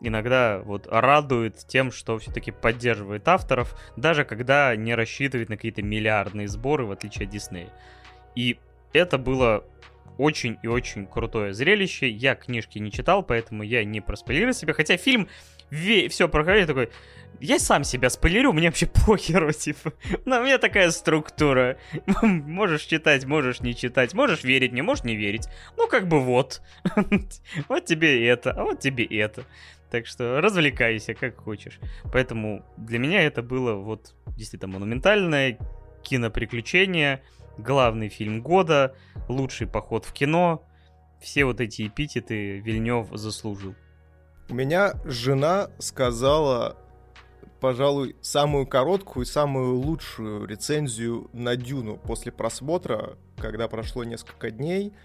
[0.00, 6.48] иногда вот радует тем, что все-таки поддерживает авторов, даже когда не рассчитывает на какие-то миллиардные
[6.48, 7.68] сборы, в отличие от Disney.
[8.34, 8.58] И
[8.92, 9.64] это было
[10.18, 12.08] очень и очень крутое зрелище.
[12.10, 14.74] Я книжки не читал, поэтому я не проспойлерил себе.
[14.74, 15.28] Хотя фильм
[15.70, 16.90] ве- все проходит такой...
[17.40, 19.94] Я сам себя спойлерю, мне вообще похеру, типа.
[20.26, 21.78] Но у меня такая структура.
[22.22, 25.48] можешь читать, можешь не читать, можешь верить мне, можешь не верить.
[25.78, 26.60] Ну, как бы вот.
[27.68, 29.44] вот тебе это, а вот тебе это.
[29.90, 31.80] Так что развлекайся, как хочешь.
[32.12, 35.58] Поэтому для меня это было вот действительно монументальное
[36.02, 37.22] киноприключение,
[37.58, 38.94] главный фильм года,
[39.28, 40.64] лучший поход в кино.
[41.20, 43.74] Все вот эти эпитеты Вильнев заслужил.
[44.48, 46.76] У меня жена сказала,
[47.60, 54.92] пожалуй, самую короткую и самую лучшую рецензию на Дюну после просмотра, когда прошло несколько дней—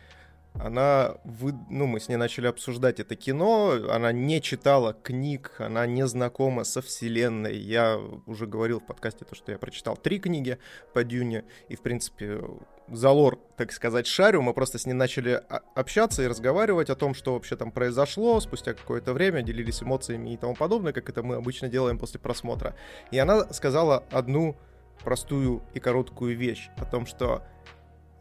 [0.60, 5.86] она, вы, ну, мы с ней начали обсуждать это кино, она не читала книг, она
[5.86, 7.58] не знакома со вселенной.
[7.58, 10.58] Я уже говорил в подкасте то, что я прочитал три книги
[10.94, 12.42] по Дюне, и, в принципе,
[12.88, 14.42] за лор, так сказать, шарю.
[14.42, 15.42] Мы просто с ней начали
[15.76, 20.38] общаться и разговаривать о том, что вообще там произошло спустя какое-то время, делились эмоциями и
[20.38, 22.76] тому подобное, как это мы обычно делаем после просмотра.
[23.12, 24.56] И она сказала одну
[25.04, 27.44] простую и короткую вещь о том, что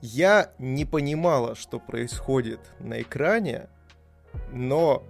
[0.05, 3.69] я не понимала, что происходит на экране,
[4.53, 5.03] но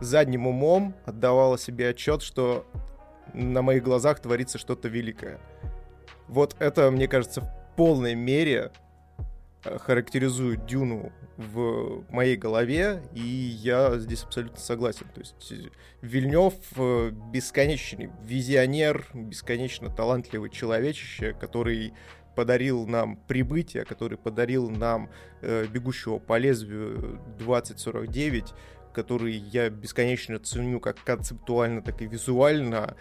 [0.00, 2.64] задним умом отдавала себе отчет, что
[3.34, 5.40] на моих глазах творится что-то великое.
[6.28, 8.70] Вот это, мне кажется, в полной мере
[9.64, 15.08] э, характеризует Дюну в моей голове, и я здесь абсолютно согласен.
[15.12, 15.70] То есть э,
[16.00, 21.92] Вильнев э, бесконечный визионер, бесконечно талантливый человечище, который
[22.34, 25.10] подарил нам прибытие, который подарил нам
[25.40, 28.54] э, бегущего по лезвию 2049,
[28.92, 32.96] который я бесконечно ценю как концептуально, так и визуально.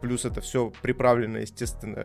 [0.00, 2.04] Плюс это все приправлено, естественно,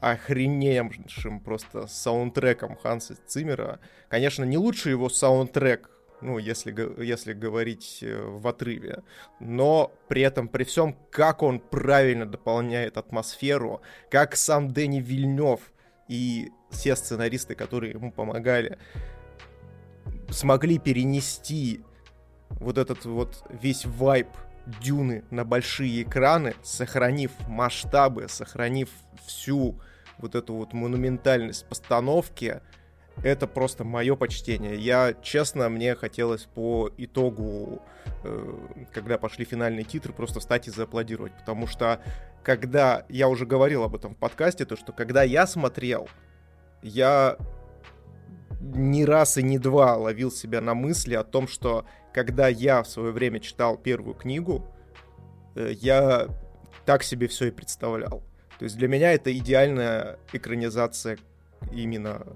[0.00, 3.80] охреневшим просто саундтреком Ханса Циммера.
[4.08, 5.90] Конечно, не лучший его саундтрек,
[6.20, 9.02] ну, если, если говорить э, в отрыве.
[9.40, 15.60] Но при этом, при всем, как он правильно дополняет атмосферу, как сам Дэнни Вильнев
[16.08, 18.78] и все сценаристы, которые ему помогали,
[20.30, 21.82] смогли перенести
[22.50, 24.28] вот этот вот весь вайб
[24.82, 28.88] Дюны на большие экраны, сохранив масштабы, сохранив
[29.24, 29.80] всю
[30.18, 32.60] вот эту вот монументальность постановки,
[33.22, 34.76] это просто мое почтение.
[34.76, 37.82] Я, честно, мне хотелось по итогу,
[38.24, 38.58] э,
[38.92, 42.00] когда пошли финальные титры, просто встать и зааплодировать, потому что
[42.42, 46.08] когда, я уже говорил об этом в подкасте, то что когда я смотрел,
[46.82, 47.36] я
[48.60, 52.88] ни раз и ни два ловил себя на мысли о том, что когда я в
[52.88, 54.66] свое время читал первую книгу,
[55.54, 56.28] э, я
[56.84, 58.22] так себе все и представлял.
[58.58, 61.18] То есть для меня это идеальная экранизация
[61.72, 62.26] именно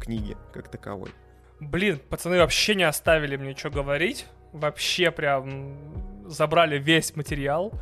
[0.00, 1.10] книги как таковой.
[1.60, 4.26] Блин, пацаны вообще не оставили мне что говорить.
[4.52, 5.76] Вообще прям
[6.26, 7.72] забрали весь материал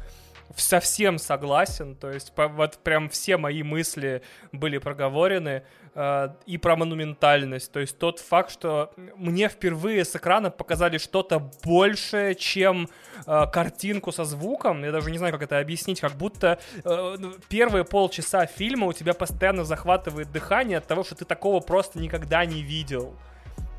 [0.56, 5.62] совсем согласен, то есть вот прям все мои мысли были проговорены
[5.94, 11.50] э, и про монументальность, то есть тот факт, что мне впервые с экрана показали что-то
[11.64, 12.88] большее, чем
[13.26, 17.32] э, картинку со звуком, я даже не знаю, как это объяснить, как будто э, ну,
[17.48, 22.44] первые полчаса фильма у тебя постоянно захватывает дыхание от того, что ты такого просто никогда
[22.44, 23.16] не видел.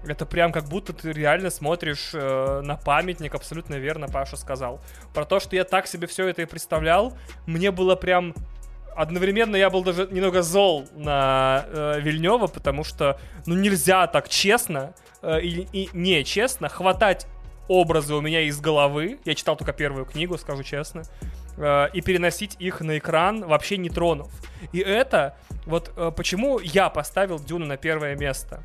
[0.08, 4.82] Это прям как будто ты реально смотришь э, на памятник, абсолютно верно Паша сказал.
[5.14, 8.34] Про то, что я так себе все это и представлял, мне было прям
[8.96, 14.96] одновременно я был даже немного зол на э, Вильнева, потому что ну нельзя так честно
[15.22, 17.28] э, и, и не честно хватать
[17.68, 19.20] образы у меня из головы.
[19.26, 21.04] Я читал только первую книгу, скажу честно.
[21.58, 24.32] Э, и переносить их на экран, вообще не тронув.
[24.72, 25.36] И это,
[25.66, 28.64] вот э, почему я поставил Дюну на первое место.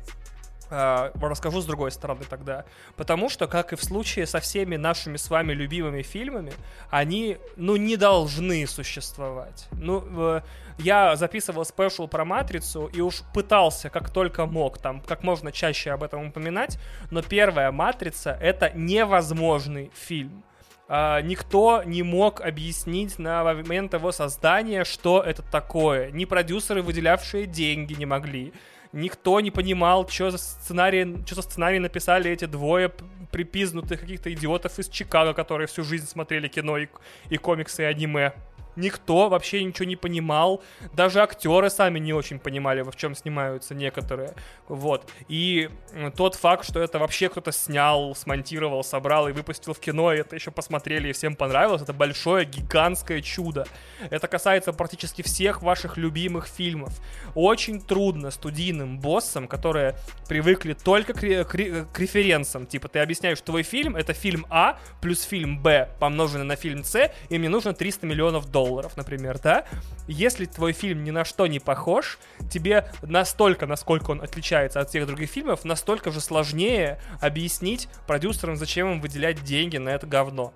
[0.73, 2.65] Uh, расскажу с другой стороны тогда.
[2.95, 6.53] Потому что, как и в случае со всеми нашими с вами любимыми фильмами,
[6.89, 9.67] они, ну, не должны существовать.
[9.73, 10.41] Ну,
[10.79, 15.91] я записывал спешл про Матрицу и уж пытался, как только мог, там, как можно чаще
[15.91, 16.79] об этом упоминать,
[17.11, 20.43] но первая Матрица— это невозможный фильм.
[20.89, 26.11] Uh, никто не мог объяснить на момент его создания, что это такое.
[26.11, 28.53] Ни продюсеры, выделявшие деньги, не могли
[28.93, 32.91] никто не понимал, что за сценарий, что за сценарий написали эти двое
[33.31, 36.87] припизнутых каких-то идиотов из Чикаго, которые всю жизнь смотрели кино и,
[37.29, 38.33] и комиксы, и аниме.
[38.75, 40.63] Никто вообще ничего не понимал.
[40.93, 44.33] Даже актеры сами не очень понимали, в чем снимаются некоторые.
[44.67, 45.09] Вот.
[45.27, 45.69] И
[46.15, 50.35] тот факт, что это вообще кто-то снял, смонтировал, собрал и выпустил в кино, и это
[50.35, 53.67] еще посмотрели и всем понравилось, это большое, гигантское чудо.
[54.09, 56.99] Это касается практически всех ваших любимых фильмов.
[57.35, 59.95] Очень трудно студийным боссам, которые
[60.27, 62.65] привыкли только к, к, к референсам.
[62.65, 66.83] Типа, ты объясняешь, что твой фильм— это фильм А плюс фильм Б, помноженный на фильм
[66.83, 69.65] С, и мне нужно 300 миллионов долларов долларов, например, да?
[70.07, 72.19] Если твой фильм ни на что не похож,
[72.49, 78.91] тебе настолько, насколько он отличается от всех других фильмов, настолько же сложнее объяснить продюсерам, зачем
[78.93, 80.53] им выделять деньги на это говно.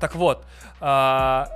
[0.00, 0.44] Так вот,
[0.80, 1.48] а,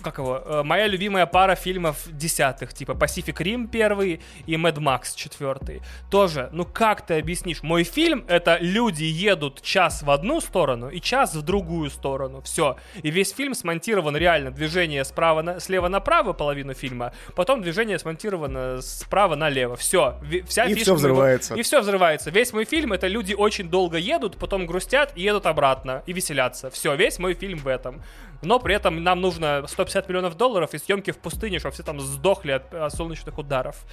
[0.00, 5.14] как его, э, моя любимая пара фильмов десятых, типа Pacific Rim первый и Mad Max
[5.14, 5.82] четвертый.
[6.10, 7.62] Тоже, ну как ты объяснишь?
[7.62, 12.40] Мой фильм— это люди едут час в одну сторону и час в другую сторону.
[12.42, 12.76] Все.
[13.02, 14.50] И весь фильм смонтирован реально.
[14.50, 19.76] Движение справа на, слева направо половину фильма, потом движение смонтировано справа налево.
[19.76, 20.18] Все.
[20.46, 21.54] Вся и все взрывается.
[21.54, 22.30] И все взрывается.
[22.30, 26.02] Весь мой фильм— это люди очень долго едут, потом грустят и едут обратно.
[26.06, 26.70] И веселятся.
[26.70, 26.94] Все.
[26.94, 28.02] Весь мой фильм в этом
[28.42, 32.00] но при этом нам нужно 150 миллионов долларов и съемки в пустыне, чтобы все там
[32.00, 33.84] сдохли от, от солнечных ударов.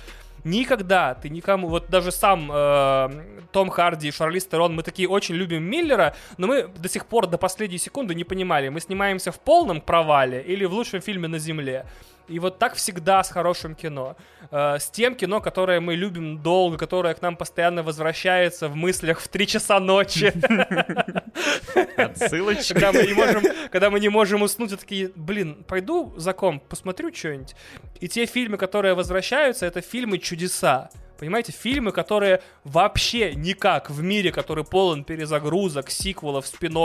[0.44, 3.10] Никогда ты никому, вот даже сам э,
[3.52, 7.28] Том Харди и Шарли Стерон, мы такие очень любим Миллера, но мы до сих пор
[7.28, 11.40] до последней секунды не понимали, мы снимаемся в полном провале или в лучшем фильме на
[11.40, 11.86] Земле.
[12.28, 14.16] И вот так всегда с хорошим кино.
[14.52, 19.20] Э, с тем кино, которое мы любим долго, которое к нам постоянно возвращается в мыслях
[19.20, 20.34] в 3 часа ночи.
[21.98, 22.74] Отсылочка.
[22.74, 26.64] Когда мы не можем, когда мы не можем уснуть, я такие, блин, пойду за комп,
[26.64, 27.56] посмотрю что-нибудь.
[28.02, 30.90] И те фильмы, которые возвращаются, это фильмы чудеса.
[31.18, 36.78] Понимаете, фильмы, которые вообще никак в мире, который полон перезагрузок, сиквелов, спин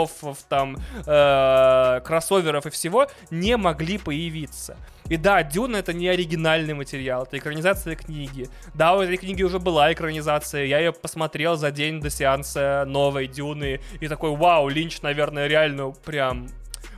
[0.49, 4.75] там, э, кроссоверов и всего, не могли появиться.
[5.09, 8.47] И да, Дюна это не оригинальный материал, это экранизация книги.
[8.73, 13.27] Да, у этой книги уже была экранизация, я ее посмотрел за день до сеанса новой
[13.27, 16.47] Дюны, и такой, вау, Линч, наверное, реально прям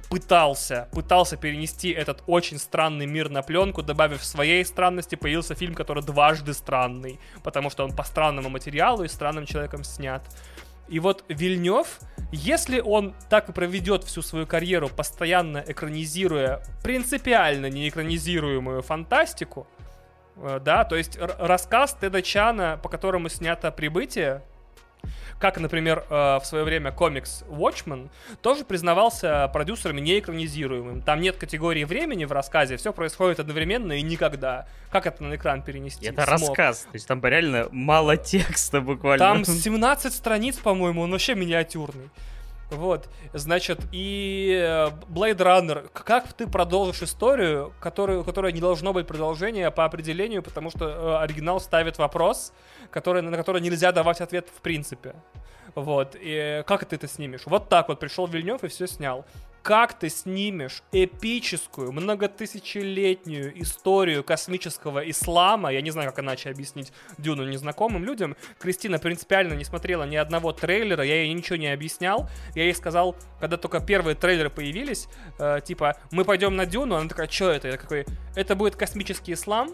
[0.09, 6.03] пытался, пытался перенести этот очень странный мир на пленку, добавив своей странности, появился фильм, который
[6.03, 10.23] дважды странный, потому что он по странному материалу и странным человеком снят.
[10.87, 11.99] И вот Вильнев,
[12.31, 19.67] если он так и проведет всю свою карьеру, постоянно экранизируя принципиально неэкранизируемую фантастику,
[20.35, 24.43] э, да, то есть рассказ Теда Чана, по которому снято «Прибытие»,
[25.39, 28.09] как, например, э, в свое время комикс Watchmen,
[28.41, 31.01] тоже признавался продюсерами неэкранизируемым.
[31.01, 34.67] Там нет категории времени в рассказе, все происходит одновременно и никогда.
[34.91, 36.05] Как это на экран перенести?
[36.05, 36.29] Это Смог.
[36.29, 39.19] рассказ, то есть там реально мало текста буквально.
[39.19, 42.09] Там 17 страниц, по-моему, он вообще миниатюрный.
[42.71, 49.05] Вот, значит, и э, Blade Runner, как ты продолжишь историю, которую, которая не должно быть
[49.05, 52.53] продолжения по определению, потому что э, оригинал ставит вопрос,
[52.89, 55.13] который, на который нельзя давать ответ в принципе.
[55.75, 57.41] Вот, и как ты это снимешь?
[57.45, 59.25] Вот так вот пришел Вильнев и все снял
[59.65, 67.47] как ты снимешь эпическую, многотысячелетнюю историю космического ислама, я не знаю, как иначе объяснить Дюну
[67.49, 72.65] незнакомым людям, Кристина принципиально не смотрела ни одного трейлера, я ей ничего не объяснял, я
[72.65, 75.07] ей сказал, когда только первые трейлеры появились,
[75.39, 77.67] э, типа, мы пойдем на Дюну, она такая, что это?
[77.67, 78.05] Я такой,
[78.35, 79.73] это будет космический ислам,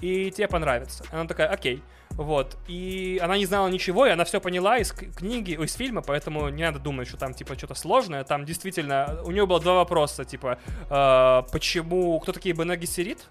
[0.00, 1.04] и тебе понравится.
[1.12, 1.82] Она такая, окей.
[2.10, 2.56] Вот.
[2.66, 6.62] И она не знала ничего, и она все поняла из книги, из фильма, поэтому не
[6.62, 8.24] надо думать, что там, типа, что-то сложное.
[8.24, 10.58] Там действительно, у нее было два вопроса, типа,
[10.90, 13.26] э, почему, кто такие Бене Гессерит?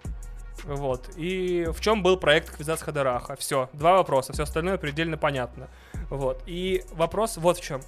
[0.63, 1.09] Вот.
[1.15, 3.35] И в чем был проект Квизац Хадараха?
[3.35, 3.69] Все.
[3.73, 4.33] Два вопроса.
[4.33, 5.67] Все остальное предельно понятно.
[6.09, 6.43] Вот.
[6.47, 7.81] И вопрос вот в чем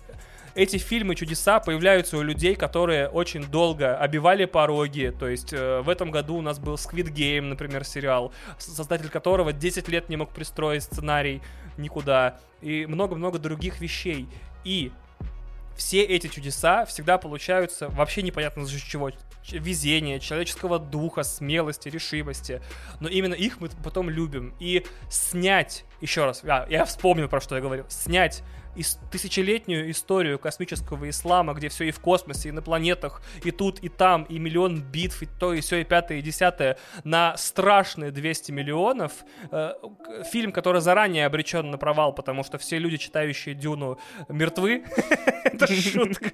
[0.56, 5.14] эти фильмы чудеса появляются у людей, которые очень долго обивали пороги.
[5.18, 9.54] То есть э, в этом году у нас был Squid Game, например, сериал, создатель которого
[9.54, 11.42] 10 лет не мог пристроить сценарий
[11.78, 12.40] никуда.
[12.62, 14.28] И много-много других вещей.
[14.64, 14.92] И
[15.76, 19.12] все эти чудеса всегда получаются вообще непонятно за чего.
[19.50, 22.62] Везения, человеческого духа, смелости, решимости.
[23.00, 24.54] Но именно их мы потом любим.
[24.60, 28.44] И снять, еще раз, а, я вспомнил, про что я говорил, снять
[29.12, 33.90] тысячелетнюю историю космического ислама, где все и в космосе, и на планетах, и тут, и
[33.90, 38.52] там, и миллион битв, и то, и все, и пятое, и десятое, на страшные 200
[38.52, 39.12] миллионов.
[39.52, 39.74] Э,
[40.32, 44.00] фильм, который заранее обречен на провал, потому что все люди, читающие Дюну,
[44.30, 44.84] мертвы.
[45.44, 46.32] Это шутка.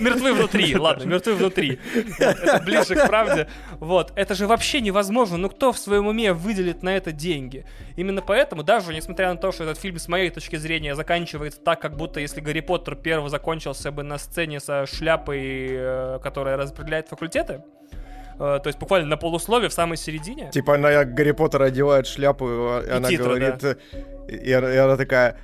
[0.00, 1.78] Мертвы внутри, ладно, мертвы внутри.
[2.18, 3.48] Это ближе к правде.
[3.80, 5.36] Вот, это же вообще невозможно.
[5.36, 7.64] Ну кто в своем уме выделит на это деньги?
[7.96, 11.80] Именно поэтому, даже несмотря на то, что этот фильм, с моей точки зрения, заканчивается так,
[11.80, 17.08] как будто если Гарри Поттер первый закончился бы на сцене со шляпой, э, которая распределяет
[17.08, 17.62] факультеты,
[18.36, 20.50] Uh, то есть буквально на полуслове в самой середине.
[20.50, 23.76] Типа она Гарри Поттер одевает шляпу, и, и она титры, говорит, да.
[24.26, 25.38] и, и она такая,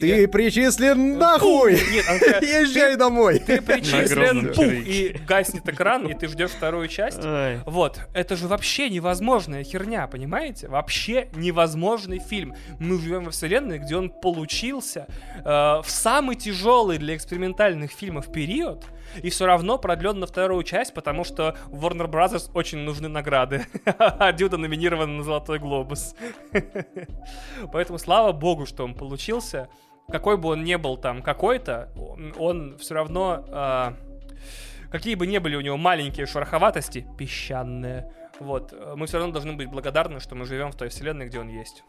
[0.00, 0.28] ты я...
[0.28, 1.72] причислен нахуй!
[1.72, 3.38] Нет, она Езжай домой!
[3.38, 7.22] Ты причислен, пух, и гаснет экран, и ты ждешь вторую часть.
[7.22, 7.58] Ой.
[7.66, 8.00] Вот.
[8.14, 10.68] Это же вообще невозможная херня, понимаете?
[10.68, 12.54] Вообще невозможный фильм.
[12.78, 15.06] Мы живем во вселенной, где он получился
[15.36, 18.86] э, в самый тяжелый для экспериментальных фильмов период,
[19.22, 23.66] и все равно продлен на вторую часть, потому что Warner Brothers очень нужны награды.
[24.00, 26.14] А Дюда номинирован на Золотой Глобус.
[27.72, 29.68] Поэтому слава богу, что он получился
[30.10, 35.38] какой бы он ни был там какой-то, он, он все равно, э, какие бы ни
[35.38, 40.46] были у него маленькие шероховатости, песчаные, вот, мы все равно должны быть благодарны, что мы
[40.46, 41.84] живем в той вселенной, где он есть.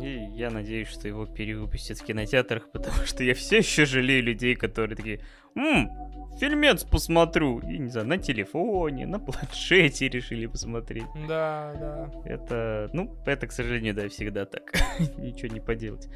[0.00, 4.54] И я надеюсь, что его перевыпустят в кинотеатрах, потому что я все еще жалею людей,
[4.54, 5.20] которые такие,
[5.54, 5.90] «Ммм,
[6.38, 7.60] фильмец посмотрю».
[7.60, 11.06] И, не знаю, на телефоне, на планшете решили посмотреть.
[11.28, 12.10] Да, да.
[12.24, 14.72] Это, ну, это, к сожалению, да, всегда так.
[15.18, 16.08] Ничего не поделать.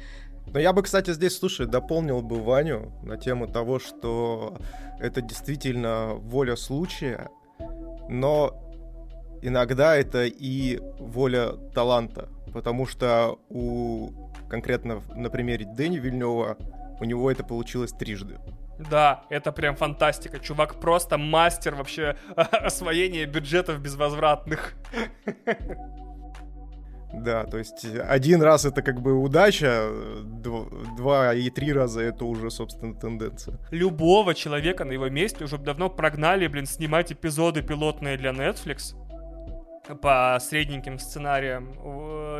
[0.53, 4.57] Но я бы, кстати, здесь, слушай, дополнил бы Ваню на тему того, что
[4.99, 7.29] это действительно воля случая,
[8.09, 8.53] но
[9.41, 14.09] иногда это и воля таланта, потому что у
[14.49, 16.57] конкретно на примере Дэни Вильнева
[16.99, 18.37] у него это получилось трижды.
[18.89, 20.39] Да, это прям фантастика.
[20.39, 24.73] Чувак просто мастер вообще освоения бюджетов безвозвратных.
[27.13, 29.89] Да, то есть один раз это как бы удача,
[30.97, 33.57] два и три раза это уже, собственно, тенденция.
[33.71, 38.95] Любого человека на его месте уже давно прогнали, блин, снимать эпизоды пилотные для Netflix
[40.01, 41.73] по средненьким сценариям,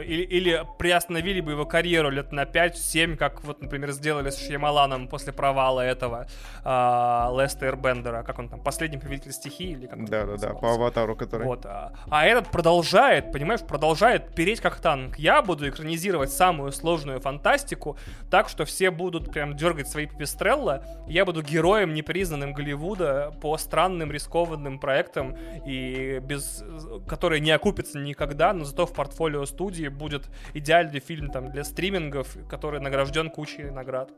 [0.02, 5.08] или, или приостановили бы его карьеру лет на 5-7, как вот, например, сделали с Шьямаланом
[5.08, 6.28] после провала этого
[6.64, 11.46] а, Леста Бендера, как он там, последний повелитель стихии или как Да-да-да, по аватару, который...
[11.46, 15.18] Вот, а, а этот продолжает, понимаешь, продолжает переть как танк.
[15.18, 17.98] Я буду экранизировать самую сложную фантастику
[18.30, 24.12] так, что все будут прям дергать свои пипестрелла, я буду героем непризнанным Голливуда по странным
[24.12, 25.36] рискованным проектам
[25.66, 26.64] и без...
[27.08, 32.38] которые не окупится никогда, но зато в портфолио студии будет идеальный фильм там для стримингов,
[32.50, 34.12] который награжден кучей наград.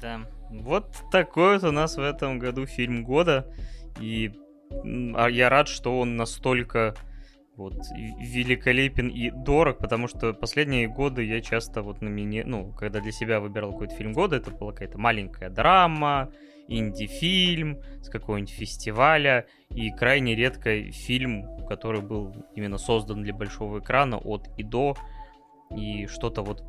[0.00, 0.20] Да.
[0.50, 3.46] Вот такой вот у нас в этом году фильм года.
[4.00, 4.32] И
[5.14, 6.94] а я рад, что он настолько
[7.56, 13.00] вот великолепен и дорог, потому что последние годы я часто вот на меня, ну, когда
[13.00, 16.32] для себя выбирал какой-то фильм года, это была какая-то маленькая драма,
[16.68, 24.18] инди-фильм с какого-нибудь фестиваля, и крайне редко фильм, который был именно создан для большого экрана
[24.18, 24.96] от и до,
[25.74, 26.62] и что-то вот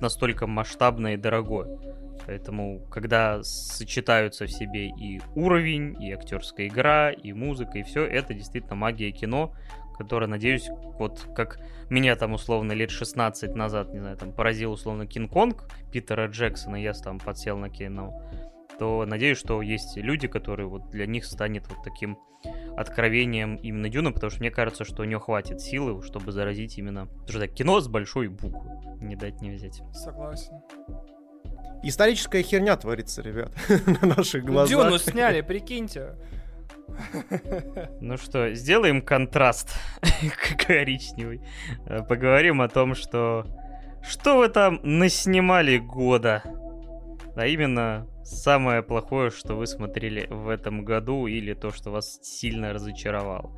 [0.00, 1.78] настолько масштабное и дорогое.
[2.26, 8.34] Поэтому, когда сочетаются в себе и уровень, и актерская игра, и музыка, и все, это
[8.34, 9.54] действительно магия кино,
[9.96, 10.68] которая, надеюсь,
[10.98, 11.58] вот как
[11.88, 16.92] меня там условно лет 16 назад, не знаю, там поразил условно Кинг-Конг Питера Джексона, я
[16.92, 18.12] там подсел на кино,
[18.78, 22.18] то надеюсь, что есть люди, которые вот для них станет вот таким
[22.76, 27.06] откровением именно Дюна, потому что мне кажется, что у него хватит силы, чтобы заразить именно...
[27.06, 28.70] Потому что кино с большой буквы.
[29.00, 29.82] Не дать не взять.
[29.92, 30.60] Согласен.
[31.82, 33.52] Историческая херня творится, ребят,
[34.02, 34.68] на наших глазах.
[34.68, 36.16] Дюну сняли, прикиньте.
[38.00, 39.74] Ну что, сделаем контраст
[40.66, 41.42] коричневый.
[41.86, 43.44] Э, поговорим о том, что...
[44.02, 46.42] Что вы там наснимали года?
[47.34, 52.72] А именно самое плохое, что вы смотрели в этом году или то, что вас сильно
[52.72, 53.56] разочаровало.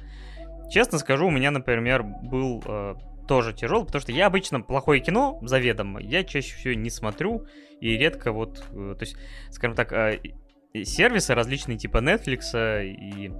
[0.70, 2.94] Честно скажу, у меня, например, был э,
[3.26, 7.46] тоже тяжелый, потому что я обычно плохое кино, заведомо, я чаще всего не смотрю
[7.80, 9.16] и редко вот, э, то есть,
[9.50, 10.20] скажем так, э,
[10.74, 13.32] сервисы различные типа Netflix и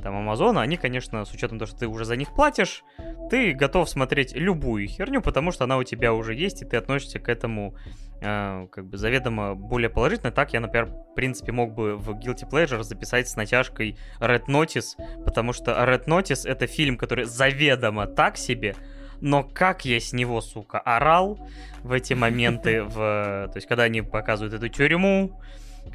[0.00, 2.84] там Амазона, они, конечно, с учетом того, что ты уже за них платишь,
[3.30, 7.18] ты готов смотреть любую херню, потому что она у тебя уже есть, и ты относишься
[7.18, 7.76] к этому
[8.20, 10.32] э, как бы заведомо более положительно.
[10.32, 14.96] Так я, например, в принципе, мог бы в Guilty Pleasure записать с натяжкой Red Notice,
[15.24, 18.74] потому что Red Notice это фильм, который заведомо так себе,
[19.20, 21.38] но как я с него, сука, орал
[21.82, 25.40] в эти моменты, в, то есть когда они показывают эту тюрьму,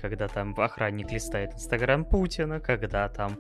[0.01, 3.37] когда там охранник листает Инстаграм Путина, когда там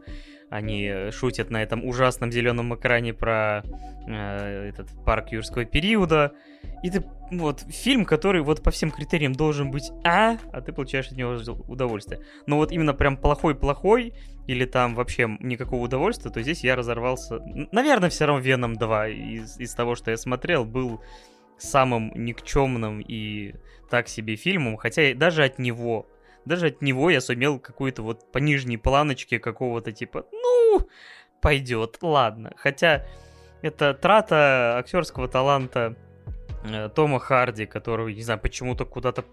[0.49, 3.63] они э, шутят на этом ужасном зеленом экране про
[4.07, 6.33] э, этот парк юрского периода.
[6.83, 11.07] И ты, вот, фильм, который вот по всем критериям должен быть А, а ты получаешь
[11.07, 11.35] от него
[11.67, 12.19] удовольствие.
[12.45, 14.13] Но вот именно прям плохой-плохой,
[14.47, 17.39] или там вообще никакого удовольствия, то здесь я разорвался.
[17.71, 21.01] Наверное, все равно Веном 2 из, из того, что я смотрел, был
[21.57, 23.55] самым никчемным и
[23.89, 26.07] так себе фильмом, хотя даже от него
[26.45, 30.87] даже от него я сумел какую-то вот по нижней планочке какого-то типа, ну,
[31.41, 32.53] пойдет, ладно.
[32.57, 33.05] Хотя
[33.61, 35.95] это трата актерского таланта
[36.63, 39.23] э, Тома Харди, который, не знаю, почему-то куда-то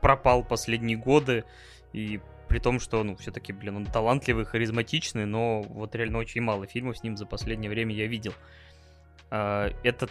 [0.00, 1.44] пропал последние годы,
[1.92, 6.66] и при том, что, ну, все-таки, блин, он талантливый, харизматичный, но вот реально очень мало
[6.66, 8.32] фильмов с ним за последнее время я видел.
[9.30, 10.08] Э, это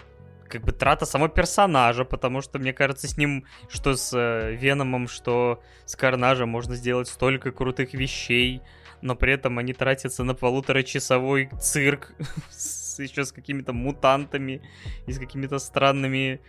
[0.50, 5.08] как бы трата самого персонажа, потому что, мне кажется, с ним, что с э, Веномом,
[5.08, 8.62] что с Карнажем можно сделать столько крутых вещей,
[9.02, 12.14] но при этом они тратятся на полуторачасовой цирк
[12.50, 14.62] с, еще с какими-то мутантами
[15.08, 16.42] и с какими-то странными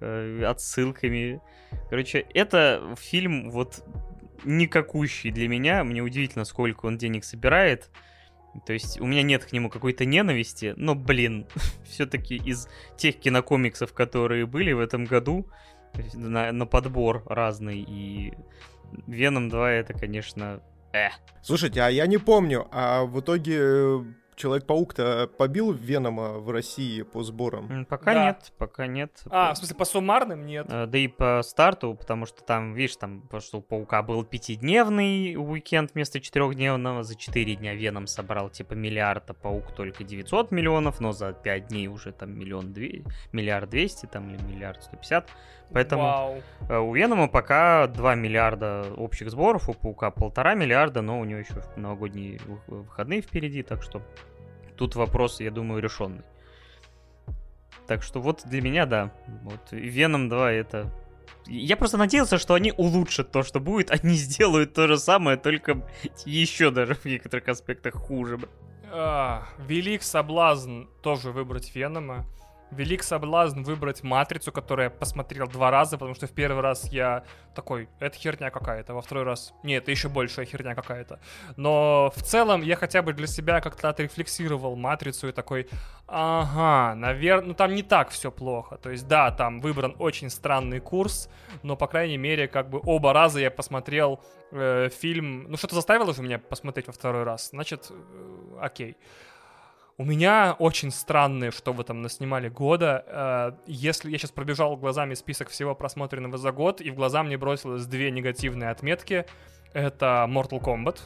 [0.00, 1.40] э, отсылками.
[1.90, 3.84] Короче, это фильм вот
[4.44, 5.84] никакущий для меня.
[5.84, 7.90] Мне удивительно, сколько он денег собирает.
[8.66, 11.46] То есть у меня нет к нему какой-то ненависти, но, блин,
[11.84, 15.46] все-таки из тех кинокомиксов, которые были в этом году,
[16.14, 18.32] на, на подбор разный, и
[19.06, 20.62] Веном 2 это, конечно,
[20.92, 21.08] э.
[21.42, 24.04] Слушайте, а я не помню, а в итоге э,
[24.38, 27.84] Человек-паук-то побил Венома в России по сборам?
[27.86, 28.24] Пока да.
[28.26, 29.10] нет, пока нет.
[29.30, 30.66] А, в смысле, по суммарным нет?
[30.70, 35.34] Э, да и по старту, потому что там, видишь, там, что у Паука был пятидневный
[35.36, 41.00] уикенд вместо четырехдневного, за четыре дня Веном собрал типа миллиард, а Паук только 900 миллионов,
[41.00, 43.02] но за пять дней уже там миллион две,
[43.32, 45.28] миллиард двести там или миллиард сто пятьдесят.
[45.72, 46.42] Поэтому Вау.
[46.68, 51.40] Э, у Венома пока 2 миллиарда общих сборов, у Паука полтора миллиарда, но у него
[51.40, 54.02] еще новогодние выходные впереди, так что
[54.78, 56.22] тут вопрос, я думаю, решенный.
[57.86, 59.12] Так что вот для меня, да.
[59.42, 60.92] Вот Веном 2 это...
[61.46, 65.86] Я просто надеялся, что они улучшат то, что будет, они сделают то же самое, только
[66.24, 68.38] еще даже в некоторых аспектах хуже.
[68.90, 72.26] А, велик соблазн тоже выбрать Венома
[72.70, 77.24] велик соблазн выбрать матрицу, которую я посмотрел два раза, потому что в первый раз я
[77.54, 81.18] такой, это херня какая-то, во второй раз, нет, это еще большая херня какая-то.
[81.56, 85.68] Но в целом я хотя бы для себя как-то отрефлексировал матрицу и такой,
[86.06, 88.76] ага, наверное, ну там не так все плохо.
[88.76, 91.28] То есть да, там выбран очень странный курс,
[91.62, 94.20] но по крайней мере как бы оба раза я посмотрел
[94.52, 98.96] э, фильм, ну что-то заставило же меня посмотреть во второй раз, значит, э, окей.
[100.00, 103.04] У меня очень странные, что вы там наснимали года.
[103.08, 107.36] Э, если я сейчас пробежал глазами список всего просмотренного за год, и в глаза мне
[107.36, 109.26] бросилось две негативные отметки.
[109.72, 111.00] Это Mortal Kombat,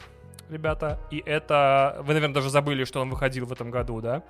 [0.47, 1.97] ребята, и это...
[2.01, 4.21] Вы, наверное, даже забыли, что он выходил в этом году, да?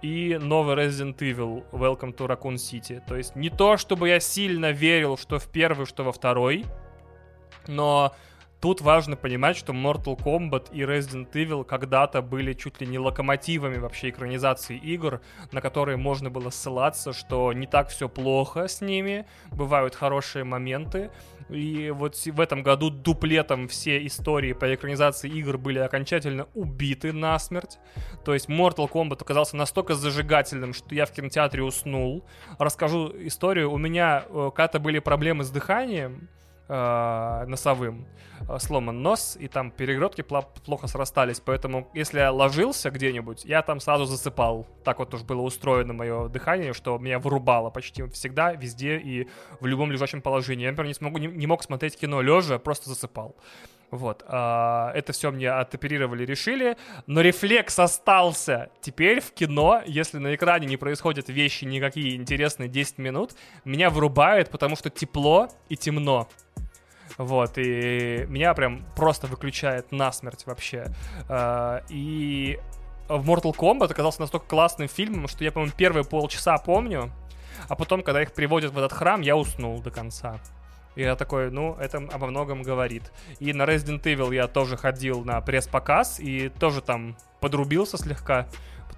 [0.00, 3.02] и новый Resident Evil Welcome to Raccoon City.
[3.06, 6.64] То есть не то, чтобы я сильно верил, что в первый, что во второй,
[7.66, 8.14] но
[8.60, 13.78] Тут важно понимать, что Mortal Kombat и Resident Evil когда-то были чуть ли не локомотивами
[13.78, 19.24] вообще экранизации игр, на которые можно было ссылаться, что не так все плохо с ними,
[19.50, 21.10] бывают хорошие моменты.
[21.48, 27.78] И вот в этом году дуплетом все истории по экранизации игр были окончательно убиты насмерть.
[28.26, 32.24] То есть Mortal Kombat оказался настолько зажигательным, что я в кинотеатре уснул.
[32.58, 33.72] Расскажу историю.
[33.72, 36.28] У меня э, когда-то были проблемы с дыханием,
[36.70, 38.06] э, носовым,
[38.48, 43.80] э, сломан нос, и там перегородки плохо срастались, поэтому если я ложился где-нибудь, я там
[43.80, 44.66] сразу засыпал.
[44.84, 49.28] Так вот уж было устроено мое дыхание, что меня вырубало почти всегда, везде и
[49.60, 50.64] в любом лежачем положении.
[50.64, 53.34] Я, например, не, смогу, не, не мог смотреть кино лежа, просто засыпал.
[53.90, 54.24] Вот.
[54.26, 56.76] А, это все мне отоберировали, решили.
[57.06, 58.70] Но рефлекс остался.
[58.80, 63.32] Теперь в кино, если на экране не происходят вещи никакие интересные 10 минут,
[63.64, 66.28] меня вырубает, потому что тепло и темно.
[67.18, 70.86] Вот, и меня прям просто выключает насмерть вообще.
[71.28, 72.58] А, и
[73.08, 77.12] в Mortal Kombat оказался настолько классным фильмом, что я, по-моему, первые полчаса помню,
[77.68, 80.40] а потом, когда их приводят в этот храм, я уснул до конца.
[80.96, 83.12] И я такой, ну, это обо многом говорит.
[83.38, 88.46] И на Resident Evil я тоже ходил на пресс-показ и тоже там подрубился слегка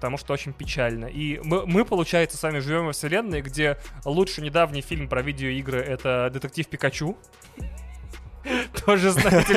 [0.03, 1.05] потому что очень печально.
[1.05, 6.29] И мы, мы, получается, сами живем во вселенной, где лучше недавний фильм про видеоигры— это
[6.33, 7.15] «Детектив Пикачу».
[8.85, 9.53] Тоже, знаете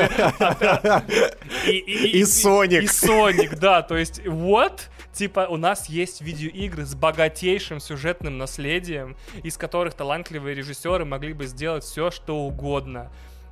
[1.67, 1.79] ли...
[2.21, 2.85] И Соник.
[2.85, 3.83] И Соник, да.
[3.83, 10.55] То есть, вот, типа, у нас есть видеоигры с богатейшим сюжетным наследием, из которых талантливые
[10.55, 13.11] режиссеры могли бы сделать все, что угодно.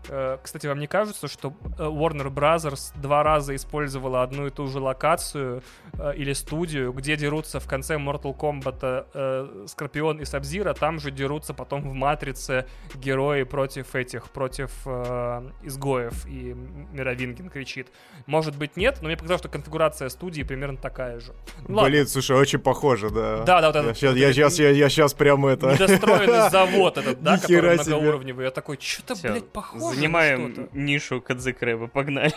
[0.08, 4.66] Э, кстати, вам не кажется, что э, Warner Brothers два раза использовала одну и ту
[4.66, 5.62] же локацию
[5.94, 11.54] э, или студию, где дерутся в конце Mortal Kombat Скорпион и Сабзира, там же дерутся
[11.54, 16.54] потом в Матрице герои против этих, против э, изгоев, и
[16.92, 17.88] Мировингин кричит.
[18.26, 21.32] Может быть, нет, но мне показалось, что конфигурация студии примерно такая же.
[21.68, 22.06] Ну, Блин, ладно.
[22.06, 23.42] слушай, очень похоже, да.
[23.44, 25.72] Да, да, вот я, сейчас, я, сейчас, я, я сейчас прям это...
[25.72, 28.44] Недостроенный завод этот, да, который многоуровневый.
[28.44, 32.34] Я такой, что-то, блядь, похоже Занимаем нишу Кадзекрэба, погнали.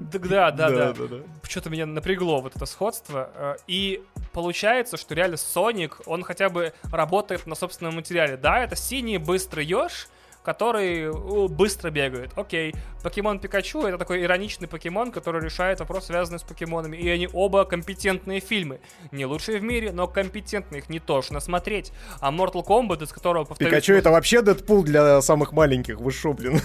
[0.00, 0.94] Да, да, да.
[1.42, 3.30] Что-то меня напрягло вот это сходство.
[3.34, 4.02] Э, и
[4.32, 8.36] получается, что реально Соник, он хотя бы работает на собственном материале.
[8.36, 10.08] Да, это синий быстрый еж,
[10.46, 11.12] который
[11.48, 12.30] быстро бегает.
[12.36, 16.96] Окей, покемон Пикачу это такой ироничный покемон, который решает вопрос, связанный с покемонами.
[16.96, 18.78] И они оба компетентные фильмы.
[19.10, 20.82] Не лучшие в мире, но компетентные.
[20.82, 21.92] Их не тошно смотреть.
[22.20, 23.72] А Mortal Kombat, из которого, повторюсь...
[23.72, 25.98] Пикачу это вообще Дэдпул для самых маленьких.
[25.98, 26.60] Вы шо, блин?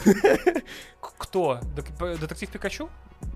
[1.18, 1.60] Кто?
[2.20, 2.88] Детектив Пикачу?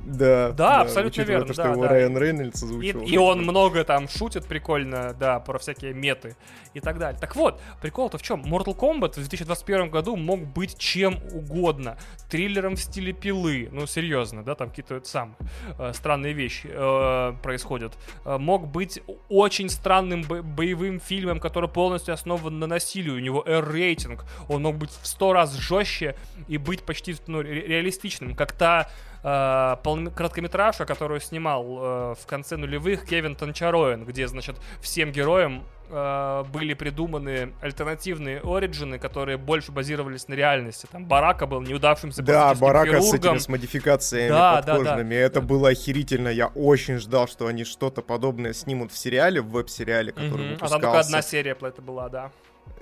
[0.06, 1.45] Да, да, да абсолютно верно.
[1.48, 1.90] То, что да, его да.
[1.90, 3.02] Райан Рейнольдс озвучил.
[3.02, 6.36] И, и он много там шутит прикольно, да, про всякие меты
[6.76, 7.20] и так далее.
[7.20, 8.44] Так вот, прикол-то в чем?
[8.44, 11.98] Mortal Kombat в 2021 году мог быть чем угодно.
[12.30, 13.70] Триллером в стиле пилы.
[13.72, 15.36] Ну, серьезно, да, там какие-то сам
[15.80, 17.94] э, странные вещи э, происходят.
[18.26, 23.12] Э, мог быть очень странным бо- боевым фильмом, который полностью основан на насилии.
[23.12, 24.26] У него R-рейтинг.
[24.49, 26.16] Он мог быть в сто раз жестче
[26.48, 28.36] и быть почти ну, ре- реалистичным.
[28.36, 28.90] Как та
[29.26, 36.43] э, короткометражка, которую снимал э, в конце нулевых Кевин Танчароен, где, значит, всем героям э,
[36.53, 40.88] были придуманы альтернативные оригины, которые больше базировались на реальности.
[40.91, 43.10] Там Барака был неудавшимся Да, Барака хирургом.
[43.10, 45.15] с этими с модификациями да, подкожными.
[45.15, 45.26] Да, да.
[45.26, 46.30] Это было охерительно.
[46.30, 50.53] Я очень ждал, что они что-то подобное снимут в сериале, в веб-сериале, который угу.
[50.53, 50.76] выпускался.
[50.76, 52.31] А там только одна серия это была, да.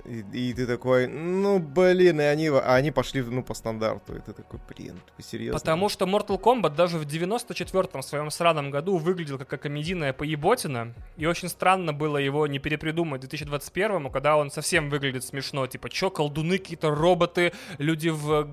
[0.04, 4.16] И, и ты такой, ну, блин, и они, а они пошли, ну, по стандарту.
[4.16, 5.58] И ты такой, блин, вы серьезно?
[5.58, 10.92] Потому что Mortal Kombat даже в 94-м своем сраном году выглядел как комедийная поеботина.
[11.16, 15.66] И очень странно было его не перепридумать в 2021-му, когда он совсем выглядит смешно.
[15.66, 18.44] Типа, чё, колдуны, какие-то роботы, люди в,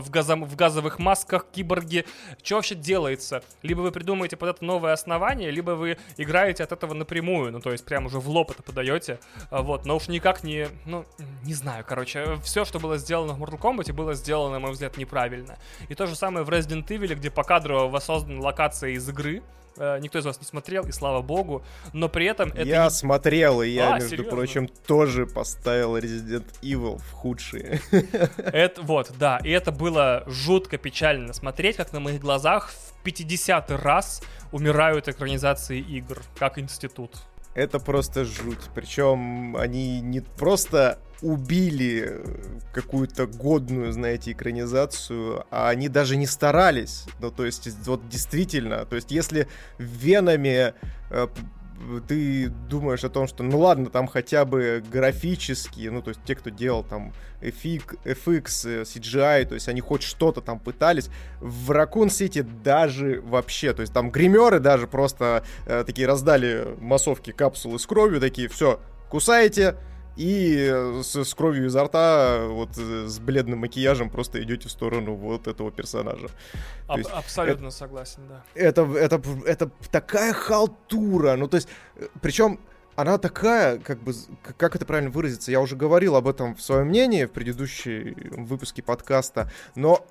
[0.00, 2.04] в, газом, в газовых масках, киборги.
[2.42, 3.42] Что вообще делается?
[3.62, 7.50] Либо вы придумаете под это новое основание, либо вы играете от этого напрямую.
[7.52, 9.18] Ну, то есть прям уже в лоб это подаете.
[9.50, 10.68] Вот, но уж никак не...
[10.86, 10.99] Ну,
[11.42, 14.96] не знаю, короче, все, что было сделано в Mortal Kombat, было сделано, на мой взгляд,
[14.96, 15.58] неправильно.
[15.88, 19.42] И то же самое в Resident Evil, где по кадрово воссоздана локация из игры,
[19.76, 21.62] э, никто из вас не смотрел, и слава богу,
[21.92, 22.62] но при этом это...
[22.62, 22.90] Я не...
[22.90, 24.30] смотрел, и я, А, между серьезно?
[24.30, 27.80] прочим, тоже поставил Resident Evil в худшие.
[28.38, 33.70] Это, вот, да, и это было жутко печально смотреть, как на моих глазах в 50
[33.82, 34.22] раз
[34.52, 37.16] умирают экранизации игр, как институт.
[37.54, 38.70] Это просто жуть.
[38.74, 42.24] Причем они не просто убили э,
[42.72, 47.04] какую-то годную, знаете, экранизацию, а они даже не старались.
[47.20, 49.48] Ну, то есть, вот действительно, то есть, если
[49.78, 50.74] в Веноме
[51.10, 51.26] э,
[52.06, 56.34] ты думаешь о том, что, ну ладно, там хотя бы графически, ну, то есть те,
[56.34, 61.10] кто делал там FX, FX, CGI, то есть они хоть что-то там пытались.
[61.40, 67.32] В Raccoon City даже вообще, то есть там гримеры даже просто э, такие раздали массовки
[67.32, 69.76] капсулы с кровью, такие, все, кусаете,
[70.20, 74.70] и э, с, с кровью изо рта, вот э, с бледным макияжем просто идете в
[74.70, 76.28] сторону вот этого персонажа.
[76.86, 78.44] Аб- есть абсолютно согласен, да.
[78.54, 81.36] Это, это, это такая халтура.
[81.36, 81.68] Ну, то есть,
[82.20, 82.60] причем
[82.96, 84.12] она такая, как бы,
[84.58, 88.14] как это правильно выразиться, я уже говорил об этом в своем мнении в предыдущем
[88.44, 90.06] выпуске подкаста, но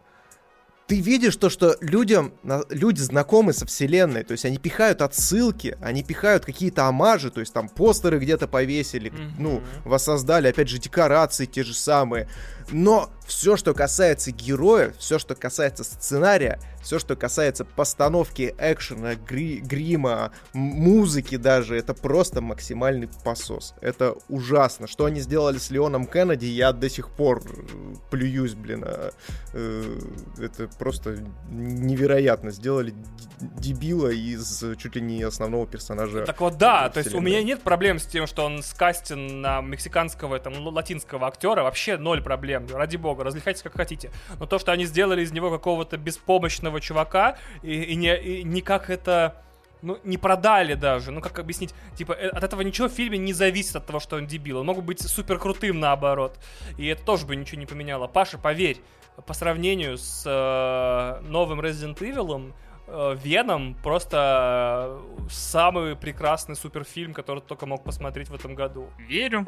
[0.89, 2.33] ты видишь то, что людям,
[2.69, 7.53] люди знакомы со вселенной, то есть они пихают отсылки, они пихают какие-то омажи, то есть
[7.53, 9.33] там постеры где-то повесили, Мгм.
[9.37, 12.27] ну, воссоздали, опять же, декорации те же самые.
[12.71, 19.59] Но все, что касается героев, все, что касается сценария, все, что касается постановки экшена, гри-
[19.59, 23.75] грима, музыки даже, это просто максимальный посос.
[23.81, 24.87] Это ужасно.
[24.87, 28.83] Что они сделали с Леоном Кеннеди, я до сих пор э, плююсь, блин.
[28.85, 29.11] а,
[29.53, 29.99] э,
[30.39, 31.17] это просто
[31.49, 32.51] невероятно.
[32.51, 32.93] Сделали
[33.39, 36.25] дебила из чуть ли не основного персонажа.
[36.25, 39.61] Так вот, да, то есть у меня нет проблем с тем, что он скастен на
[39.61, 42.59] мексиканского, там, латинского актера, вообще ноль проблем.
[42.68, 44.11] Ради бога, развлекайтесь как хотите.
[44.40, 48.90] Но то, что они сделали из него какого-то беспомощного чувака, и, и не, и никак
[48.90, 49.41] это
[49.81, 51.11] ну, не продали даже.
[51.11, 51.73] Ну, как объяснить?
[51.95, 54.57] Типа, э, от этого ничего в фильме не зависит от того, что он дебил.
[54.57, 56.38] Он мог бы быть супер крутым наоборот.
[56.77, 58.07] И это тоже бы ничего не поменяло.
[58.07, 58.81] Паша, поверь,
[59.26, 62.53] по сравнению с э, новым Resident Evil,
[62.88, 68.90] э, Веном просто э, самый прекрасный суперфильм, который только мог посмотреть в этом году.
[68.98, 69.45] Верю.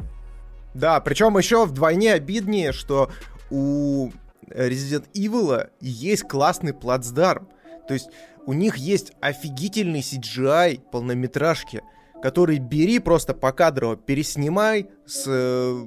[0.74, 3.10] Да, причем еще вдвойне обиднее, что
[3.50, 4.10] у
[4.48, 7.48] Resident Evil есть классный плацдарм.
[7.88, 8.08] То есть
[8.46, 11.82] у них есть офигительный CGI полнометражки,
[12.22, 15.86] который бери просто покадрово, переснимай с э,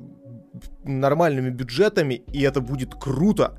[0.84, 3.57] нормальными бюджетами, и это будет круто.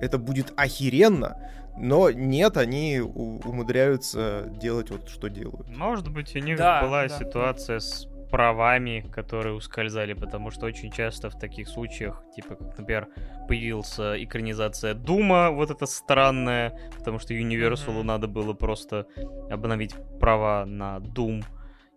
[0.00, 1.40] Это будет охеренно.
[1.76, 5.68] Но нет, они умудряются делать вот что делают.
[5.76, 7.18] Может быть, у них Да, была да.
[7.18, 13.08] ситуация с правами, которые ускользали, потому что очень часто в таких случаях, типа, как, например,
[13.48, 18.06] появился экранизация Дума, вот это странная, потому что Universal Мгм.
[18.06, 19.06] надо было просто
[19.50, 21.44] обновить права на Doom,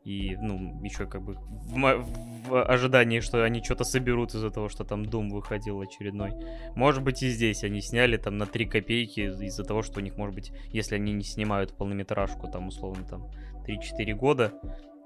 [0.04, 4.70] и, ну, еще как бы в, мо- в ожидании, что они что-то соберут из-за того,
[4.70, 6.32] что там Doom выходил очередной.
[6.76, 10.16] Может быть, и здесь они сняли там на 3 копейки из-за того, что у них,
[10.18, 13.28] может быть, если они не снимают полнометражку, там, условно, там,
[13.68, 14.54] 3-4 года,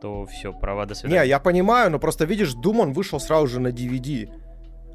[0.01, 1.21] то все, права до свидания.
[1.21, 4.29] Не, я понимаю, но просто видишь, Doom он вышел сразу же на DVD.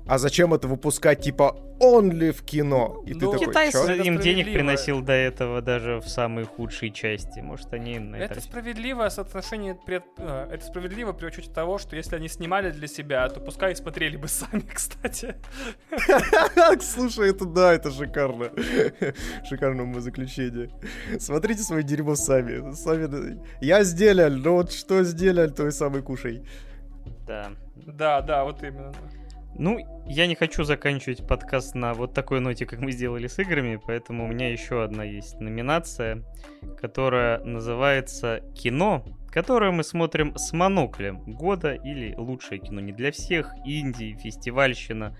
[0.08, 3.02] А зачем это выпускать типа only в кино?
[3.06, 4.54] И ты Ну, такой, Китай «Чё?» Им денег справедливо.
[4.54, 7.40] приносил до этого даже в самые худшие части.
[7.40, 8.34] Может, они на это...
[8.34, 10.04] Это справедливое соотношение пред...
[10.18, 13.74] э, Это справедливо при учете того, что если они снимали для себя, то пускай и
[13.74, 15.34] смотрели бы сами, кстати.
[16.80, 18.50] Слушай, это да, это шикарно.
[19.48, 20.70] Шикарное умозаключение.
[21.18, 22.72] Смотрите свое дерьмо сами.
[22.74, 23.40] сами.
[23.60, 26.44] Я сделал, но вот что сделал, то и самый кушай.
[27.26, 27.50] Да.
[27.74, 28.92] Да, да, вот именно.
[29.58, 33.80] Ну, я не хочу заканчивать подкаст на вот такой ноте, как мы сделали с играми,
[33.82, 36.22] поэтому у меня еще одна есть номинация,
[36.78, 43.54] которая называется «Кино», которое мы смотрим с моноклем года или лучшее кино не для всех,
[43.64, 45.16] инди, фестивальщина.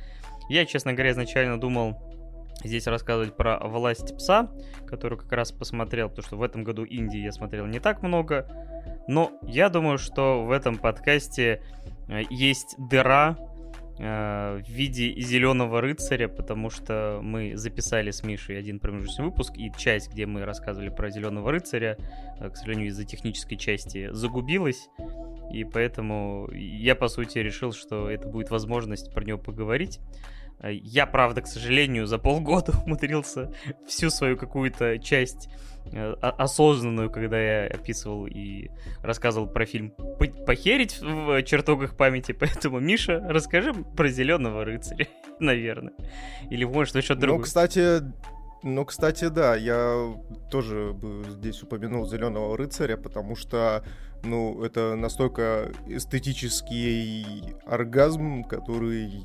[0.51, 1.97] Я, честно говоря, изначально думал
[2.63, 4.51] здесь рассказывать про «Власть пса»,
[4.87, 8.47] которую как раз посмотрел, потому что в этом году Индии я смотрел не так много,
[9.09, 11.63] но я думаю, что в этом подкасте
[12.09, 13.39] э, есть дыра
[13.99, 20.13] в виде зеленого рыцаря, потому что мы записали с Мишей один промежуточный выпуск, и часть,
[20.13, 21.97] где мы рассказывали про зеленого рыцаря,
[22.39, 24.89] э, к сожалению, из-за технической части загубилась.
[25.53, 30.01] И поэтому я, по сути, решил, что это будет возможность про него поговорить.
[30.61, 33.53] Э, я, правда, к сожалению, за полгода умудрился
[33.87, 35.49] всю свою какую-то часть
[35.93, 38.71] э, осознанную, когда я описывал и
[39.03, 39.93] рассказывал про фильм,
[40.47, 42.33] похерить в чертогах памяти.
[42.39, 45.09] Поэтому, Миша, расскажи про Зеленого рыцаря,
[45.41, 45.93] наверное.
[46.51, 47.39] Или может что-то ну, другое.
[47.39, 48.03] Ну, кстати,
[48.63, 50.15] ну, кстати, да, я
[50.51, 53.85] тоже бы здесь упомянул Зеленого рыцаря, потому что,
[54.25, 59.25] ну, это настолько эстетический оргазм, который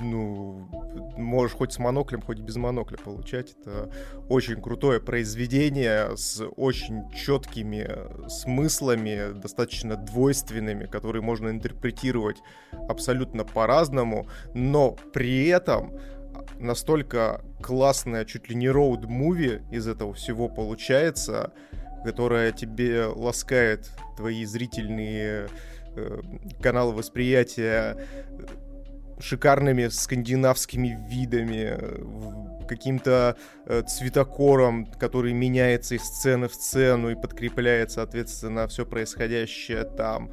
[0.00, 0.68] ну,
[1.16, 3.54] можешь хоть с моноклем, хоть без монокля получать.
[3.60, 3.90] Это
[4.28, 12.38] очень крутое произведение с очень четкими смыслами, достаточно двойственными, которые можно интерпретировать
[12.88, 15.98] абсолютно по-разному, но при этом
[16.58, 21.52] настолько классная, чуть ли не роуд-муви из этого всего получается,
[22.04, 25.48] которая тебе ласкает твои зрительные
[25.96, 26.20] э,
[26.62, 27.96] каналы восприятия
[29.20, 31.76] шикарными скандинавскими видами,
[32.70, 33.36] каким-то
[33.66, 40.30] э, цветокором, который меняется из сцены в сцену и подкрепляет, соответственно, все происходящее там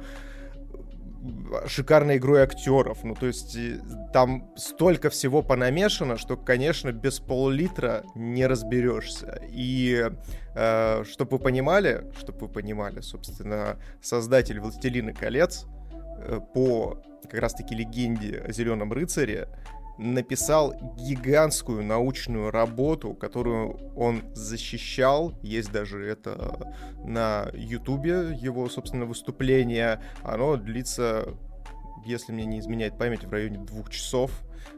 [1.66, 3.02] шикарной игрой актеров.
[3.02, 3.80] Ну, то есть э,
[4.12, 9.40] там столько всего понамешано, что, конечно, без пол-литра не разберешься.
[9.50, 10.10] И
[10.54, 15.77] э, чтобы вы понимали, чтобы вы понимали, собственно, создатель «Властелина колец» э,
[16.54, 19.48] по как раз-таки легенде о Зеленом рыцаре,
[19.98, 25.34] написал гигантскую научную работу, которую он защищал.
[25.42, 26.72] Есть даже это
[27.04, 30.00] на Ютубе, его, собственно, выступление.
[30.22, 31.34] Оно длится,
[32.06, 34.30] если мне не изменяет память, в районе двух часов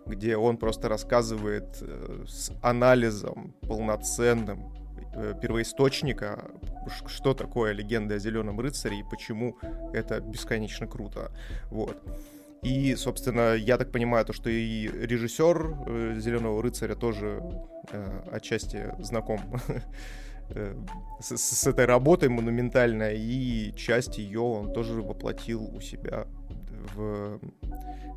[0.06, 4.79] где он просто рассказывает э, с анализом полноценным э,
[5.40, 6.50] первоисточника,
[7.06, 9.56] что такое легенда о Зеленом рыцаре и почему
[9.92, 11.32] это бесконечно круто.
[11.70, 11.96] Вот.
[12.62, 17.42] И, собственно, я так понимаю, то, что и режиссер э, Зеленого рыцаря тоже
[17.90, 19.40] э, отчасти знаком
[20.50, 20.74] э,
[21.20, 26.26] с, с этой работой монументальной, и часть ее он тоже воплотил у себя
[26.94, 27.40] в,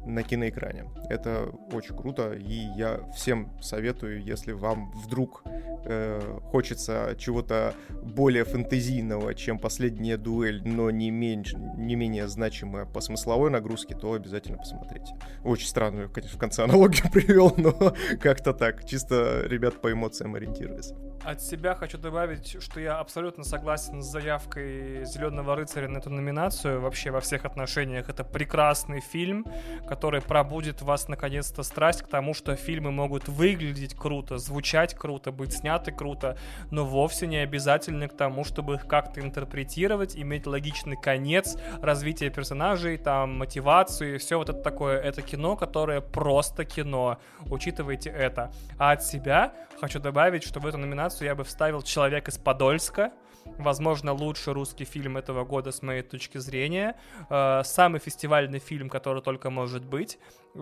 [0.06, 0.86] на киноэкране.
[1.10, 5.44] Это очень круто, и я всем советую, если вам вдруг
[5.86, 13.02] э, хочется чего-то более фэнтезийного, чем последняя дуэль, но не, меньше, не менее значимое по
[13.02, 15.16] смысловой нагрузке, то обязательно посмотрите.
[15.44, 20.94] Очень странную, конечно, в конце аналогию привел, но как-то так, чисто ребят по эмоциям ориентируясь.
[21.26, 26.82] От себя хочу добавить, что я абсолютно согласен с заявкой Зеленого рыцаря на эту номинацию.
[26.82, 29.46] Вообще во всех отношениях это прекрасный фильм,
[29.88, 35.32] который пробудет в вас наконец-то страсть к тому, что фильмы могут выглядеть круто, звучать круто,
[35.32, 36.38] быть сняты круто,
[36.72, 42.98] но вовсе не обязательно к тому, чтобы их как-то интерпретировать, иметь логичный конец, развитие персонажей,
[42.98, 45.00] там, мотивацию все вот это такое.
[45.00, 47.18] Это кино, которое просто кино.
[47.50, 48.52] Учитывайте это.
[48.78, 53.12] А от себя хочу добавить, что в эту номинацию я бы вставил «Человек из Подольска»,
[53.58, 56.96] возможно, лучший русский фильм этого года с моей точки зрения.
[57.30, 60.18] Э, самый фестивальный фильм, который только может быть,
[60.56, 60.60] э,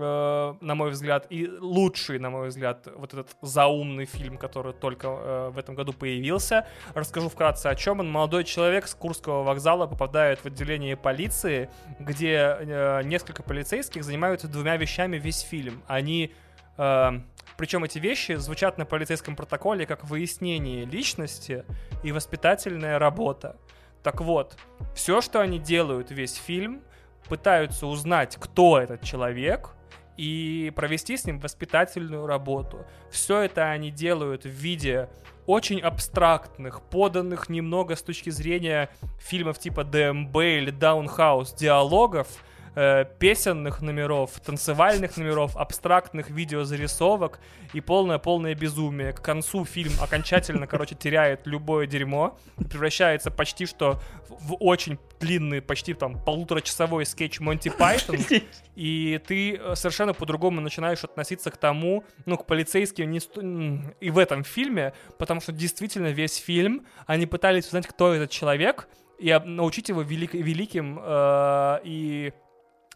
[0.62, 5.50] на мой взгляд, и лучший, на мой взгляд, вот этот заумный фильм, который только э,
[5.54, 6.68] в этом году появился.
[6.94, 8.12] Расскажу вкратце, о чем он.
[8.12, 11.70] Молодой человек с Курского вокзала попадает в отделение полиции,
[12.00, 15.84] где несколько полицейских занимаются двумя вещами весь фильм.
[15.88, 16.34] Они
[17.62, 21.64] причем эти вещи звучат на полицейском протоколе как выяснение личности
[22.02, 23.56] и воспитательная работа.
[24.02, 24.58] Так вот,
[24.96, 26.82] все, что они делают весь фильм,
[27.30, 29.76] пытаются узнать, кто этот человек,
[30.18, 32.84] и провести с ним воспитательную работу.
[33.12, 35.08] Все это они делают в виде
[35.46, 38.90] очень абстрактных, поданных немного с точки зрения
[39.20, 42.28] фильмов типа ДМБ или Даунхаус диалогов,
[42.76, 47.40] э, песенных номеров, танцевальных номеров, абстрактных видеозарисовок
[47.74, 49.14] и полное-полное безумие.
[49.14, 52.38] К концу фильм окончательно, короче, теряет любое дерьмо,
[52.70, 58.18] превращается почти что в очень длинный, почти там полуторачасовой скетч Монти Пайтон,
[58.76, 63.42] и ты э, совершенно по-другому начинаешь относиться к тому, ну, к полицейским не сто...
[64.00, 68.88] и в этом фильме, потому что действительно весь фильм они пытались узнать, кто этот человек,
[69.20, 70.34] и научить его велик...
[70.34, 72.34] великим э, и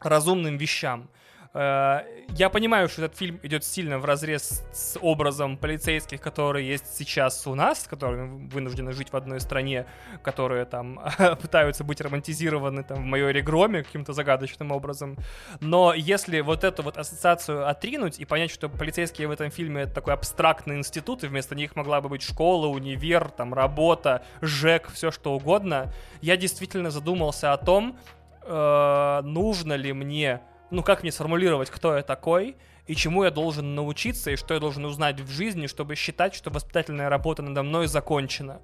[0.01, 1.09] разумным вещам.
[1.55, 6.97] Э, я понимаю, что этот фильм идет сильно в разрез с образом полицейских, которые есть
[6.97, 9.85] сейчас у нас, которые вынуждены жить в одной стране,
[10.21, 10.99] которые там
[11.41, 15.15] пытаются быть романтизированы там в майоре Громе каким-то загадочным образом.
[15.61, 19.93] Но если вот эту вот ассоциацию отринуть и понять, что полицейские в этом фильме это
[19.93, 25.09] такой абстрактный институт, и вместо них могла бы быть школа, универ, там работа, ЖЭК, все
[25.09, 27.97] что угодно, я действительно задумался о том,
[28.45, 30.41] э, нужно ли мне
[30.71, 32.55] ну как мне сформулировать, кто я такой,
[32.87, 36.51] и чему я должен научиться, и что я должен узнать в жизни, чтобы считать, что
[36.51, 38.61] воспитательная работа надо мной закончена.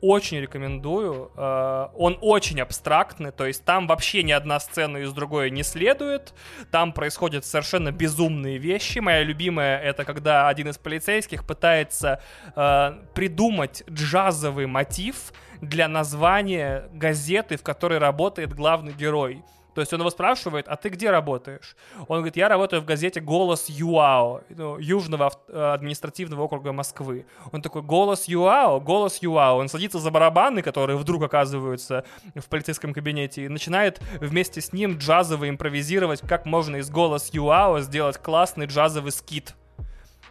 [0.00, 1.30] Очень рекомендую.
[1.36, 6.32] Э, он очень абстрактный, то есть там вообще ни одна сцена из другой не следует.
[6.70, 9.00] Там происходят совершенно безумные вещи.
[9.00, 12.22] Моя любимая это когда один из полицейских пытается
[12.54, 19.42] э, придумать джазовый мотив для названия газеты, в которой работает главный герой.
[19.76, 21.76] То есть он его спрашивает, а ты где работаешь?
[22.08, 27.26] Он говорит, я работаю в газете «Голос ЮАО», ну, Южного э, административного округа Москвы.
[27.52, 29.58] Он такой, «Голос ЮАО, голос ЮАО».
[29.58, 34.96] Он садится за барабаны, которые вдруг оказываются в полицейском кабинете, и начинает вместе с ним
[34.96, 39.54] джазово импровизировать, как можно из «Голос ЮАО» сделать классный джазовый скит.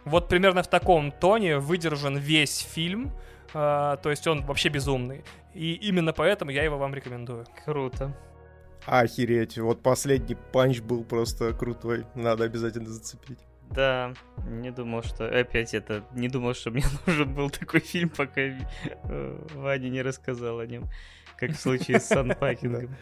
[0.04, 3.12] Вот примерно в таком тоне выдержан весь фильм,
[3.52, 5.24] то есть он вообще безумный.
[5.54, 7.46] И именно поэтому я его вам рекомендую.
[7.64, 8.14] Круто.
[8.84, 13.40] Охереть, вот последний панч был просто крутой, надо обязательно зацепить.
[13.70, 14.14] Да,
[14.46, 15.26] не думал, что...
[15.26, 16.04] Опять это...
[16.12, 20.84] Не думал, что мне нужен был такой фильм, пока э, Ваня не рассказал о нем.
[21.36, 22.96] Как в случае с Санпакингом.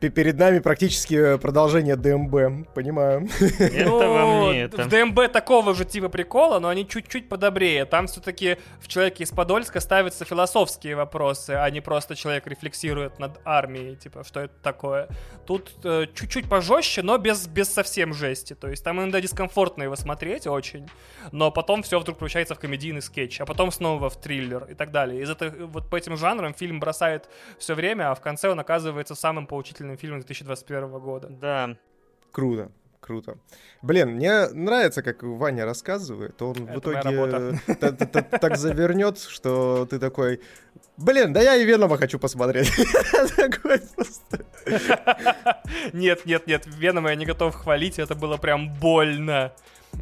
[0.00, 3.28] Перед нами практически продолжение ДМБ, понимаю.
[3.40, 4.82] Это во мне это.
[4.82, 7.84] В ДМБ такого же типа прикола, но они чуть-чуть подобрее.
[7.84, 13.38] Там все-таки в «Человеке из Подольска» ставятся философские вопросы, а не просто человек рефлексирует над
[13.44, 15.08] армией, типа, что это такое.
[15.46, 18.54] Тут э, чуть-чуть пожестче, но без, без совсем жести.
[18.54, 20.88] То есть там иногда дискомфортно его смотреть очень,
[21.30, 24.90] но потом все вдруг превращается в комедийный скетч, а потом снова в триллер и так
[24.90, 25.22] далее.
[25.22, 29.14] Из этого вот по этим жанрам фильм бросает все время, а в конце он оказывается
[29.14, 31.28] самым поучительным поучительным фильмом 2021 года.
[31.28, 31.76] Да.
[32.32, 32.70] Круто.
[33.00, 33.38] Круто.
[33.82, 36.42] Блин, мне нравится, как Ваня рассказывает.
[36.42, 37.60] Он Это в итоге
[38.40, 40.40] так завернет, что ты такой,
[40.96, 42.68] блин, да я и Венома хочу посмотреть.
[45.92, 49.52] Нет, нет, нет, Венома я не готов хвалить, это было прям больно.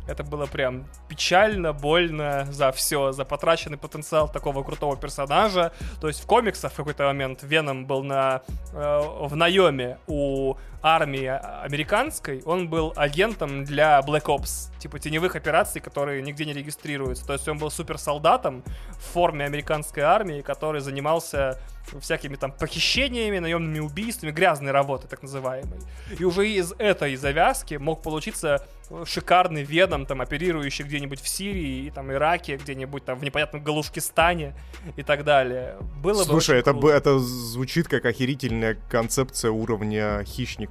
[0.06, 5.72] Это было прям печально, больно за все, за потраченный потенциал такого крутого персонажа.
[6.00, 8.42] То есть в комиксах в какой-то момент Веном был на,
[8.72, 11.24] э, в наеме у армии
[11.64, 17.26] американской, он был агентом для Black Ops, типа теневых операций, которые нигде не регистрируются.
[17.26, 21.58] То есть он был суперсолдатом в форме американской армии, который занимался
[22.00, 25.78] всякими там похищениями, наемными убийствами, грязной работой, так называемой.
[26.18, 28.66] И уже из этой завязки мог получиться
[29.06, 34.54] шикарный Веном, там, оперирующий где-нибудь в Сирии, и, там, Ираке, где-нибудь там в непонятном Галушкистане
[34.96, 35.76] и так далее.
[36.02, 40.22] Было Слушай, бы это, это звучит как охерительная концепция уровня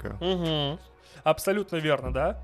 [0.03, 0.17] хищника.
[0.23, 0.79] Угу.
[1.23, 2.39] Абсолютно верно, да?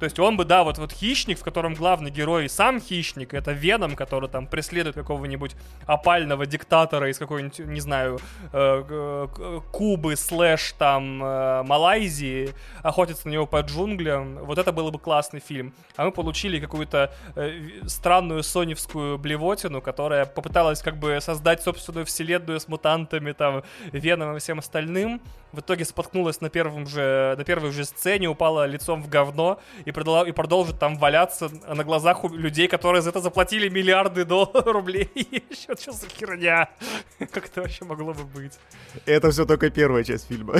[0.00, 3.52] То есть он бы, да, вот, вот хищник, в котором главный герой сам хищник, это
[3.52, 5.54] Веном, который там преследует какого-нибудь
[5.86, 8.18] опального диктатора из какой-нибудь, не знаю,
[8.52, 9.28] э,
[9.72, 12.50] Кубы слэш там э, Малайзии,
[12.82, 14.44] охотится на него по джунглям.
[14.44, 15.72] Вот это был бы классный фильм.
[15.96, 22.58] А мы получили какую-то э, странную соневскую блевотину, которая попыталась как бы создать собственную вселенную
[22.58, 23.62] с мутантами, там,
[23.92, 25.22] Веном и всем остальным.
[25.54, 29.92] В итоге споткнулась на первом же, на первой же сцене, упала лицом в говно и
[29.92, 34.66] продала, и продолжит там валяться на глазах у людей, которые за это заплатили миллиарды долларов,
[34.74, 35.10] рублей.
[35.14, 36.68] Еще что за херня?
[37.18, 38.58] Как это вообще могло бы быть?
[39.06, 40.54] Это все только первая часть фильма.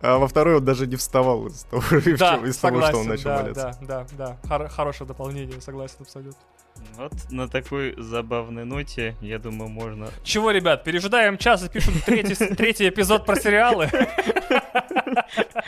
[0.00, 1.82] А во второй он даже не вставал из того,
[2.46, 3.78] из того что он начал валяться.
[3.82, 4.68] Да, да, да.
[4.68, 6.40] Хорошее дополнение, согласен абсолютно.
[6.96, 10.08] Вот на такой забавной ноте, я думаю, можно...
[10.22, 13.90] Чего, ребят, пережидаем час и пишем третий, третий эпизод про сериалы?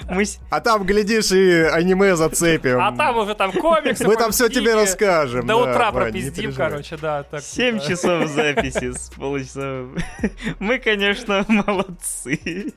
[0.08, 0.24] Мы...
[0.50, 2.80] А там, глядишь, и аниме зацепим.
[2.80, 4.06] А там уже там комиксы.
[4.06, 5.46] Мы там все тебе расскажем.
[5.46, 7.22] До да, утра Вань, пропиздим, короче, да.
[7.24, 7.84] Так, 7 да.
[7.86, 9.98] часов записи с получасовым.
[10.58, 12.72] Мы, конечно, молодцы.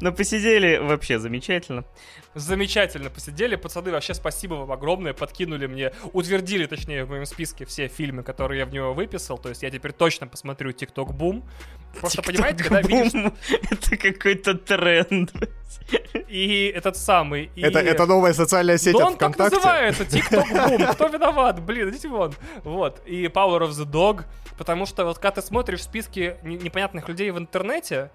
[0.00, 1.84] Но посидели вообще замечательно
[2.34, 3.56] замечательно посидели.
[3.56, 5.12] Пацаны, вообще спасибо вам огромное.
[5.12, 9.38] Подкинули мне, утвердили, точнее, в моем списке все фильмы, которые я в него выписал.
[9.38, 11.44] То есть я теперь точно посмотрю ТикТок Бум.
[11.98, 13.12] Просто понимаете, когда видишь...
[13.70, 15.32] Это какой-то тренд.
[16.28, 17.50] И этот самый...
[17.54, 17.62] И...
[17.62, 19.56] Это, это новая социальная сеть Но от он ВКонтакте.
[19.56, 20.92] так называется, TikTok Boom.
[20.94, 21.60] Кто виноват?
[21.60, 22.34] Блин, идите вон.
[22.64, 23.02] Вот.
[23.06, 24.24] И Power of the Dog.
[24.56, 28.10] Потому что вот когда ты смотришь списки непонятных людей в интернете,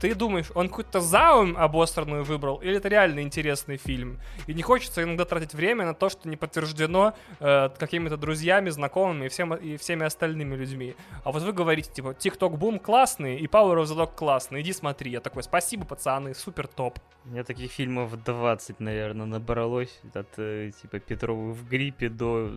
[0.00, 4.20] ты думаешь, он какой-то заум обосранную выбрал, или это реально интересный фильм?
[4.46, 9.26] И не хочется иногда тратить время на то, что не подтверждено э, какими-то друзьями, знакомыми
[9.26, 10.94] и, всем, и всеми остальными людьми.
[11.24, 14.72] А вот вы говорите, типа, TikTok Boom классный и Power of the Dog классный, иди
[14.72, 15.10] смотри.
[15.10, 16.98] Я такой, спасибо, пацаны, супер топ.
[17.24, 20.00] У меня таких фильмов 20, наверное, набралось.
[20.14, 22.52] От, э, типа, Петровы в гриппе до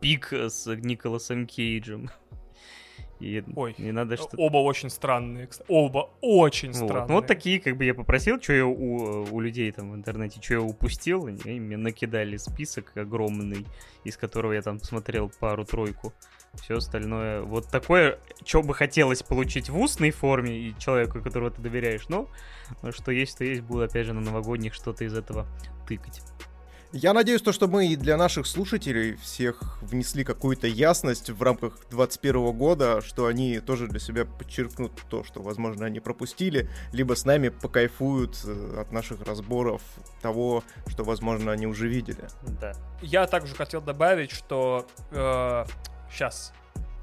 [0.00, 2.10] пик с Николасом Кейджем.
[3.18, 5.70] И Ой, не надо что Оба очень странные, кстати.
[5.70, 6.76] Оба очень Вот.
[6.76, 7.08] странные.
[7.08, 10.40] Ну, вот такие, как бы я попросил, что я у, у людей там в интернете,
[10.42, 13.66] что я упустил, они мне накидали список огромный,
[14.04, 16.12] из которого я там смотрел пару-тройку.
[16.54, 21.60] Все остальное, вот такое, что бы хотелось получить в устной форме и человеку, которого ты
[21.60, 22.28] доверяешь, но
[22.90, 25.46] что есть, то есть, буду опять же на новогодних что-то из этого
[25.86, 26.22] тыкать.
[26.92, 31.74] Я надеюсь, то, что мы и для наших слушателей всех внесли какую-то ясность в рамках
[31.90, 37.24] 2021 года, что они тоже для себя подчеркнут то, что, возможно, они пропустили, либо с
[37.24, 39.82] нами покайфуют э, от наших разборов
[40.22, 42.28] того, что, возможно, они уже видели.
[42.60, 42.72] Да.
[43.02, 45.64] Я также хотел добавить, что э,
[46.10, 46.52] сейчас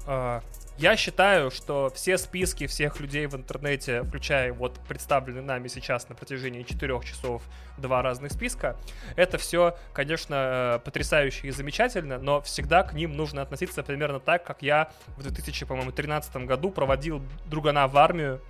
[0.06, 0.40] э,
[0.76, 6.16] я считаю, что все списки всех людей в интернете, включая вот представленные нами сейчас на
[6.16, 7.42] протяжении 4 часов
[7.78, 8.76] два разных списка,
[9.14, 14.44] это все, конечно, э, потрясающе и замечательно, но всегда к ним нужно относиться примерно так,
[14.44, 18.40] как я в 2013 году проводил другана в армию,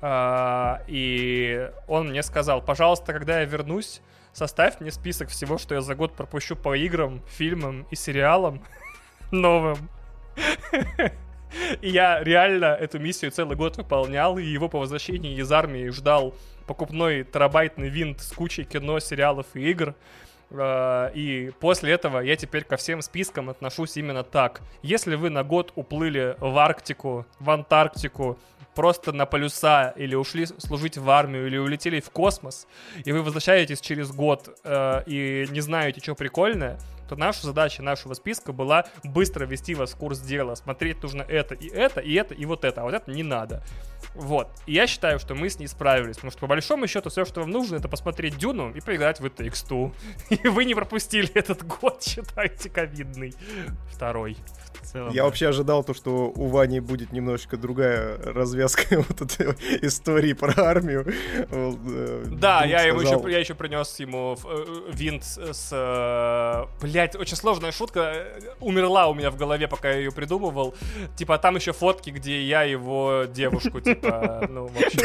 [0.00, 4.02] э, и он мне сказал, пожалуйста, когда я вернусь,
[4.32, 8.62] составь мне список всего, что я за год пропущу по играм, фильмам и сериалам
[9.32, 9.90] новым.
[11.80, 16.34] И я реально эту миссию целый год выполнял, и его по возвращении из армии ждал
[16.66, 19.94] покупной терабайтный винт с кучей кино, сериалов и игр.
[20.50, 24.60] Э, И после этого я теперь ко всем спискам отношусь именно так.
[24.82, 28.38] Если вы на год уплыли в Арктику, в Антарктику,
[28.74, 32.66] просто на полюса, или ушли служить в армию, или улетели в космос,
[33.04, 36.78] и вы возвращаетесь через год э, и не знаете, что прикольное,
[37.12, 40.54] то наша задача нашего списка была быстро ввести вас в курс дела.
[40.54, 43.62] Смотреть нужно это и это, и это, и вот это, а вот это не надо.
[44.14, 44.48] Вот.
[44.66, 47.40] И я считаю, что мы с ней справились, потому что по большому счету все, что
[47.40, 49.92] вам нужно, это посмотреть Дюну и поиграть в это X2.
[50.30, 53.34] И вы не пропустили этот год, считайте, ковидный.
[53.90, 54.36] Второй.
[54.84, 55.24] Целом, Я да.
[55.26, 61.06] вообще ожидал то, что у Вани будет немножечко другая развязка вот этой истории про армию.
[61.50, 65.38] Э, Да, друг я, ему сказал, еще, я еще принес ему э, винт с...
[65.38, 68.12] с, э, Блядь, очень сложная шутка.
[68.14, 70.72] э, Умерла у меня в голове, пока я ее придумывал.
[71.16, 75.00] Типа, там еще фотки, где я его девушку, типа, ну, в общем.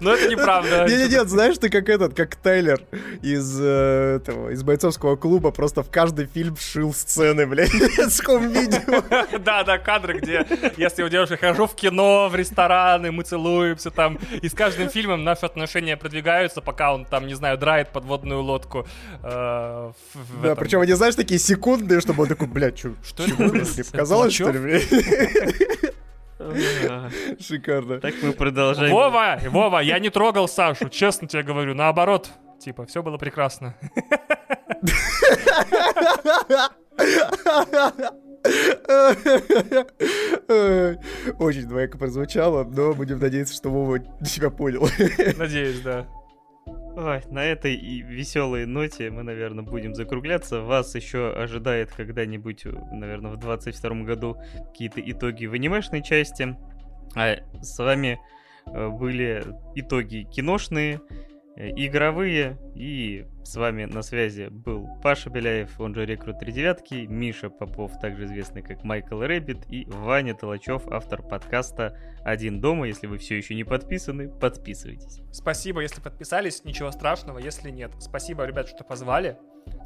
[0.00, 0.86] Но это неправда.
[0.88, 2.80] Не, не, нет, знаешь, ты как этот, как Тайлер
[3.20, 7.68] из э, этого, из бойцовского клуба, просто в каждый фильм шил сцены, блядь,
[7.98, 9.02] с хом-видео.
[9.38, 10.46] Да, да, кадры, где
[10.78, 14.18] я с его девушкой хожу в кино, в рестораны, мы целуемся там.
[14.40, 18.61] И с каждым фильмом наши отношения продвигаются, пока он там, не знаю, драет подводную лодку.
[19.22, 20.64] Э, в- в Да, этом.
[20.64, 23.44] причем они, знаешь, такие секундные, чтобы он такой, блядь, чё, Что чего?
[23.44, 23.52] это?
[23.54, 24.80] Мне Это показалось, что ли,
[27.40, 28.00] Шикарно.
[28.00, 28.92] Так мы продолжаем.
[28.92, 32.30] Вова, Вова, я не трогал Сашу, честно тебе говорю, наоборот.
[32.60, 33.74] Типа, все было прекрасно.
[41.38, 44.88] Очень двояко прозвучало, но будем надеяться, что Вова тебя понял.
[45.36, 46.06] Надеюсь, да.
[46.94, 50.60] Ой, на этой веселой ноте мы, наверное, будем закругляться.
[50.60, 54.36] Вас еще ожидает когда-нибудь, наверное, в 22 году
[54.72, 56.54] какие-то итоги в анимешной части.
[57.14, 58.20] А с вами
[58.66, 59.42] э, были
[59.74, 61.22] итоги киношные, э,
[61.56, 67.50] игровые, и с вами на связи был Паша Беляев, он же Рекрут 3 девятки, Миша
[67.50, 72.86] Попов, также известный как Майкл Рэббит, и Ваня Толачев, автор подкаста «Один дома».
[72.86, 75.20] Если вы все еще не подписаны, подписывайтесь.
[75.30, 77.92] Спасибо, если подписались, ничего страшного, если нет.
[77.98, 79.36] Спасибо, ребят, что позвали.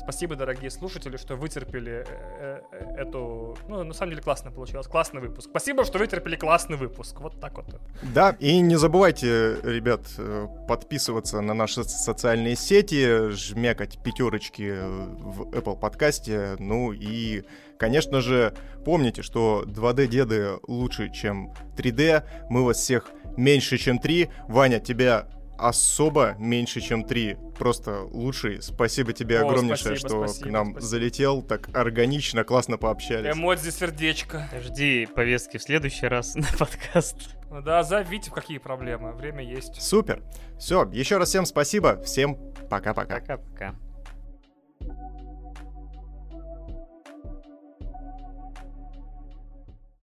[0.06, 3.56] Спасибо, дорогие слушатели, что вытерпели э, э, эту...
[3.68, 4.86] Ну, на самом деле классно получилось.
[4.86, 5.50] Классный выпуск.
[5.50, 7.18] Спасибо, что вытерпели классный выпуск.
[7.18, 7.66] Вот так вот.
[8.14, 15.76] Да, и не забывайте, ребят, э, подписываться на наши социальные сети, жмякать пятерочки в Apple
[15.76, 17.42] подкасте, ну и,
[17.76, 18.54] конечно же,
[18.84, 24.30] помните, что 2D-деды лучше, чем 3D, мы вас всех меньше, чем 3.
[24.46, 25.26] Ваня, тебя
[25.58, 27.36] особо меньше, чем 3.
[27.58, 28.62] Просто лучший.
[28.62, 30.86] Спасибо тебе О, огромнейшее, спасибо, что спасибо, к нам спасибо.
[30.86, 33.34] залетел, так органично, классно пообщались.
[33.34, 34.48] Эмодзи сердечко.
[34.60, 37.16] Жди повестки в следующий раз на подкаст.
[37.50, 39.12] Ну Да, зовите, в какие проблемы.
[39.12, 39.80] Время есть.
[39.80, 40.22] Супер.
[40.58, 42.02] Все, еще раз всем спасибо.
[42.02, 42.36] Всем
[42.68, 43.20] пока-пока.
[43.20, 43.85] Пока-пока.